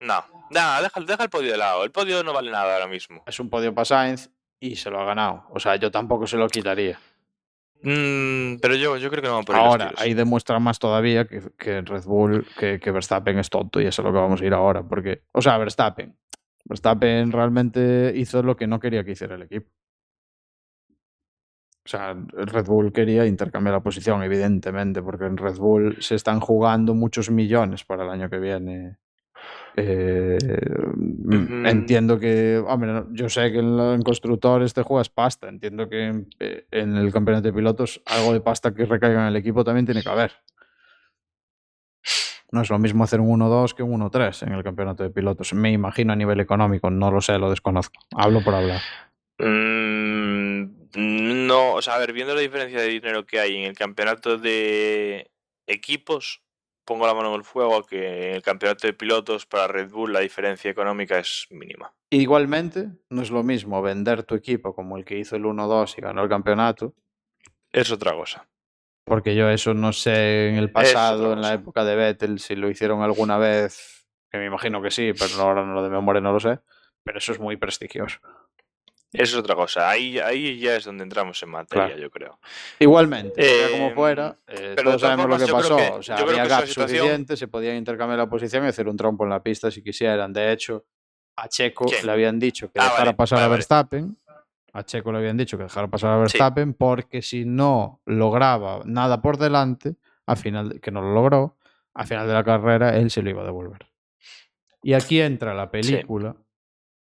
No, 0.00 0.24
nada, 0.50 0.82
deja, 0.82 1.00
deja 1.00 1.22
el 1.24 1.30
podio 1.30 1.52
de 1.52 1.58
lado. 1.58 1.82
El 1.84 1.90
podio 1.90 2.22
no 2.22 2.32
vale 2.32 2.50
nada 2.50 2.74
ahora 2.74 2.86
mismo. 2.86 3.22
Es 3.26 3.40
un 3.40 3.48
podio 3.50 3.74
para 3.74 3.84
Sainz 3.86 4.30
y 4.60 4.76
se 4.76 4.90
lo 4.90 5.00
ha 5.00 5.04
ganado. 5.04 5.46
O 5.50 5.58
sea, 5.58 5.76
yo 5.76 5.90
tampoco 5.90 6.26
se 6.26 6.36
lo 6.36 6.48
quitaría. 6.48 7.00
Mm, 7.88 8.58
pero 8.60 8.74
yo, 8.74 8.96
yo 8.96 9.08
creo 9.10 9.22
que 9.22 9.28
no 9.28 9.34
van 9.34 9.44
por 9.44 9.54
ahí 9.54 9.62
Ahora, 9.64 9.92
ahí 9.96 10.12
demuestra 10.12 10.58
más 10.58 10.80
todavía 10.80 11.24
que, 11.26 11.40
que 11.56 11.82
Red 11.82 12.02
Bull, 12.02 12.44
que, 12.58 12.80
que 12.80 12.90
Verstappen 12.90 13.38
es 13.38 13.48
tonto 13.48 13.80
y 13.80 13.86
eso 13.86 14.02
es 14.02 14.06
lo 14.06 14.12
que 14.12 14.18
vamos 14.18 14.42
a 14.42 14.44
ir 14.44 14.52
ahora. 14.54 14.82
Porque, 14.82 15.22
o 15.30 15.40
sea, 15.40 15.56
Verstappen. 15.56 16.16
Verstappen 16.64 17.30
realmente 17.30 18.12
hizo 18.16 18.42
lo 18.42 18.56
que 18.56 18.66
no 18.66 18.80
quería 18.80 19.04
que 19.04 19.12
hiciera 19.12 19.36
el 19.36 19.42
equipo. 19.42 19.70
O 21.84 21.88
sea, 21.88 22.14
Red 22.14 22.66
Bull 22.66 22.92
quería 22.92 23.24
intercambiar 23.24 23.74
la 23.74 23.82
posición, 23.84 24.20
evidentemente, 24.24 25.00
porque 25.00 25.26
en 25.26 25.36
Red 25.36 25.56
Bull 25.56 25.96
se 26.00 26.16
están 26.16 26.40
jugando 26.40 26.92
muchos 26.92 27.30
millones 27.30 27.84
para 27.84 28.02
el 28.02 28.10
año 28.10 28.28
que 28.28 28.40
viene. 28.40 28.96
Eh, 29.76 30.38
mm. 30.96 31.66
Entiendo 31.66 32.18
que, 32.18 32.62
hombre, 32.66 33.04
yo 33.12 33.28
sé 33.28 33.52
que 33.52 33.58
en, 33.58 33.78
en 33.78 34.02
constructores 34.02 34.72
te 34.72 34.82
juegas 34.82 35.10
pasta. 35.10 35.48
Entiendo 35.48 35.88
que 35.88 36.06
en, 36.06 36.28
eh, 36.40 36.66
en 36.70 36.96
el 36.96 37.12
campeonato 37.12 37.48
de 37.48 37.52
pilotos 37.52 38.00
algo 38.06 38.32
de 38.32 38.40
pasta 38.40 38.74
que 38.74 38.86
recaiga 38.86 39.22
en 39.22 39.28
el 39.28 39.36
equipo 39.36 39.64
también 39.64 39.84
tiene 39.84 40.02
que 40.02 40.08
haber. 40.08 40.32
No 42.52 42.62
es 42.62 42.70
lo 42.70 42.78
mismo 42.78 43.04
hacer 43.04 43.20
un 43.20 43.40
1-2 43.40 43.74
que 43.74 43.82
un 43.82 44.00
1-3 44.00 44.46
en 44.46 44.54
el 44.54 44.62
campeonato 44.62 45.02
de 45.02 45.10
pilotos. 45.10 45.52
Me 45.52 45.72
imagino 45.72 46.12
a 46.12 46.16
nivel 46.16 46.40
económico, 46.40 46.90
no 46.90 47.10
lo 47.10 47.20
sé, 47.20 47.38
lo 47.38 47.50
desconozco. 47.50 48.00
Hablo 48.16 48.42
por 48.42 48.54
hablar. 48.54 48.80
Mm, 49.38 51.46
no, 51.46 51.74
o 51.74 51.82
sea, 51.82 51.96
a 51.96 51.98
ver, 51.98 52.12
viendo 52.12 52.34
la 52.34 52.40
diferencia 52.40 52.80
de 52.80 52.88
dinero 52.88 53.26
que 53.26 53.40
hay 53.40 53.56
en 53.56 53.64
el 53.64 53.76
campeonato 53.76 54.38
de 54.38 55.30
equipos, 55.66 56.40
pongo 56.86 57.06
la 57.06 57.12
mano 57.12 57.28
en 57.30 57.34
el 57.34 57.44
fuego 57.44 57.76
a 57.76 57.86
que 57.86 58.28
en 58.30 58.34
el 58.36 58.42
campeonato 58.42 58.86
de 58.86 58.94
pilotos 58.94 59.44
para 59.44 59.66
Red 59.68 59.90
Bull 59.90 60.12
la 60.12 60.20
diferencia 60.20 60.70
económica 60.70 61.18
es 61.18 61.46
mínima. 61.50 61.92
Igualmente, 62.08 62.88
no 63.10 63.20
es 63.20 63.30
lo 63.30 63.42
mismo 63.42 63.82
vender 63.82 64.22
tu 64.22 64.34
equipo 64.34 64.74
como 64.74 64.96
el 64.96 65.04
que 65.04 65.18
hizo 65.18 65.36
el 65.36 65.44
1-2 65.44 65.98
y 65.98 66.00
ganó 66.00 66.22
el 66.22 66.28
campeonato, 66.30 66.94
Es 67.72 67.90
otra 67.90 68.12
cosa. 68.12 68.48
porque 69.04 69.34
yo 69.34 69.50
eso 69.50 69.74
no 69.74 69.92
sé 69.92 70.48
en 70.48 70.56
el 70.56 70.70
pasado, 70.70 71.32
en 71.32 71.42
la 71.42 71.52
época 71.52 71.84
de 71.84 71.96
Vettel, 71.96 72.38
si 72.38 72.56
lo 72.56 72.70
hicieron 72.70 73.02
alguna 73.02 73.36
vez, 73.36 74.08
que 74.30 74.38
me 74.38 74.46
imagino 74.46 74.80
que 74.80 74.90
sí, 74.90 75.12
pero 75.18 75.42
ahora 75.42 75.64
no 75.64 75.74
lo 75.74 75.82
de 75.82 75.90
memoria 75.90 76.20
no 76.20 76.32
lo 76.32 76.40
sé, 76.40 76.58
pero 77.04 77.18
eso 77.18 77.32
es 77.32 77.38
muy 77.40 77.56
prestigioso. 77.56 78.18
Es 79.12 79.34
otra 79.34 79.54
cosa. 79.54 79.88
Ahí, 79.88 80.18
ahí 80.18 80.58
ya 80.58 80.76
es 80.76 80.84
donde 80.84 81.04
entramos 81.04 81.42
en 81.42 81.48
materia, 81.50 81.86
Claro. 81.86 82.00
yo 82.02 82.10
creo. 82.10 82.38
Igualmente, 82.78 83.42
sea 83.42 83.70
como 83.70 83.94
fuera, 83.94 84.36
eh, 84.46 84.72
pero 84.76 84.90
todos 84.90 85.00
sabemos 85.00 85.28
lo 85.28 85.46
que 85.46 85.52
pasó. 85.52 85.76
que- 85.76 85.88
o 85.88 86.02
sea, 86.02 86.16
había 86.16 86.26
que 86.26 86.32
esa 86.42 86.48
gap 86.48 86.66
situación- 86.66 86.98
suficiente, 86.98 87.36
se 87.36 87.48
podían 87.48 87.76
intercambiar 87.76 88.18
la 88.18 88.28
posición 88.28 88.64
y 88.64 88.68
hacer 88.68 88.88
un 88.88 88.96
trompo 88.96 89.24
en 89.24 89.30
la 89.30 89.42
pista 89.42 89.70
si 89.70 89.82
quisieran. 89.82 90.32
De 90.32 90.52
hecho, 90.52 90.84
a 91.36 91.48
Checo 91.48 91.86
¿Quién? 91.86 92.04
le 92.04 92.12
habían 92.12 92.38
dicho 92.38 92.70
que 92.70 92.78
Ah, 92.80 92.84
dejara 92.84 93.04
vale, 93.04 93.14
pasar 93.14 93.36
vale, 93.36 93.44
a 93.44 93.48
vale. 93.48 93.56
Verstappen. 93.58 94.18
A 94.72 94.82
Checo 94.84 95.10
le 95.12 95.18
habían 95.18 95.36
dicho 95.38 95.56
que 95.56 95.62
dejara 95.64 95.88
pasar 95.88 96.10
a 96.12 96.16
Verstappen 96.18 96.74
porque 96.74 97.22
si 97.22 97.44
no 97.46 98.02
lograba 98.04 98.80
nada 98.84 99.22
por 99.22 99.38
delante, 99.38 99.94
al 100.26 100.36
final, 100.36 100.80
que 100.82 100.90
no 100.90 101.00
lo 101.00 101.14
logró, 101.14 101.56
al 101.94 102.06
final 102.06 102.26
de 102.26 102.34
la 102.34 102.44
carrera 102.44 102.94
él 102.98 103.10
se 103.10 103.22
lo 103.22 103.30
iba 103.30 103.40
a 103.42 103.46
devolver. 103.46 103.86
Y 104.82 104.92
aquí 104.92 105.20
entra 105.20 105.54
la 105.54 105.70
película, 105.70 106.36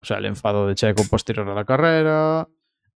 o 0.01 0.05
sea, 0.05 0.17
el 0.17 0.25
enfado 0.25 0.67
de 0.67 0.75
Checo 0.75 1.03
posterior 1.09 1.47
a 1.49 1.53
la 1.55 1.65
carrera, 1.65 2.47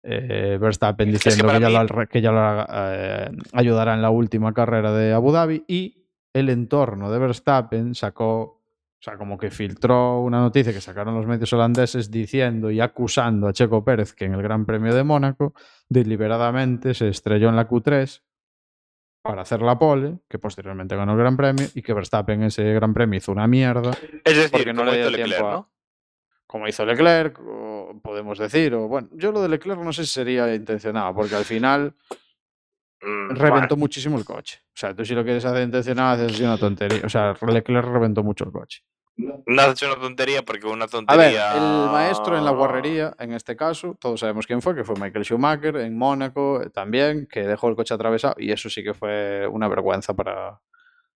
eh, 0.03 0.57
Verstappen 0.59 1.11
diciendo 1.11 1.43
que, 1.47 1.59
ya, 1.61 1.69
mí- 1.69 1.73
que 2.09 2.21
ya 2.21 2.67
eh, 2.69 3.31
ayudará 3.53 3.93
en 3.93 4.01
la 4.01 4.09
última 4.09 4.53
carrera 4.53 4.91
de 4.93 5.13
Abu 5.13 5.31
Dhabi 5.31 5.63
y 5.67 6.05
el 6.33 6.49
entorno 6.49 7.11
de 7.11 7.19
Verstappen 7.19 7.95
sacó, 7.95 8.41
o 8.41 8.61
sea, 8.99 9.17
como 9.17 9.37
que 9.37 9.51
filtró 9.51 10.21
una 10.21 10.39
noticia 10.39 10.73
que 10.73 10.81
sacaron 10.81 11.15
los 11.15 11.25
medios 11.27 11.51
holandeses 11.53 12.09
diciendo 12.11 12.71
y 12.71 12.79
acusando 12.81 13.47
a 13.47 13.53
Checo 13.53 13.83
Pérez 13.83 14.13
que 14.13 14.25
en 14.25 14.33
el 14.33 14.41
Gran 14.41 14.65
Premio 14.65 14.93
de 14.93 15.03
Mónaco 15.03 15.53
deliberadamente 15.89 16.93
se 16.93 17.09
estrelló 17.09 17.49
en 17.49 17.55
la 17.55 17.67
Q3 17.67 18.21
para 19.21 19.43
hacer 19.43 19.61
la 19.61 19.79
pole, 19.79 20.19
que 20.27 20.37
posteriormente 20.37 20.95
ganó 20.97 21.13
el 21.13 21.17
Gran 21.17 21.37
Premio 21.37 21.65
y 21.73 21.81
que 21.81 21.93
Verstappen 21.93 22.41
en 22.41 22.47
ese 22.47 22.73
Gran 22.73 22.93
Premio 22.93 23.17
hizo 23.17 23.31
una 23.31 23.47
mierda 23.47 23.91
Es 24.25 24.35
decir, 24.35 24.51
porque 24.51 24.73
no 24.73 24.83
le 24.83 24.97
dio 24.97 25.09
Leclerc, 25.09 25.29
tiempo 25.31 25.47
a- 25.49 25.53
¿no? 25.53 25.69
Como 26.53 26.67
hizo 26.67 26.85
Leclerc, 26.85 27.39
o 27.39 27.99
podemos 28.03 28.37
decir, 28.37 28.75
o 28.75 28.87
bueno, 28.87 29.09
yo 29.13 29.31
lo 29.31 29.41
de 29.41 29.49
Leclerc 29.49 29.81
no 29.81 29.91
sé 29.91 30.05
si 30.05 30.13
sería 30.13 30.53
intencionado, 30.53 31.15
porque 31.15 31.35
al 31.35 31.45
final 31.45 31.95
Mm, 33.03 33.35
reventó 33.35 33.75
muchísimo 33.75 34.17
el 34.17 34.23
coche. 34.23 34.61
O 34.67 34.71
sea, 34.75 34.95
tú 34.95 35.03
si 35.03 35.13
lo 35.13 35.23
quieres 35.23 35.43
hacer 35.43 35.63
intencionado, 35.63 36.13
haces 36.13 36.33
así 36.35 36.43
una 36.43 36.57
tontería. 36.57 37.01
O 37.03 37.09
sea, 37.09 37.35
Leclerc 37.41 37.85
reventó 37.85 38.23
mucho 38.23 38.45
el 38.45 38.51
coche. 38.51 38.81
no 39.17 39.61
has 39.61 39.71
hecho 39.71 39.87
una 39.91 39.99
tontería 40.01 40.43
porque 40.43 40.65
una 40.67 40.85
A 40.85 40.87
ver, 40.87 40.91
tontería. 40.91 41.53
el 41.57 41.91
maestro 41.91 42.37
en 42.37 42.45
la 42.45 42.51
guarrería, 42.51 43.13
en 43.19 43.33
este 43.33 43.55
caso, 43.57 43.97
todos 43.99 44.21
sabemos 44.21 44.47
quién 44.47 44.61
fue, 44.61 44.73
que 44.73 44.85
fue 44.85 44.95
Michael 44.95 45.25
Schumacher, 45.25 45.75
en 45.77 45.97
Mónaco 45.97 46.61
eh, 46.61 46.69
también, 46.69 47.27
que 47.29 47.41
dejó 47.43 47.67
el 47.67 47.75
coche 47.75 47.93
atravesado, 47.93 48.35
y 48.37 48.51
eso 48.51 48.69
sí 48.69 48.83
que 48.83 48.93
fue 48.93 49.45
una 49.47 49.67
vergüenza 49.67 50.13
para... 50.13 50.61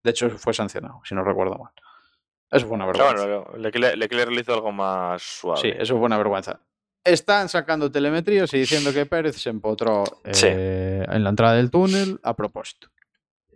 De 0.02 0.10
hecho, 0.10 0.28
fue 0.30 0.54
sancionado, 0.54 1.00
si 1.04 1.14
no 1.14 1.22
recuerdo 1.22 1.54
mal. 1.56 1.72
Eso 2.56 2.66
fue 2.66 2.74
una 2.76 2.86
vergüenza. 2.86 3.14
bueno, 3.26 3.46
Leclerc, 3.58 3.96
Leclerc 3.96 4.30
le 4.30 4.40
hizo 4.40 4.54
algo 4.54 4.72
más 4.72 5.22
suave. 5.22 5.60
Sí, 5.60 5.68
eso 5.76 5.94
fue 5.96 6.06
una 6.06 6.18
vergüenza. 6.18 6.60
Están 7.04 7.48
sacando 7.48 7.90
telemetrías 7.90 8.52
y 8.54 8.58
diciendo 8.58 8.92
que 8.92 9.06
Pérez 9.06 9.36
se 9.36 9.50
empotró 9.50 10.04
Sí. 10.32 10.46
eh, 10.50 11.04
en 11.08 11.22
la 11.24 11.30
entrada 11.30 11.54
del 11.54 11.70
túnel 11.70 12.18
a 12.22 12.34
propósito. 12.34 12.88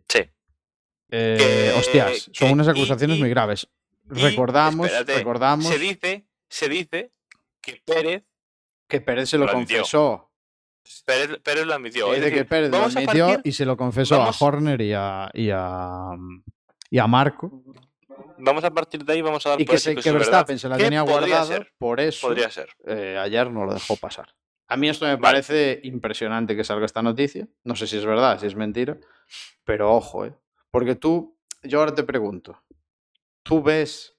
Sí. 0.08 0.20
Eh, 1.10 1.74
hostias, 1.76 2.30
son 2.32 2.52
unas 2.52 2.68
acusaciones 2.68 3.16
y- 3.16 3.20
muy 3.20 3.30
graves. 3.30 3.68
y, 4.12 4.14
recordamos, 4.20 4.86
espérate, 4.86 5.14
recordamos 5.18 5.66
Se 5.66 5.78
dice, 5.78 6.26
se 6.48 6.68
dice 6.68 7.12
que 7.60 7.82
Pérez, 7.84 8.24
que 8.88 9.00
Pérez 9.00 9.28
se 9.28 9.38
lo 9.38 9.50
confesó. 9.50 10.30
Pérez, 11.04 11.38
Pérez 11.42 11.66
lo 11.66 11.74
admitió. 11.74 12.12
Es 12.14 12.20
decir, 12.20 12.38
que 12.38 12.44
Pérez 12.44 12.70
lo 12.70 12.78
admitió 12.78 13.26
partir- 13.28 13.40
y 13.44 13.52
se 13.52 13.64
lo 13.64 13.76
confesó 13.76 14.18
vamos- 14.18 14.40
a 14.40 14.44
Horner 14.44 14.80
y 14.80 14.92
a, 14.94 15.30
y 15.34 15.50
a, 15.52 16.10
y 16.90 16.98
a 16.98 17.06
Marco. 17.06 17.62
Vamos 18.40 18.64
a 18.64 18.70
partir 18.70 19.05
de 19.05 19.12
ahí, 19.12 19.22
vamos 19.22 19.44
a 19.46 19.50
dar 19.50 19.61
Y 19.61 19.64
por 19.64 19.74
que, 19.74 19.79
se, 19.81 19.94
que. 19.94 20.12
Verstappen 20.12 20.59
se 20.59 20.68
la 20.68 20.76
Que 20.76 20.85
tenía 20.85 21.05
podría 21.05 21.37
guardada. 21.38 21.46
ser, 21.46 21.72
Por 21.79 22.00
eso 22.00 22.26
Podría 22.29 22.50
ser. 22.50 22.68
eh, 22.87 23.16
ayer 23.18 23.50
no 23.50 23.64
lo 23.64 23.74
dejó 23.74 23.96
pasar. 23.96 24.35
A 24.68 24.76
mí 24.76 24.88
esto 24.88 25.05
me 25.05 25.12
Vale. 25.16 25.20
parece 25.22 25.81
impresionante 25.85 26.55
que 26.57 26.62
salga 26.64 26.87
esta 26.87 27.03
noticia. 27.03 27.48
No 27.64 27.74
sé 27.74 27.87
si 27.87 27.96
es 27.98 28.05
verdad, 28.07 28.38
si 28.38 28.46
es 28.46 28.55
mentira. 28.55 28.98
Pero 29.64 29.92
ojo, 29.94 30.24
¿eh? 30.26 30.35
Porque 30.70 30.94
tú, 30.94 31.37
yo 31.62 31.81
ahora 31.81 31.94
te 31.94 32.05
pregunto, 32.05 32.62
¿tú 33.42 33.62
ves 33.62 34.16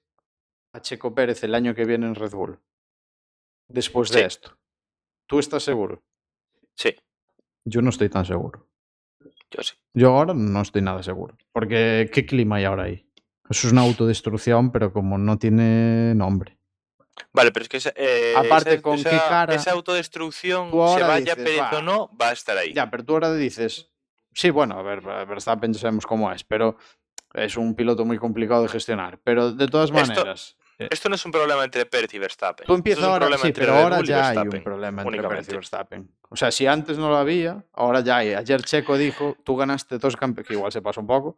a 0.74 0.80
Checo 0.80 1.14
Pérez 1.14 1.42
el 1.44 1.54
año 1.54 1.74
que 1.74 1.84
viene 1.86 2.06
en 2.06 2.14
Red 2.14 2.32
Bull? 2.32 2.58
Después 3.68 4.10
de 4.10 4.18
Sí. 4.20 4.24
esto. 4.26 4.58
¿Tú 5.26 5.38
estás 5.38 5.62
seguro? 5.62 6.02
Sí, 6.74 6.94
Yo 7.64 7.80
no 7.80 7.90
estoy 7.90 8.08
tan 8.10 8.24
seguro. 8.26 8.68
yo 9.50 9.62
sí. 9.62 9.74
Yo 9.94 10.10
ahora 10.16 10.34
no 10.34 10.60
estoy 10.60 10.82
nada 10.82 11.02
seguro. 11.02 11.36
Porque 11.52 12.10
¿qué 12.12 12.26
clima 12.26 12.56
hay 12.56 12.64
ahora 12.64 12.84
ahí? 12.84 13.06
Eso 13.50 13.66
es 13.66 13.72
una 13.72 13.82
autodestrucción, 13.82 14.70
pero 14.72 14.92
como 14.92 15.18
no 15.18 15.38
tiene 15.38 16.14
nombre. 16.14 16.58
Vale, 17.32 17.52
pero 17.52 17.64
es 17.64 17.68
que 17.68 17.76
esa, 17.76 17.92
eh, 17.96 18.34
Aparte, 18.36 18.74
esa, 18.74 18.82
¿con 18.82 18.94
esa- 18.94 19.10
qué 19.10 19.16
cara 19.18 19.54
esa 19.54 19.72
autodestrucción, 19.72 20.70
se 20.70 21.02
vaya 21.02 21.34
"Va". 21.60 21.78
o 21.78 21.82
no, 21.82 22.10
va 22.20 22.30
a 22.30 22.32
estar 22.32 22.56
ahí. 22.56 22.72
Ya, 22.72 22.90
pero 22.90 23.04
tú 23.04 23.12
ahora 23.14 23.32
dices, 23.34 23.90
sí, 24.32 24.50
bueno, 24.50 24.78
a 24.78 24.82
ver, 24.82 25.00
Verstappen 25.02 25.74
sabemos 25.74 26.06
cómo 26.06 26.32
es, 26.32 26.44
pero 26.44 26.76
es 27.34 27.56
un 27.56 27.74
piloto 27.74 28.04
muy 28.04 28.18
complicado 28.18 28.62
de 28.62 28.68
gestionar. 28.68 29.18
Pero 29.22 29.52
de 29.52 29.68
todas 29.68 29.90
maneras, 29.92 30.56
Esto 30.78 31.08
no 31.08 31.14
es 31.14 31.24
un 31.24 31.30
problema 31.32 31.62
entre 31.62 31.86
Pérez 31.86 32.12
y 32.14 32.18
Verstappen. 32.18 32.66
tú 32.66 32.74
empiezas 32.74 33.04
ahora, 33.04 33.26
sí, 33.38 33.52
pero 33.52 33.74
ahora 33.74 34.00
ya 34.02 34.30
hay 34.30 34.38
un 34.38 34.64
problema 34.64 35.02
entre 35.02 35.22
Pérez 35.28 35.48
y. 35.48 35.52
Verstappen. 35.52 36.10
O 36.30 36.34
sea, 36.36 36.50
si 36.50 36.66
antes 36.66 36.98
no 36.98 37.08
lo 37.08 37.16
había, 37.18 37.64
ahora 37.74 38.00
ya 38.00 38.16
hay. 38.16 38.32
Ayer 38.34 38.62
Checo 38.62 38.96
dijo, 38.96 39.36
tú 39.44 39.54
ganaste 39.54 39.98
dos 39.98 40.16
campeonatos, 40.16 40.48
que 40.48 40.54
igual 40.54 40.72
se 40.72 40.82
pasó 40.82 41.00
un 41.00 41.06
poco, 41.06 41.36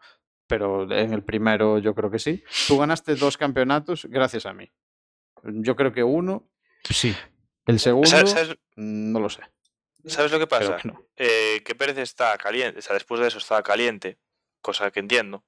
pero 0.59 0.83
en 0.93 1.13
el 1.13 1.23
primero 1.25 1.79
yo 1.79 1.95
creo 1.95 2.11
que 2.11 2.19
sí. 2.19 2.45
Tú 2.69 2.79
ganaste 2.79 3.15
dos 3.17 3.37
campeonatos 3.37 4.05
gracias 4.07 4.47
a 4.47 4.53
mí. 4.53 4.71
Yo 5.43 5.75
creo 5.77 5.93
que 5.93 6.03
uno, 6.05 6.49
sí. 6.89 7.15
El 7.67 7.81
segundo, 7.81 8.09
¿Sabes, 8.09 8.31
sabes- 8.31 8.59
no 8.77 9.21
lo 9.21 9.29
sé. 9.29 9.43
sabes 10.07 10.31
lo 10.31 10.39
que 10.39 10.47
pasa? 10.47 10.77
que 10.77 10.89
no. 10.89 11.03
Eh, 11.17 11.63
que 11.65 11.75
Pérez 11.75 11.99
está 11.99 12.37
caliente, 12.39 12.79
o 12.79 12.83
sea, 12.83 12.95
después 12.95 13.21
de 13.21 13.29
eso 13.29 13.39
estaba 13.39 13.63
caliente, 13.63 14.19
cosa 14.61 14.91
que 14.91 15.01
entiendo, 15.01 15.45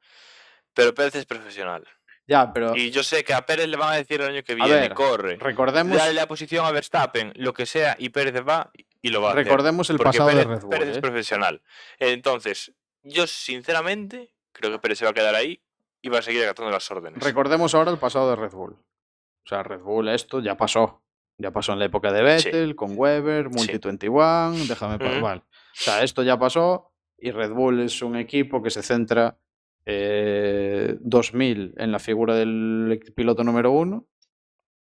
pero 0.75 0.93
Pérez 0.95 1.15
es 1.15 1.27
profesional. 1.27 1.87
Ya, 2.29 2.53
pero 2.53 2.75
Y 2.75 2.91
yo 2.91 3.05
sé 3.05 3.23
que 3.23 3.33
a 3.35 3.47
Pérez 3.47 3.69
le 3.69 3.77
van 3.77 3.93
a 3.93 3.97
decir 3.97 4.21
el 4.21 4.31
año 4.31 4.43
que 4.43 4.53
A 4.53 4.57
viene, 4.57 4.73
ver, 4.81 4.95
corre, 4.95 5.37
recordemos, 5.37 5.97
dale 5.97 6.13
la 6.15 6.27
posición 6.27 6.67
a 6.67 6.73
Verstappen, 6.73 7.33
lo 7.37 7.53
que 7.53 7.67
sea, 7.67 7.95
y 8.01 8.09
Pérez 8.09 8.35
va 8.47 8.71
y 9.01 9.11
lo 9.11 9.23
va 9.23 9.29
a 9.29 9.33
hacer. 9.33 9.45
recordemos 9.45 9.89
el 9.91 9.97
Porque 9.99 10.19
pasado 10.19 10.31
Pérez, 10.31 10.47
de 10.49 10.55
Red 10.55 10.61
Bull. 10.63 10.71
Pérez 10.71 10.89
es 10.89 10.97
¿eh? 10.97 11.01
profesional. 11.01 11.63
Entonces, 12.01 12.73
yo 13.03 13.27
sinceramente 13.29 14.33
creo 14.59 14.73
que 14.73 14.79
Pérez 14.79 14.99
se 14.99 15.05
va 15.05 15.11
a 15.11 15.15
quedar 15.15 15.35
ahí 15.35 15.61
y 16.03 16.09
va 16.09 16.19
a 16.19 16.23
seguir 16.23 16.43
acatando 16.45 16.71
las 16.71 16.91
órdenes. 16.91 17.23
Recordemos 17.23 17.75
ahora 17.75 17.91
el 17.91 17.99
pasado 17.99 18.31
de 18.31 18.37
Red 18.37 18.53
Bull. 18.53 18.73
O 18.73 19.49
sea, 19.49 19.63
Red 19.63 19.81
Bull 19.81 20.09
esto 20.09 20.41
ya 20.41 20.57
pasó. 20.57 21.03
Ya 21.39 21.51
pasó 21.51 21.73
en 21.75 21.79
la 21.81 21.85
época 21.85 22.13
de 22.13 22.39
Sí. 22.41 22.47
Vettel, 22.49 22.75
con 22.77 22.93
Weber, 22.97 23.51
Multi 23.51 23.79
21, 23.79 24.55
déjame 24.69 24.99
pa- 24.99 25.11
Ujú. 25.13 25.21
vale. 25.21 25.41
O 25.43 25.45
sea, 25.75 26.03
esto 26.03 26.23
ya 26.23 26.39
pasó 26.39 26.93
y 27.19 27.31
Red 27.31 27.53
Bull 27.53 27.81
es 27.81 28.01
un 28.03 28.17
equipo 28.17 28.63
que 28.63 28.71
se 28.71 28.83
centra 28.83 29.39
eh, 29.85 30.97
2000 31.01 31.75
en 31.77 31.93
la 31.93 31.99
figura 31.99 32.35
del 32.35 33.01
piloto 33.15 33.45
número 33.45 33.71
uno 33.71 34.07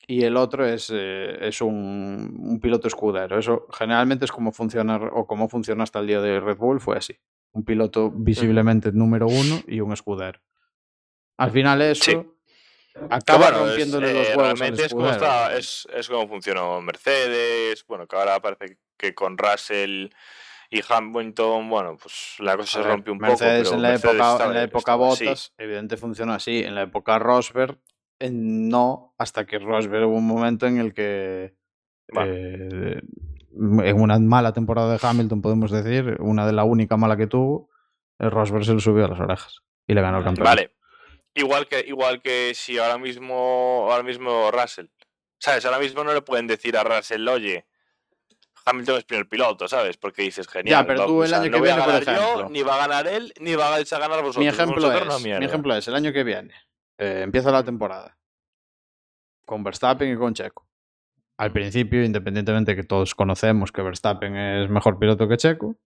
y 0.08 0.24
el 0.24 0.36
otro 0.38 0.66
es, 0.66 0.92
eh, 0.94 1.38
es 1.48 1.62
un, 1.62 2.36
un 2.40 2.60
piloto 2.60 2.88
escudero. 2.88 3.38
Eso 3.40 3.68
generalmente 3.72 4.26
es 4.26 4.32
como 4.32 4.52
funciona 4.52 4.98
o 4.98 5.26
como 5.28 5.48
funciona 5.50 5.84
hasta 5.84 6.00
el 6.00 6.08
día 6.08 6.22
de 6.22 6.40
Red 6.40 6.58
Bull, 6.58 6.80
fue 6.80 6.98
así. 6.98 7.16
Un 7.56 7.64
piloto 7.64 8.12
visiblemente 8.12 8.92
número 8.92 9.28
uno 9.28 9.62
y 9.68 9.80
un 9.80 9.94
escudero. 9.94 10.40
Al 11.38 11.52
final 11.52 11.82
eso 11.82 12.04
Sí. 12.12 12.98
acaba 13.10 13.50
bueno, 13.50 13.58
es, 13.64 13.68
rompiéndole 13.68 14.12
eh, 14.12 14.14
los 14.14 14.28
huevos 14.30 14.44
realmente 14.60 14.86
es 14.86 14.94
como, 14.94 15.10
está, 15.10 15.56
es, 15.58 15.88
es 15.94 16.08
como 16.10 16.28
funcionó 16.28 16.82
Mercedes, 16.82 17.86
bueno, 17.88 18.08
que 18.08 18.16
ahora 18.16 18.40
parece 18.42 18.78
que 18.98 19.14
con 19.16 19.38
Russell 19.38 20.10
y 20.70 20.82
Hamilton, 20.88 21.70
bueno, 21.70 21.98
pues 22.02 22.36
la 22.40 22.58
cosa 22.58 22.82
se 22.82 22.88
rompe 22.88 23.12
un 23.12 23.20
Mercedes 23.20 23.64
poco. 23.64 23.64
pero 23.64 23.76
en 23.76 23.82
la 23.82 23.90
Mercedes 23.90 24.16
época, 24.16 24.32
estaba- 24.34 24.50
en 24.50 24.54
la 24.56 24.64
época. 24.64 24.96
Bottas, 24.96 25.54
evidente 25.58 25.98
funcionó 25.98 26.34
así. 26.34 26.60
En 26.64 26.76
la 26.76 26.82
época 26.84 27.20
Rosberg, 27.20 27.78
no, 28.32 29.14
hasta 29.18 29.46
que 29.46 29.60
Rosberg 29.60 30.08
hubo 30.08 30.18
un 30.18 30.28
momento 30.28 30.66
en 30.68 30.78
el 30.80 30.94
que 30.94 31.56
Bueno. 32.10 32.34
eh, 32.36 33.02
en 33.56 34.02
una 34.02 34.20
mala 34.20 34.52
temporada 34.54 34.92
de 34.98 35.00
Hamilton, 35.02 35.42
podemos 35.42 35.72
decir, 35.72 36.18
una 36.20 36.46
de 36.46 36.54
la 36.54 36.64
única 36.64 36.98
mala 36.98 37.16
que 37.18 37.28
tuvo, 37.28 37.70
el 38.20 38.32
Rosberg 38.32 38.66
se 38.66 38.74
le 38.74 38.80
subió 38.82 39.06
a 39.06 39.08
las 39.10 39.20
orejas 39.20 39.62
y 39.88 39.94
le 39.94 40.02
ganó 40.02 40.20
el 40.20 40.24
campeonato. 40.24 40.56
Vale. 40.56 40.72
Igual 41.34 41.68
que, 41.68 41.82
igual 41.88 42.22
que 42.22 42.54
si 42.56 42.78
ahora 42.78 42.98
mismo, 42.98 43.88
ahora 43.92 44.04
mismo 44.04 44.52
Russell, 44.52 44.86
¿sabes? 45.38 45.66
Ahora 45.66 45.80
mismo 45.80 46.04
no 46.04 46.14
le 46.14 46.22
pueden 46.22 46.48
decir 46.48 46.78
a 46.78 46.84
Russell, 46.84 47.28
oye, 47.28 47.66
Hamilton 48.66 48.98
es 48.98 49.04
primer 49.04 49.28
piloto, 49.28 49.68
¿sabes? 49.68 49.98
Porque 49.98 50.22
dices, 50.24 50.48
genial. 50.48 50.86
pero 50.88 51.02
va- 51.02 51.06
tú 51.08 51.20
o 51.20 51.24
el 51.24 51.30
sea, 51.30 51.42
año 51.42 51.50
no 51.52 51.58
que 51.58 51.60
voy 51.62 51.70
a 51.70 51.76
por 51.76 51.88
ganar 51.88 52.04
yo, 52.20 52.50
ni 52.50 52.62
va 52.64 52.76
a 52.76 52.88
ganar 52.88 53.08
él, 53.08 53.34
ni 53.40 53.54
va 53.56 53.76
a 53.76 53.80
ganar 53.80 54.22
vosotros. 54.22 54.38
Mi 54.38 54.48
ejemplo, 54.48 54.88
una 54.88 55.16
es, 55.18 55.24
mi 55.24 55.46
ejemplo 55.46 55.76
es 55.76 55.88
el 55.88 55.96
año 55.96 56.12
que 56.14 56.24
viene. 56.24 56.54
eh, 56.98 57.20
empieza 57.24 57.52
la 57.52 57.64
temporada 57.64 58.18
con 59.46 59.64
Verstappen 59.64 60.12
y 60.12 60.16
con 60.18 60.34
Checo. 60.34 60.65
Al 61.38 61.52
principio, 61.52 62.04
independientemente 62.04 62.72
de 62.72 62.76
que 62.82 62.88
todos 62.88 63.14
conocemos 63.16 63.72
que 63.72 63.82
Verstappen 63.82 64.36
es 64.38 64.70
mejor 64.70 64.98
piloto 65.00 65.28
que 65.28 65.38
Checo, 65.38 65.78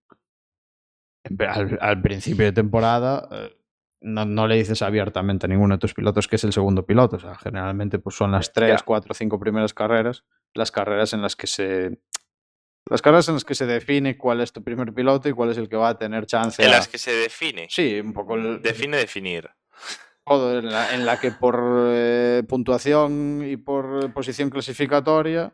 al, 1.47 1.77
al 1.81 2.01
principio 2.01 2.45
de 2.45 2.51
temporada 2.51 3.27
eh, 3.31 3.55
no, 4.01 4.25
no 4.25 4.47
le 4.47 4.55
dices 4.55 4.81
abiertamente 4.81 5.45
a 5.45 5.49
ninguno 5.49 5.75
de 5.75 5.79
tus 5.79 5.93
pilotos 5.93 6.27
que 6.27 6.35
es 6.37 6.43
el 6.43 6.53
segundo 6.53 6.85
piloto. 6.85 7.17
O 7.17 7.19
sea, 7.19 7.35
generalmente 7.35 7.99
pues, 7.99 8.15
son 8.15 8.31
las 8.31 8.53
tres, 8.53 8.79
Ya. 8.79 8.85
cuatro, 8.85 9.13
cinco 9.13 9.39
primeras 9.39 9.73
carreras 9.73 10.23
las 10.55 10.71
carreras 10.71 11.13
en 11.13 11.21
las 11.21 11.35
que 11.35 11.45
se 11.47 11.99
las 12.89 13.03
carreras 13.03 13.27
en 13.27 13.35
las 13.35 13.45
que 13.45 13.53
se 13.53 13.67
define 13.67 14.17
cuál 14.17 14.41
es 14.41 14.51
tu 14.51 14.63
primer 14.63 14.93
piloto 14.93 15.29
y 15.29 15.33
cuál 15.33 15.51
es 15.51 15.57
el 15.59 15.69
que 15.69 15.75
va 15.75 15.89
a 15.89 15.97
tener 15.99 16.25
chance 16.25 16.63
En 16.63 16.69
a- 16.69 16.77
las 16.77 16.87
que 16.87 16.97
se 16.97 17.11
define. 17.11 17.67
Sí, 17.69 17.99
un 17.99 18.13
poco 18.13 18.35
el- 18.35 18.61
Define 18.63 18.97
definir. 18.97 19.47
En 20.29 20.71
la, 20.71 20.93
en 20.93 21.05
la 21.05 21.19
que 21.19 21.31
por 21.31 21.59
eh, 21.91 22.43
puntuación 22.47 23.43
y 23.45 23.57
por 23.57 24.13
posición 24.13 24.49
clasificatoria 24.49 25.53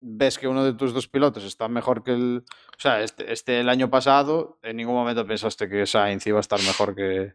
ves 0.00 0.38
que 0.38 0.48
uno 0.48 0.64
de 0.64 0.72
tus 0.74 0.94
dos 0.94 1.08
pilotos 1.08 1.44
está 1.44 1.68
mejor 1.68 2.02
que 2.02 2.12
el... 2.12 2.44
O 2.46 2.80
sea, 2.80 3.02
este, 3.02 3.32
este 3.32 3.60
el 3.60 3.68
año 3.68 3.90
pasado 3.90 4.58
en 4.62 4.76
ningún 4.76 4.94
momento 4.94 5.26
pensaste 5.26 5.68
que 5.68 5.86
Sainz 5.86 6.26
iba 6.26 6.38
a 6.38 6.40
estar 6.40 6.58
mejor 6.60 6.94
que... 6.94 7.34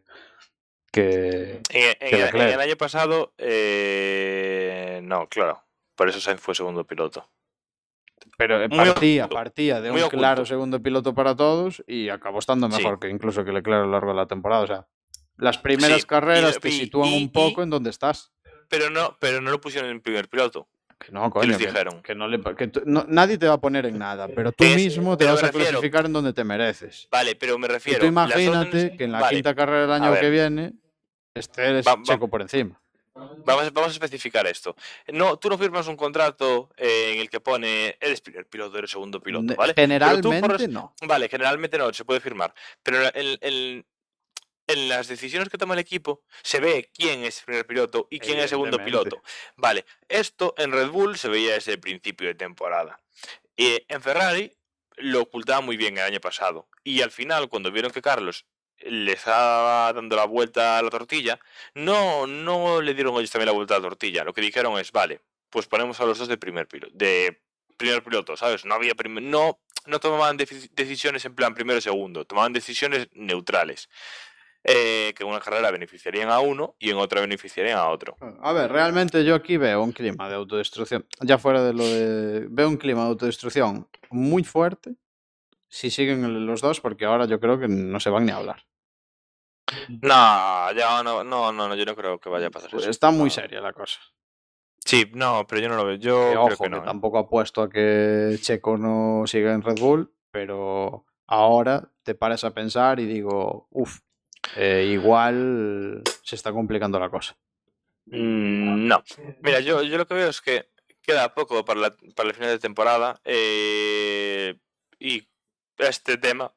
que... 0.90 1.60
En, 1.70 1.94
Que 2.00 2.52
el 2.54 2.60
año 2.60 2.76
pasado, 2.76 3.32
eh, 3.38 5.00
no, 5.04 5.28
claro. 5.28 5.62
Por 5.94 6.08
eso 6.08 6.20
Sainz 6.20 6.40
fue 6.40 6.54
segundo 6.54 6.84
piloto. 6.84 7.28
Pero 8.36 8.62
eh, 8.62 8.68
partía, 8.68 9.24
oculto, 9.24 9.36
partía 9.36 9.80
de 9.80 9.90
un 9.90 10.08
claro 10.08 10.44
segundo 10.44 10.82
piloto 10.82 11.14
para 11.14 11.36
todos 11.36 11.82
y 11.86 12.08
acabó 12.08 12.38
estando 12.40 12.68
Sí. 12.70 12.78
mejor 12.78 12.98
que 12.98 13.08
incluso 13.08 13.44
que 13.44 13.52
Leclerc 13.52 13.82
a 13.82 13.86
lo 13.86 13.92
largo 13.92 14.10
de 14.10 14.16
la 14.16 14.26
temporada. 14.26 14.62
O 14.62 14.66
sea, 14.66 14.86
las 15.38 15.58
primeras 15.58 15.98
Sí, 15.98 16.02
y- 16.04 16.06
carreras 16.06 16.58
te 16.60 16.68
y- 16.68 16.72
sitúan 16.80 17.08
y- 17.10 17.16
un 17.24 17.32
poco 17.32 17.60
y- 17.60 17.64
en 17.64 17.70
donde 17.70 17.90
estás. 17.90 18.32
Pero 18.68 18.90
no, 18.90 19.16
pero 19.20 19.40
no 19.40 19.50
lo 19.50 19.60
pusieron 19.60 19.90
en 19.90 20.00
primer 20.00 20.28
piloto. 20.28 20.66
Que 20.98 21.12
no, 21.12 21.24
¿Qué 21.24 21.30
coño. 21.30 21.48
les 21.48 21.58
dijeron? 21.58 22.02
Que 22.02 22.14
no 22.14 22.26
le, 22.26 22.40
que 22.56 22.68
tú- 22.68 22.82
no- 22.86 23.04
nadie 23.06 23.36
te 23.36 23.46
va 23.46 23.54
a 23.54 23.60
poner 23.60 23.84
en 23.84 23.98
nada, 23.98 24.28
pero 24.28 24.50
tú 24.50 24.64
Es- 24.64 24.76
mismo 24.76 25.16
te 25.18 25.26
vas 25.26 25.42
a 25.42 25.48
refiero- 25.48 25.68
clasificar 25.68 26.06
en 26.06 26.14
donde 26.14 26.32
te 26.32 26.42
mereces. 26.42 27.06
Vale, 27.10 27.36
pero 27.36 27.58
me 27.58 27.66
Y 27.66 27.70
refiero. 27.70 27.98
tú 28.00 28.04
las 28.06 28.12
imagínate 28.12 28.48
órdenes- 28.70 28.96
que 28.96 29.04
en 29.04 29.12
la 29.12 29.20
vale, 29.20 29.36
quinta 29.36 29.54
carrera 29.54 29.80
del 29.82 29.92
año 29.92 30.10
ver. 30.12 30.20
que 30.20 30.30
viene 30.30 30.72
estés 31.34 31.86
Va- 31.86 31.96
va- 31.96 32.02
Checo 32.02 32.28
por 32.28 32.40
encima. 32.40 32.80
Vamos, 33.14 33.72
vamos 33.72 33.90
a 33.90 33.92
especificar 33.92 34.46
esto. 34.46 34.74
No, 35.12 35.38
tú 35.38 35.48
no 35.48 35.56
firmas 35.56 35.86
un 35.88 35.96
contrato 35.96 36.70
eh, 36.76 37.12
en 37.14 37.20
el 37.20 37.30
que 37.30 37.40
pone 37.40 37.96
eres 38.00 38.20
primer 38.20 38.46
piloto, 38.46 38.76
eres 38.78 38.90
segundo 38.90 39.20
piloto, 39.22 39.54
¿vale? 39.54 39.72
Tú 39.74 39.80
Generalmente 39.80 40.40
por- 40.40 40.68
no. 40.68 40.94
Vale, 41.02 41.28
generalmente 41.28 41.78
no, 41.78 41.92
se 41.94 42.04
puede 42.04 42.20
firmar. 42.20 42.52
Pero 42.82 42.98
en, 43.14 43.38
en- 43.40 43.86
en 44.66 44.88
las 44.88 45.08
decisiones 45.08 45.48
que 45.48 45.58
toma 45.58 45.74
el 45.74 45.80
equipo 45.80 46.22
se 46.42 46.60
ve 46.60 46.90
quién 46.92 47.24
es 47.24 47.42
primer 47.42 47.66
piloto 47.66 48.08
y 48.10 48.18
quién 48.18 48.38
es 48.38 48.50
segundo 48.50 48.76
Evidentemente. 48.76 49.16
piloto. 49.16 49.28
Vale, 49.56 49.84
esto 50.08 50.54
en 50.58 50.72
Red 50.72 50.88
Bull 50.88 51.18
se 51.18 51.28
veía 51.28 51.54
desde 51.54 51.72
el 51.72 51.80
principio 51.80 52.28
de 52.28 52.34
temporada. 52.34 53.00
Y 53.56 53.84
en 53.88 54.02
Ferrari 54.02 54.52
lo 54.96 55.22
ocultaba 55.22 55.60
muy 55.60 55.76
bien 55.76 55.96
el 55.98 56.04
año 56.04 56.20
pasado. 56.20 56.68
Y 56.84 57.02
al 57.02 57.10
final, 57.10 57.48
cuando 57.48 57.70
vieron 57.70 57.92
que 57.92 58.02
Carlos 58.02 58.46
le 58.78 59.12
estaba 59.12 59.92
dando 59.92 60.16
la 60.16 60.26
vuelta 60.26 60.78
a 60.78 60.82
la 60.82 60.90
tortilla, 60.90 61.38
no, 61.74 62.26
no 62.26 62.82
le 62.82 62.94
dieron 62.94 63.14
ellos 63.16 63.30
también 63.30 63.46
la 63.46 63.52
vuelta 63.52 63.74
a 63.74 63.78
la 63.78 63.88
tortilla. 63.88 64.24
Lo 64.24 64.34
que 64.34 64.40
dijeron 64.40 64.78
es, 64.78 64.92
vale, 64.92 65.20
pues 65.50 65.66
ponemos 65.66 66.00
a 66.00 66.04
los 66.04 66.18
dos 66.18 66.28
de 66.28 66.36
primer 66.36 66.68
piloto, 66.68 66.92
de 66.94 67.40
primer 67.76 68.02
piloto, 68.02 68.36
¿sabes? 68.36 68.64
No 68.64 68.74
había 68.74 68.94
no, 69.20 69.60
no 69.86 70.00
tomaban 70.00 70.36
decisiones 70.36 71.24
en 71.24 71.34
plan 71.34 71.54
primero 71.54 71.78
o 71.78 71.82
segundo, 71.82 72.24
tomaban 72.26 72.52
decisiones 72.52 73.08
neutrales. 73.12 73.88
Eh, 74.68 75.14
que 75.16 75.22
en 75.22 75.28
una 75.30 75.40
carrera 75.40 75.70
beneficiarían 75.70 76.28
a 76.30 76.40
uno 76.40 76.74
y 76.78 76.90
en 76.90 76.96
otra 76.96 77.20
beneficiarían 77.20 77.78
a 77.78 77.88
otro. 77.88 78.16
A 78.42 78.52
ver, 78.52 78.70
realmente 78.72 79.24
yo 79.24 79.34
aquí 79.36 79.56
veo 79.56 79.82
un 79.82 79.92
clima 79.92 80.28
de 80.28 80.34
autodestrucción. 80.34 81.06
Ya 81.20 81.38
fuera 81.38 81.62
de 81.62 81.72
lo 81.72 81.84
de. 81.86 82.46
Veo 82.50 82.68
un 82.68 82.76
clima 82.76 83.02
de 83.02 83.08
autodestrucción 83.08 83.88
muy 84.10 84.42
fuerte. 84.44 84.96
Si 85.68 85.90
siguen 85.90 86.46
los 86.46 86.60
dos, 86.60 86.80
porque 86.80 87.04
ahora 87.04 87.26
yo 87.26 87.38
creo 87.40 87.58
que 87.58 87.68
no 87.68 88.00
se 88.00 88.10
van 88.10 88.24
ni 88.26 88.32
a 88.32 88.36
hablar. 88.36 88.64
No, 89.88 90.72
ya 90.72 91.02
no, 91.02 91.24
no, 91.24 91.52
no, 91.52 91.68
no, 91.68 91.74
yo 91.74 91.84
no 91.84 91.96
creo 91.96 92.18
que 92.20 92.28
vaya 92.28 92.46
a 92.46 92.50
pasar 92.50 92.70
Pues 92.70 92.84
eso. 92.84 92.90
está 92.90 93.10
muy 93.10 93.24
No. 93.24 93.30
seria 93.30 93.60
la 93.60 93.72
cosa. 93.72 93.98
Sí, 94.84 95.10
no, 95.14 95.44
pero 95.48 95.60
yo 95.60 95.68
no 95.68 95.76
lo 95.76 95.84
veo. 95.84 95.96
Yo 95.96 96.14
Que, 96.20 96.30
creo 96.30 96.42
ojo, 96.44 96.48
que 96.50 96.62
que 96.64 96.68
no. 96.70 96.82
tampoco 96.82 97.18
apuesto 97.18 97.62
a 97.62 97.68
que 97.68 98.36
Checo 98.40 98.78
no 98.78 99.24
siga 99.26 99.52
en 99.52 99.62
Red 99.62 99.80
Bull, 99.80 100.12
pero 100.30 101.04
ahora 101.26 101.90
te 102.04 102.14
paras 102.14 102.44
a 102.44 102.52
pensar 102.54 103.00
y 103.00 103.06
digo, 103.06 103.66
uff, 103.70 103.98
igual 104.56 106.02
se 106.22 106.36
está 106.36 106.52
complicando 106.52 106.98
la 106.98 107.10
cosa. 107.10 107.36
Mm, 108.06 108.86
No. 108.86 109.02
Mira, 109.42 109.60
yo, 109.60 109.82
yo 109.82 109.98
lo 109.98 110.06
que 110.06 110.14
veo 110.14 110.28
es 110.28 110.40
que 110.40 110.68
queda 111.02 111.34
poco 111.34 111.64
para, 111.64 111.80
la- 111.80 111.96
para 112.14 112.28
el 112.28 112.34
final 112.34 112.50
de 112.50 112.58
temporada 112.58 113.20
eh, 113.24 114.58
y 114.98 115.28
este 115.78 116.16
tema 116.18 116.52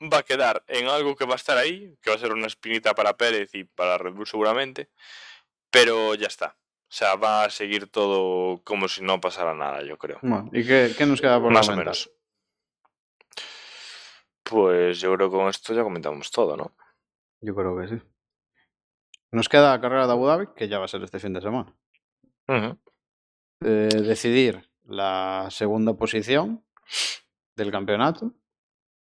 va 0.00 0.18
a 0.18 0.22
quedar 0.22 0.62
en 0.68 0.86
algo 0.88 1.16
que 1.16 1.24
va 1.26 1.32
a 1.34 1.36
estar 1.36 1.56
ahí, 1.58 1.96
que 2.00 2.10
va 2.10 2.16
a 2.16 2.20
ser 2.20 2.32
una 2.32 2.46
espinita 2.46 2.94
para 2.94 3.16
Pérez 3.16 3.54
y 3.54 3.64
para 3.64 3.98
Red 3.98 4.12
Bull 4.12 4.26
seguramente, 4.26 4.88
pero 5.70 6.14
ya 6.14 6.28
está. 6.28 6.56
O 6.90 6.90
sea, 6.92 7.16
va 7.16 7.44
a 7.44 7.50
seguir 7.50 7.88
todo 7.88 8.62
como 8.64 8.88
si 8.88 9.02
no 9.02 9.20
pasara 9.20 9.54
nada, 9.54 9.82
yo 9.82 9.98
creo. 9.98 10.18
Bueno, 10.22 10.48
¿y 10.52 10.64
qué, 10.64 10.94
qué 10.96 11.04
nos 11.04 11.20
queda 11.20 11.40
por 11.40 11.52
Más 11.52 11.68
o 11.68 11.76
menos. 11.76 12.10
Pues 14.42 15.00
yo 15.00 15.14
creo 15.14 15.30
que 15.30 15.36
con 15.36 15.48
esto 15.48 15.74
ya 15.74 15.82
comentamos 15.82 16.30
todo, 16.30 16.56
¿no? 16.56 16.74
Yo 17.40 17.54
creo 17.54 17.76
que 17.78 17.88
sí. 17.88 18.02
Nos 19.30 19.48
queda 19.48 19.70
la 19.70 19.80
carrera 19.80 20.06
de 20.06 20.12
Abu 20.12 20.26
Dhabi, 20.26 20.46
que 20.56 20.68
ya 20.68 20.78
va 20.78 20.86
a 20.86 20.88
ser 20.88 21.02
este 21.02 21.18
fin 21.18 21.32
de 21.32 21.40
semana. 21.40 21.74
Eh, 23.60 23.88
decidir 23.92 24.70
la 24.84 25.48
segunda 25.50 25.94
posición 25.94 26.64
del 27.56 27.70
campeonato 27.70 28.32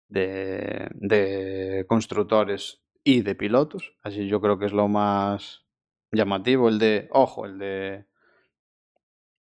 de, 0.09 0.89
de 0.93 1.85
constructores 1.87 2.81
y 3.03 3.21
de 3.21 3.35
pilotos. 3.35 3.93
Así 4.01 4.27
yo 4.27 4.41
creo 4.41 4.57
que 4.57 4.65
es 4.65 4.73
lo 4.73 4.87
más 4.87 5.65
llamativo. 6.11 6.69
El 6.69 6.79
de, 6.79 7.07
ojo, 7.11 7.45
el 7.45 7.57
de... 7.57 8.05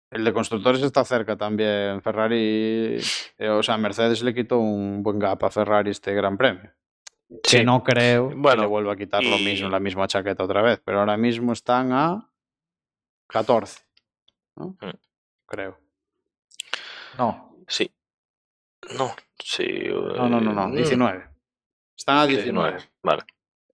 El 0.09 0.23
de 0.23 0.34
constructores 0.34 0.82
está 0.82 1.03
cerca 1.03 1.36
también. 1.38 2.01
Ferrari, 2.01 2.97
eh, 3.38 3.49
o 3.49 3.61
sea, 3.61 3.78
Mercedes 3.78 4.23
le 4.23 4.34
quitó 4.34 4.57
un 4.57 5.03
buen 5.03 5.19
gap 5.19 5.43
a 5.43 5.49
Ferrari 5.49 5.91
este 5.91 6.13
Gran 6.13 6.38
Premio. 6.38 6.71
Que 7.43 7.57
Sí. 7.59 7.63
no 7.65 7.84
creo 7.84 8.30
que 8.30 8.36
Bueno, 8.36 8.61
le 8.61 8.67
vuelva 8.67 8.93
a 8.93 8.95
quitar 8.95 9.23
lo 9.23 9.38
mismo, 9.38 9.69
la 9.69 9.80
misma 9.80 10.07
chaqueta 10.07 10.43
otra 10.43 10.61
vez. 10.61 10.82
Pero 10.84 10.99
ahora 10.99 11.17
mismo 11.17 11.51
están 11.53 11.91
a 11.91 12.30
14. 13.28 13.82
¿no? 14.55 14.78
Mm. 14.82 14.91
Creo. 15.45 15.78
No, 17.17 17.55
Sí. 17.67 17.91
No, 18.97 19.13
sí. 19.39 19.67
no, 19.89 20.30
no, 20.30 20.39
no, 20.39 20.53
no, 20.53 20.69
eh, 20.73 20.78
19. 20.78 21.25
Están 21.97 22.17
a 22.19 22.25
19. 22.25 22.71
19. 22.71 22.89
Vale. 23.03 23.23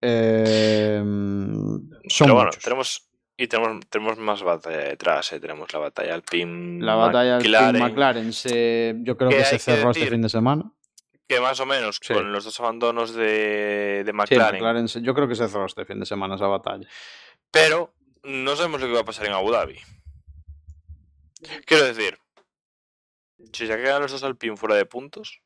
Eh, 0.01 0.97
son 0.99 2.25
Pero 2.25 2.33
bueno, 2.33 2.47
muchos. 2.47 2.63
tenemos. 2.63 3.09
Y 3.35 3.47
tenemos, 3.47 3.85
tenemos 3.89 4.17
más 4.19 4.43
batalla 4.43 4.77
detrás, 4.77 5.31
eh. 5.33 5.39
Tenemos 5.39 5.71
la 5.73 5.79
batalla 5.79 6.13
Alpine. 6.13 6.83
La 6.83 6.95
batalla 6.95 7.37
del 7.37 7.43
Team 7.43 7.53
McLaren, 7.53 7.81
McLaren 7.81 8.33
se, 8.33 8.95
yo 8.99 9.17
creo 9.17 9.29
Que 9.31 9.37
que 9.37 9.43
se 9.45 9.51
que 9.55 9.59
cerró 9.59 9.91
este 9.91 10.05
fin 10.07 10.21
de 10.21 10.29
semana. 10.29 10.71
Que 11.33 11.41
más 11.41 11.59
o 11.59 11.65
menos 11.65 11.99
Sí. 12.01 12.13
con 12.13 12.31
los 12.31 12.43
dos 12.43 12.59
abandonos 12.59 13.13
de, 13.15 14.03
de 14.05 14.11
Sí, 14.11 14.13
McLaren. 14.13 14.85
Yo 14.87 15.13
creo 15.15 15.27
que 15.27 15.33
se 15.35 15.47
cerró 15.47 15.65
este 15.65 15.83
fin 15.85 15.99
de 15.99 16.05
semana 16.05 16.35
esa 16.35 16.45
batalla. 16.47 16.87
Pero 17.49 17.93
no 18.23 18.55
sabemos 18.55 18.81
lo 18.81 18.87
que 18.87 18.93
va 18.93 18.99
a 18.99 19.05
pasar 19.05 19.25
en 19.25 19.33
Abu 19.33 19.51
Dhabi. 19.51 19.79
Quiero 21.65 21.85
decir, 21.85 22.19
si 23.51 23.65
se 23.67 23.75
quedan 23.77 24.01
los 24.03 24.11
dos 24.11 24.23
Alpine 24.23 24.55
fuera 24.57 24.75
de 24.75 24.85
puntos, 24.85 25.41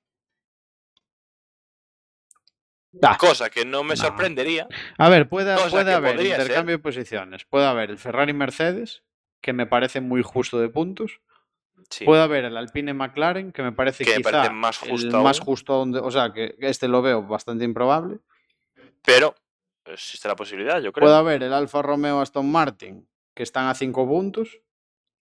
Ah, 3.01 3.15
cosa 3.17 3.49
que 3.49 3.63
no 3.63 3.83
me 3.83 3.95
No. 3.95 4.01
sorprendería, 4.01 4.67
A 4.97 5.07
ver, 5.09 5.29
puede, 5.29 5.55
puede 5.69 5.93
haber 5.93 6.17
ser. 6.17 6.25
intercambio 6.25 6.77
de 6.77 6.83
posiciones. 6.83 7.45
Puede 7.45 7.65
haber 7.67 7.91
el 7.91 7.97
Ferrari 7.99 8.33
Mercedes, 8.33 9.03
que 9.41 9.53
me 9.53 9.67
parece 9.67 10.01
muy 10.01 10.23
justo 10.23 10.59
de 10.59 10.69
puntos. 10.69 11.21
Sí, 11.89 12.05
Puede 12.05 12.21
haber 12.21 12.45
el 12.45 12.57
Alpine 12.57 12.93
McLaren, 12.93 13.51
que 13.51 13.63
me 13.63 13.71
parece 13.71 14.03
Que 14.03 14.11
me 14.11 14.17
quizá 14.17 14.31
parece 14.31 14.53
más 14.53 14.83
el 14.83 14.89
justo 14.89 15.23
más 15.23 15.39
aún. 15.39 15.45
justo 15.45 15.73
donde, 15.73 15.99
o 15.99 16.11
sea, 16.11 16.33
que 16.33 16.55
este 16.59 16.87
lo 16.87 17.01
veo 17.01 17.23
bastante 17.23 17.63
improbable. 17.63 18.19
pero 19.03 19.33
existe 19.85 20.27
la 20.27 20.35
posibilidad, 20.35 20.81
yo 20.81 20.91
creo. 20.91 21.05
Puede 21.05 21.15
haber 21.17 21.43
el 21.43 21.53
Alfa 21.53 21.81
Romeo 21.81 22.19
Aston 22.19 22.51
Martin, 22.51 23.07
que 23.33 23.43
están 23.43 23.67
a 23.67 23.73
5 23.73 24.07
puntos. 24.07 24.59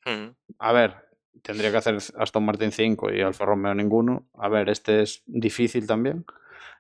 Ujú. 0.07 0.35
A 0.59 0.73
ver, 0.73 0.97
tendría 1.43 1.71
que 1.71 1.79
hacer 1.79 1.97
Aston 2.17 2.45
Martin 2.45 2.73
5 2.73 3.13
y 3.13 3.21
Alfa 3.23 3.45
Romeo 3.45 3.75
ninguno. 3.75 4.29
A 4.35 4.49
ver, 4.49 4.69
este 4.69 5.03
es 5.03 5.23
difícil 5.27 5.87
también. 5.87 6.25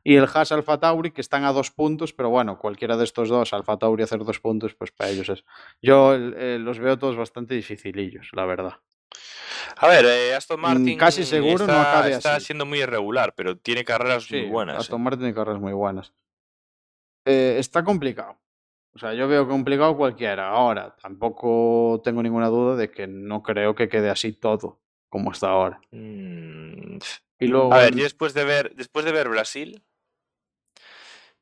Y 0.04 0.16
el 0.16 0.24
Haas 0.32 0.50
Alfa 0.50 0.78
Tauri, 0.80 1.12
que 1.12 1.20
están 1.20 1.44
a 1.44 1.52
dos 1.52 1.70
puntos, 1.70 2.12
pero 2.12 2.28
bueno, 2.28 2.58
cualquiera 2.58 2.96
de 2.96 3.04
estos 3.04 3.28
dos, 3.28 3.52
Alfa 3.52 3.78
Tauri 3.78 4.02
hacer 4.02 4.24
dos 4.24 4.40
puntos, 4.40 4.74
pues 4.74 4.90
para 4.90 5.10
ellos 5.10 5.28
es. 5.28 5.44
Yo 5.80 6.14
eh, 6.14 6.58
los 6.60 6.80
veo 6.80 6.98
todos 6.98 7.16
bastante 7.16 7.54
dificilillos, 7.54 8.30
la 8.32 8.44
verdad. 8.44 8.74
A 9.76 9.88
ver, 9.88 10.04
eh, 10.04 10.34
Aston 10.34 10.60
Martin 10.60 10.94
Mm, 10.96 10.98
casi 10.98 11.24
seguro 11.24 11.66
no 11.66 11.72
está, 11.74 11.82
acabe 11.82 12.14
está 12.14 12.36
así. 12.36 12.46
siendo 12.46 12.66
muy 12.66 12.80
irregular, 12.80 13.34
pero 13.34 13.56
tiene 13.56 13.84
carreras 13.84 14.24
Sí, 14.24 14.36
muy 14.40 14.50
buenas. 14.50 14.78
Aston 14.78 15.00
eh. 15.00 15.04
Martin 15.04 15.20
tiene 15.20 15.34
carreras 15.34 15.60
muy 15.60 15.72
buenas. 15.72 16.12
Eh, 17.24 17.56
está 17.58 17.84
complicado. 17.84 18.38
O 18.94 18.98
sea, 18.98 19.14
yo 19.14 19.26
veo 19.28 19.48
complicado 19.48 19.96
cualquiera. 19.96 20.48
Ahora, 20.48 20.94
tampoco 21.00 22.00
tengo 22.04 22.22
ninguna 22.22 22.48
duda 22.48 22.76
de 22.76 22.90
que 22.90 23.06
no 23.06 23.42
creo 23.42 23.74
que 23.74 23.88
quede 23.88 24.10
así 24.10 24.32
todo 24.32 24.80
como 25.08 25.32
está 25.32 25.48
ahora. 25.48 25.80
Mm, 25.90 26.98
Y 27.38 27.46
luego, 27.46 27.72
A 27.74 27.78
ver, 27.78 27.92
en- 27.92 27.98
y 27.98 28.02
después 28.02 28.34
de 28.34 28.44
ver, 28.44 28.74
después 28.76 29.04
de 29.04 29.12
ver 29.12 29.28
Brasil, 29.28 29.82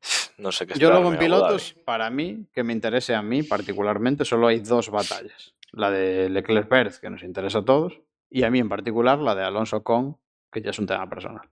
no 0.38 0.50
sé 0.52 0.66
qué 0.66 0.78
yo 0.78 0.90
luego 0.90 1.12
en 1.12 1.18
pilotos, 1.18 1.74
para 1.84 2.08
mí, 2.10 2.46
que 2.52 2.62
me 2.62 2.72
interese 2.72 3.14
a 3.14 3.22
mí 3.22 3.42
particularmente, 3.42 4.24
solo 4.24 4.46
hay 4.46 4.60
dos 4.60 4.88
batallas. 4.90 5.54
La 5.72 5.90
de 5.90 6.28
Leclerc 6.30 6.68
Pérez, 6.68 6.98
que 7.00 7.10
nos 7.10 7.22
interesa 7.22 7.58
a 7.60 7.64
todos, 7.64 8.00
y 8.28 8.42
a 8.44 8.50
mí 8.50 8.58
en 8.58 8.68
particular 8.68 9.18
la 9.18 9.34
de 9.34 9.44
Alonso 9.44 9.82
con, 9.82 10.18
que 10.52 10.62
ya 10.62 10.70
es 10.70 10.78
un 10.78 10.86
tema 10.86 11.08
personal. 11.08 11.48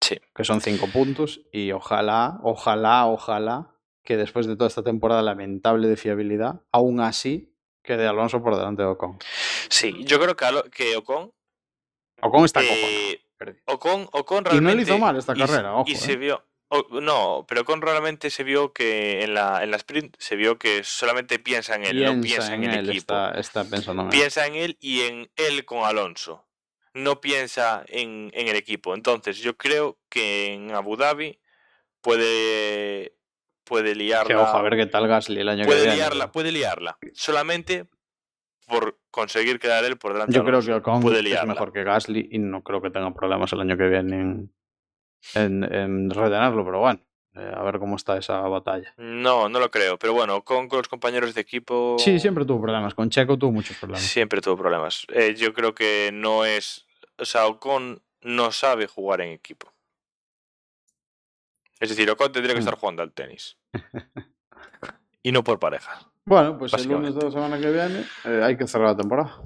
Sí. 0.00 0.18
Que 0.34 0.44
son 0.44 0.60
cinco 0.60 0.86
puntos 0.92 1.40
y 1.52 1.72
ojalá, 1.72 2.38
ojalá, 2.42 3.06
ojalá 3.06 3.70
que 4.04 4.16
después 4.16 4.46
de 4.46 4.54
toda 4.56 4.68
esta 4.68 4.82
temporada 4.82 5.22
lamentable 5.22 5.88
de 5.88 5.96
fiabilidad, 5.96 6.60
aún 6.70 7.00
así 7.00 7.52
quede 7.82 8.06
Alonso 8.06 8.42
por 8.42 8.56
delante 8.56 8.82
de 8.82 8.88
Ocon. 8.88 9.18
Sí, 9.68 10.04
yo 10.04 10.20
creo 10.20 10.36
que, 10.36 10.70
que 10.70 10.96
Ocon. 10.96 11.32
Ocon 12.22 12.44
está 12.44 12.60
eh, 12.62 13.20
perdido. 13.36 13.62
Ocon, 13.66 14.06
Ocon 14.12 14.38
Y 14.38 14.44
no 14.44 14.50
realmente. 14.50 14.76
lo 14.76 14.82
hizo 14.82 14.98
mal 14.98 15.16
esta 15.16 15.32
y 15.32 15.36
se- 15.40 15.46
carrera, 15.46 15.74
ojo, 15.74 15.90
Y 15.90 15.94
se 15.96 16.12
eh. 16.12 16.16
vio. 16.16 16.44
O- 16.68 17.00
no, 17.00 17.44
pero 17.48 17.62
Ocon 17.62 17.80
realmente 17.82 18.30
se 18.30 18.42
vio 18.44 18.72
que 18.72 19.22
en 19.22 19.34
la, 19.34 19.62
en 19.62 19.70
la 19.70 19.76
sprint 19.76 20.16
se 20.18 20.36
vio 20.36 20.58
que 20.58 20.82
solamente 20.84 21.38
piensa 21.38 21.74
en 21.76 21.84
él, 21.84 22.04
no 22.04 22.20
piensa 22.20 22.54
en, 22.54 22.64
el 22.64 22.70
él, 22.80 22.88
equipo. 22.90 23.14
está, 23.14 23.30
está 23.38 23.64
pensando 23.64 24.02
en. 24.02 24.08
Piensa 24.10 24.46
en 24.46 24.54
él 24.54 24.76
y 24.80 25.02
en 25.02 25.30
él 25.36 25.64
con 25.64 25.84
Alonso. 25.84 26.44
No 26.94 27.20
piensa 27.20 27.84
en, 27.88 28.30
en 28.32 28.48
el 28.48 28.56
equipo. 28.56 28.94
Entonces, 28.94 29.38
yo 29.38 29.56
creo 29.56 29.98
que 30.08 30.54
en 30.54 30.70
Abu 30.74 30.96
Dhabi 30.96 31.38
puede, 32.00 33.14
puede 33.64 33.94
liarla. 33.94 34.28
Que 34.28 34.36
ojo, 34.36 34.56
a 34.56 34.62
ver 34.62 34.76
qué 34.76 34.86
tal 34.86 35.06
Gasly 35.06 35.40
el 35.40 35.48
año 35.48 35.62
que 35.62 35.66
puede 35.66 35.80
viene. 35.82 35.96
liarla, 35.96 36.32
puede 36.32 36.52
liarla. 36.52 36.98
Solamente 37.14 37.86
por 38.66 38.98
conseguir 39.10 39.58
quedar 39.60 39.84
él 39.84 39.96
por 39.96 40.12
delante 40.14 40.34
Yo 40.34 40.44
creo 40.44 40.60
que 40.60 40.72
Ocon 40.72 41.00
puede 41.00 41.18
es 41.18 41.24
liarla. 41.24 41.52
mejor 41.52 41.72
que 41.72 41.84
Gasly 41.84 42.28
y 42.32 42.38
no 42.38 42.62
creo 42.62 42.80
que 42.82 42.90
tenga 42.90 43.12
problemas 43.14 43.52
el 43.52 43.60
año 43.60 43.76
que 43.76 43.88
viene 43.88 44.16
en, 44.20 44.52
en, 45.34 45.64
en 45.72 46.10
retenerlo, 46.10 46.64
pero 46.64 46.78
bueno, 46.80 47.00
eh, 47.34 47.52
a 47.54 47.62
ver 47.62 47.78
cómo 47.78 47.96
está 47.96 48.16
esa 48.16 48.40
batalla. 48.42 48.94
No, 48.96 49.48
no 49.48 49.58
lo 49.58 49.70
creo. 49.70 49.98
Pero 49.98 50.12
bueno, 50.14 50.42
con, 50.42 50.68
con 50.68 50.78
los 50.78 50.88
compañeros 50.88 51.34
de 51.34 51.40
equipo. 51.40 51.96
Sí, 51.98 52.18
siempre 52.18 52.44
tuvo 52.44 52.62
problemas. 52.62 52.94
Con 52.94 53.10
Checo 53.10 53.36
tuvo 53.38 53.52
muchos 53.52 53.76
problemas. 53.76 54.02
Siempre 54.02 54.40
tuvo 54.40 54.56
problemas. 54.56 55.06
Eh, 55.12 55.34
yo 55.36 55.52
creo 55.52 55.74
que 55.74 56.10
no 56.12 56.44
es. 56.44 56.86
O 57.18 57.24
sea, 57.24 57.46
Ocon 57.46 58.02
no 58.22 58.52
sabe 58.52 58.86
jugar 58.86 59.20
en 59.20 59.32
equipo. 59.32 59.72
Es 61.80 61.90
decir, 61.90 62.10
Ocon 62.10 62.32
tendría 62.32 62.54
que 62.54 62.60
Mm. 62.60 62.64
estar 62.64 62.78
jugando 62.78 63.02
al 63.02 63.12
tenis. 63.12 63.56
y 65.22 65.32
no 65.32 65.44
por 65.44 65.58
parejas. 65.58 66.06
Bueno, 66.24 66.58
pues 66.58 66.72
el 66.74 66.88
lunes 66.88 67.14
de 67.14 67.24
la 67.24 67.30
semana 67.30 67.60
que 67.60 67.70
viene 67.70 68.04
eh, 68.24 68.40
hay 68.42 68.56
que 68.56 68.66
cerrar 68.66 68.88
la 68.88 68.96
temporada. 68.96 69.40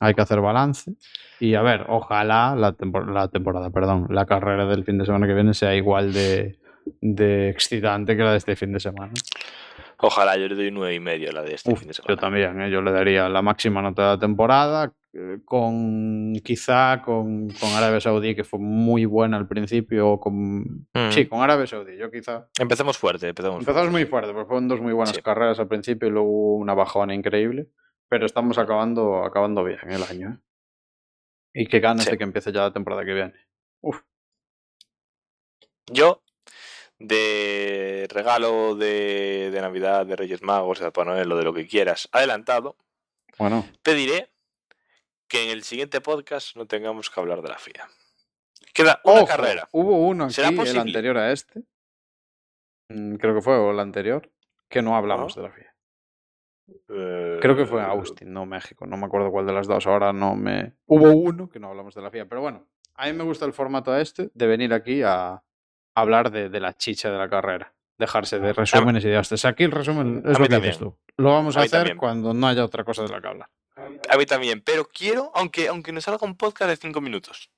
Hay 0.00 0.14
que 0.14 0.20
hacer 0.22 0.40
balance. 0.40 0.92
Y 1.38 1.54
a 1.54 1.62
ver, 1.62 1.86
ojalá 1.88 2.54
la, 2.56 2.76
tempor- 2.76 3.10
la 3.12 3.28
temporada, 3.28 3.70
perdón, 3.70 4.06
la 4.10 4.26
carrera 4.26 4.66
del 4.66 4.84
fin 4.84 4.98
de 4.98 5.06
semana 5.06 5.26
que 5.26 5.34
viene 5.34 5.54
sea 5.54 5.74
igual 5.74 6.12
de, 6.12 6.58
de 7.00 7.48
excitante 7.50 8.16
que 8.16 8.22
la 8.22 8.32
de 8.32 8.38
este 8.38 8.56
fin 8.56 8.72
de 8.72 8.80
semana. 8.80 9.12
Ojalá, 10.02 10.36
yo 10.38 10.48
le 10.48 10.54
doy 10.54 10.70
nueve 10.70 10.94
y 10.94 11.00
medio 11.00 11.28
a 11.30 11.32
la 11.32 11.42
de 11.42 11.54
este 11.54 11.70
Uf, 11.72 11.80
fin 11.80 11.88
de 11.88 11.94
yo 11.94 12.02
semana. 12.02 12.20
también, 12.20 12.60
¿eh? 12.62 12.70
yo 12.70 12.80
le 12.80 12.90
daría 12.90 13.28
la 13.28 13.42
máxima 13.42 13.82
nota 13.82 14.02
de 14.02 14.08
la 14.08 14.18
temporada, 14.18 14.92
eh, 15.12 15.38
con 15.44 16.32
quizá 16.42 17.02
con, 17.04 17.48
con 17.50 17.68
Arabia 17.76 18.00
Saudí, 18.00 18.34
que 18.34 18.42
fue 18.44 18.58
muy 18.60 19.04
buena 19.04 19.36
al 19.36 19.46
principio, 19.46 20.18
con... 20.18 20.60
Mm. 20.94 21.10
Sí, 21.10 21.26
con 21.26 21.42
Arabia 21.42 21.66
Saudí, 21.66 21.98
yo 21.98 22.10
quizá... 22.10 22.46
Empecemos 22.58 22.96
fuerte, 22.96 23.28
empezamos 23.28 23.60
Empezamos 23.60 23.90
muy 23.90 24.06
fuerte, 24.06 24.32
porque 24.32 24.46
fueron 24.48 24.68
dos 24.68 24.80
muy 24.80 24.94
buenas 24.94 25.14
Sí. 25.14 25.20
carreras 25.20 25.58
al 25.60 25.68
principio 25.68 26.08
y 26.08 26.12
luego 26.12 26.54
una 26.56 26.72
bajona 26.72 27.14
increíble, 27.14 27.66
pero 28.10 28.26
estamos 28.26 28.58
acabando, 28.58 29.24
acabando 29.24 29.64
bien 29.64 29.78
el 29.90 30.02
año. 30.02 30.30
¿eh? 31.54 31.62
Y 31.62 31.66
qué 31.66 31.80
ganas 31.80 32.04
Sí. 32.04 32.10
de 32.10 32.18
que 32.18 32.24
empiece 32.24 32.52
ya 32.52 32.62
la 32.62 32.72
temporada 32.72 33.04
que 33.04 33.14
viene. 33.14 33.34
Uf, 33.80 34.02
Yo, 35.86 36.22
de 36.98 38.06
regalo 38.10 38.74
de, 38.74 39.50
de 39.50 39.60
Navidad, 39.60 40.04
de 40.06 40.16
Reyes 40.16 40.42
Magos, 40.42 40.78
de 40.78 40.86
Papá 40.86 41.04
Noel 41.04 41.32
o 41.32 41.36
de 41.38 41.44
lo 41.44 41.54
que 41.54 41.66
quieras, 41.66 42.08
adelantado, 42.12 42.76
bueno, 43.38 43.66
pediré 43.82 44.30
que 45.26 45.44
en 45.44 45.50
el 45.50 45.62
siguiente 45.62 46.00
podcast 46.00 46.56
no 46.56 46.66
tengamos 46.66 47.10
que 47.10 47.18
hablar 47.20 47.42
de 47.42 47.48
la 47.48 47.58
FIA. 47.58 47.88
Queda 48.74 49.00
una 49.04 49.20
Ojo, 49.20 49.26
carrera. 49.26 49.68
Hubo 49.72 50.06
uno 50.06 50.24
aquí, 50.24 50.34
¿Será 50.34 50.48
el 50.48 50.78
anterior 50.78 51.16
a 51.16 51.32
este, 51.32 51.62
mm, 52.90 53.14
creo 53.16 53.34
que 53.34 53.40
fue 53.42 53.56
o 53.56 53.70
el 53.70 53.80
anterior, 53.80 54.30
que 54.68 54.82
no 54.82 54.96
hablamos 54.96 55.34
de 55.34 55.42
la 55.42 55.50
FIA. 55.50 55.69
Creo 56.86 57.56
que 57.56 57.66
fue 57.66 57.80
Eh, 57.80 57.84
Austin, 57.86 58.32
no 58.32 58.46
México. 58.46 58.86
No 58.86 58.96
me 58.96 59.06
acuerdo 59.06 59.30
cuál 59.30 59.46
de 59.46 59.52
las 59.52 59.66
dos. 59.66 59.86
Ahora 59.86 60.12
no 60.12 60.34
me. 60.34 60.74
Hubo 60.86 61.10
uno 61.10 61.48
que 61.48 61.58
no 61.58 61.68
hablamos 61.68 61.94
de 61.94 62.02
la 62.02 62.10
FIA. 62.10 62.26
Pero 62.26 62.40
bueno, 62.40 62.66
a 62.94 63.06
mí 63.06 63.12
me 63.12 63.24
gusta 63.24 63.44
el 63.44 63.52
formato 63.52 63.96
este 63.96 64.30
de 64.34 64.46
venir 64.46 64.72
aquí 64.74 65.02
a 65.02 65.42
hablar 65.94 66.30
de, 66.30 66.48
de 66.48 66.60
la 66.60 66.74
chicha 66.74 67.10
de 67.10 67.18
la 67.18 67.28
carrera. 67.28 67.72
dejarse 67.98 68.38
de 68.40 68.52
resúmenes 68.52 69.04
y 69.04 69.08
de 69.08 69.18
hostias. 69.18 69.44
Aquí 69.44 69.64
el 69.64 69.72
resumen 69.72 70.22
es 70.26 70.36
A 70.36 70.38
mí 70.40 70.44
lo 70.48 70.48
que 70.48 70.56
dices 70.56 70.78
tú. 70.78 70.96
Lo 71.16 71.30
vamos 71.32 71.56
a, 71.56 71.60
hacer 71.60 71.70
también. 71.80 71.98
cuando 71.98 72.32
no 72.32 72.46
haya 72.46 72.64
otra 72.64 72.82
cosa 72.84 73.02
de 73.02 73.08
la 73.10 73.20
que 73.20 73.28
hablar. 73.28 73.48
A 74.10 74.16
mí 74.16 74.26
también, 74.26 74.62
pero 74.62 74.84
quiero, 74.86 75.30
aunque, 75.34 75.68
aunque 75.68 75.92
nos 75.92 76.04
salga 76.04 76.26
un 76.26 76.36
podcast 76.36 76.70
de 76.70 76.76
cinco 76.76 77.00
minutos, 77.00 77.50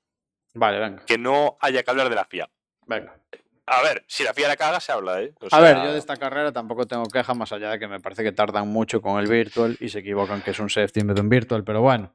Vale, 0.53 0.79
venga. 0.79 1.05
que 1.05 1.17
no 1.17 1.57
haya 1.61 1.83
que 1.83 1.91
hablar 1.91 2.09
de 2.09 2.15
la 2.15 2.25
FIA. 2.25 2.49
venga. 2.87 3.17
A 3.65 3.81
ver, 3.81 4.03
si 4.07 4.23
la 4.23 4.33
FIA 4.33 4.49
la 4.49 4.57
caga, 4.57 4.79
se 4.79 4.91
habla, 4.91 5.21
¿eh? 5.21 5.33
O 5.39 5.47
A 5.55 5.59
ver, 5.61 5.77
yo 5.77 5.93
de 5.93 5.99
esta 5.99 6.17
carrera 6.17 6.51
tampoco 6.51 6.85
tengo 6.85 7.05
queja 7.05 7.33
más 7.33 7.51
allá 7.53 7.69
de 7.71 7.79
que 7.79 7.87
me 7.87 7.99
parece 8.01 8.23
que 8.23 8.31
tardan 8.33 8.67
mucho 8.67 9.01
con 9.01 9.19
el 9.19 9.27
virtual 9.27 9.77
y 9.79 9.87
se 9.89 9.99
equivocan 9.99 10.41
que 10.41 10.51
es 10.51 10.59
un 10.59 10.69
safety 10.69 10.99
en 10.99 11.07
vez 11.07 11.15
de 11.15 11.21
un 11.21 11.29
virtual, 11.29 11.63
pero 11.63 11.81
bueno. 11.81 12.13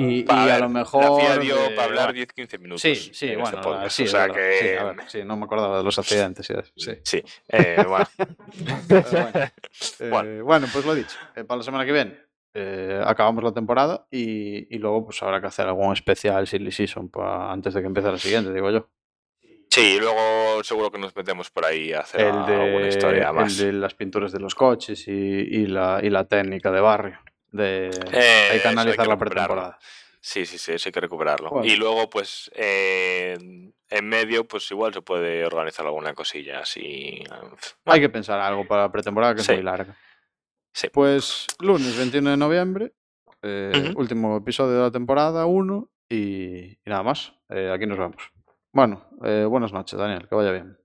Y, 0.00 0.24
a, 0.28 0.44
ver, 0.44 0.60
lo 0.60 0.68
mejor. 0.68 1.02
La 1.04 1.16
FIA 1.34 1.38
dio 1.38 1.56
de- 1.56 1.70
para 1.70 1.84
hablar 1.88 2.12
bueno, 2.14 2.20
10-15 2.26 2.58
minutos. 2.60 2.82
Sí, 2.82 2.94
sí, 2.94 3.26
bueno, 3.34 3.44
este 3.46 3.60
podcast. 3.62 3.96
sí, 3.96 4.02
o 4.04 4.06
sea 4.06 4.28
que. 4.28 4.58
Sí, 4.60 4.68
a 4.76 4.84
ver, 4.84 4.96
sí, 5.08 5.24
no 5.24 5.36
me 5.36 5.44
acordaba 5.44 5.78
de 5.78 5.82
los 5.84 5.98
accidentes 5.98 6.46
sí. 6.76 6.92
Sí, 7.04 7.22
eh, 7.48 7.84
bueno. 7.88 8.06
Bueno, 8.88 9.30
eh, 9.34 10.08
Bueno. 10.10 10.44
bueno, 10.44 10.66
pues 10.72 10.84
lo 10.84 10.94
dicho. 10.94 11.16
eh, 11.36 11.44
para 11.44 11.58
la 11.58 11.62
semana 11.64 11.84
que 11.84 11.92
viene 11.92 12.16
eh, 12.54 13.00
acabamos 13.04 13.44
la 13.44 13.52
temporada 13.52 14.06
y, 14.10 14.74
y 14.74 14.78
luego 14.78 15.04
pues 15.06 15.22
habrá 15.22 15.40
que 15.40 15.46
hacer 15.48 15.66
algún 15.66 15.92
especial 15.92 16.46
Silly 16.46 16.72
Season 16.72 17.08
pa- 17.08 17.52
antes 17.52 17.74
de 17.74 17.80
que 17.80 17.86
empiece 17.86 18.10
la 18.10 18.18
siguiente, 18.18 18.52
digo 18.52 18.70
yo. 18.70 18.88
Sí, 19.70 19.96
y 19.96 20.00
luego 20.00 20.62
seguro 20.64 20.90
que 20.90 20.98
nos 20.98 21.14
metemos 21.14 21.50
por 21.50 21.64
ahí 21.66 21.92
a 21.92 22.00
hacer 22.00 22.22
El 22.22 22.36
alguna 22.36 22.88
historia 22.88 23.28
el 23.28 23.34
más. 23.34 23.56
de 23.58 23.72
las 23.72 23.94
pinturas 23.94 24.32
de 24.32 24.40
los 24.40 24.54
coches 24.54 25.06
y, 25.08 25.10
y 25.12 25.66
la, 25.66 26.00
y 26.02 26.10
la 26.10 26.24
técnica 26.24 26.70
de 26.70 26.80
barrio. 26.80 27.18
De, 27.52 27.90
Eh, 28.12 28.48
hay 28.52 28.60
que 28.60 28.68
analizar 28.68 29.06
la 29.06 29.18
pretemporada. 29.18 29.78
Sí, 30.20 30.44
sí, 30.46 30.58
sí, 30.58 30.72
eso 30.72 30.88
hay 30.88 30.92
que 30.92 31.00
recuperarlo. 31.00 31.50
Bueno. 31.50 31.66
Y 31.66 31.76
luego, 31.76 32.10
pues, 32.10 32.50
eh, 32.54 33.38
en 33.90 34.08
medio, 34.08 34.46
pues 34.48 34.68
igual 34.70 34.92
se 34.92 35.00
puede 35.00 35.44
organizar 35.46 35.86
alguna 35.86 36.12
cosilla 36.14 36.60
así. 36.60 37.22
Hay 37.84 38.00
que 38.00 38.08
pensar 38.08 38.40
algo 38.40 38.66
para 38.66 38.82
la 38.82 38.92
pretemporada 38.92 39.34
que 39.34 39.42
Sí. 39.42 39.52
es 39.52 39.58
muy 39.58 39.64
larga. 39.64 39.96
Sí. 40.72 40.88
Pues 40.92 41.46
lunes 41.60 41.96
21 41.96 42.30
de 42.30 42.36
noviembre, 42.36 42.92
eh, 43.42 43.92
último 43.96 44.36
episodio 44.36 44.76
de 44.76 44.82
la 44.82 44.90
temporada 44.90 45.46
1 45.46 45.88
y, 46.08 46.72
y 46.72 46.78
nada 46.86 47.02
más. 47.02 47.32
Eh, 47.50 47.70
aquí 47.72 47.86
nos 47.86 47.98
vemos. 47.98 48.16
Bueno, 48.72 49.02
eh, 49.24 49.44
buenas 49.48 49.72
noches, 49.72 49.98
Daniel, 49.98 50.28
que 50.28 50.34
vaya 50.34 50.52
bien. 50.52 50.78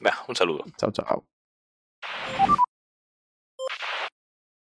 Bah, 0.00 0.24
un 0.28 0.36
saludo. 0.36 0.64
Chao, 0.76 0.92
chao. 0.92 1.26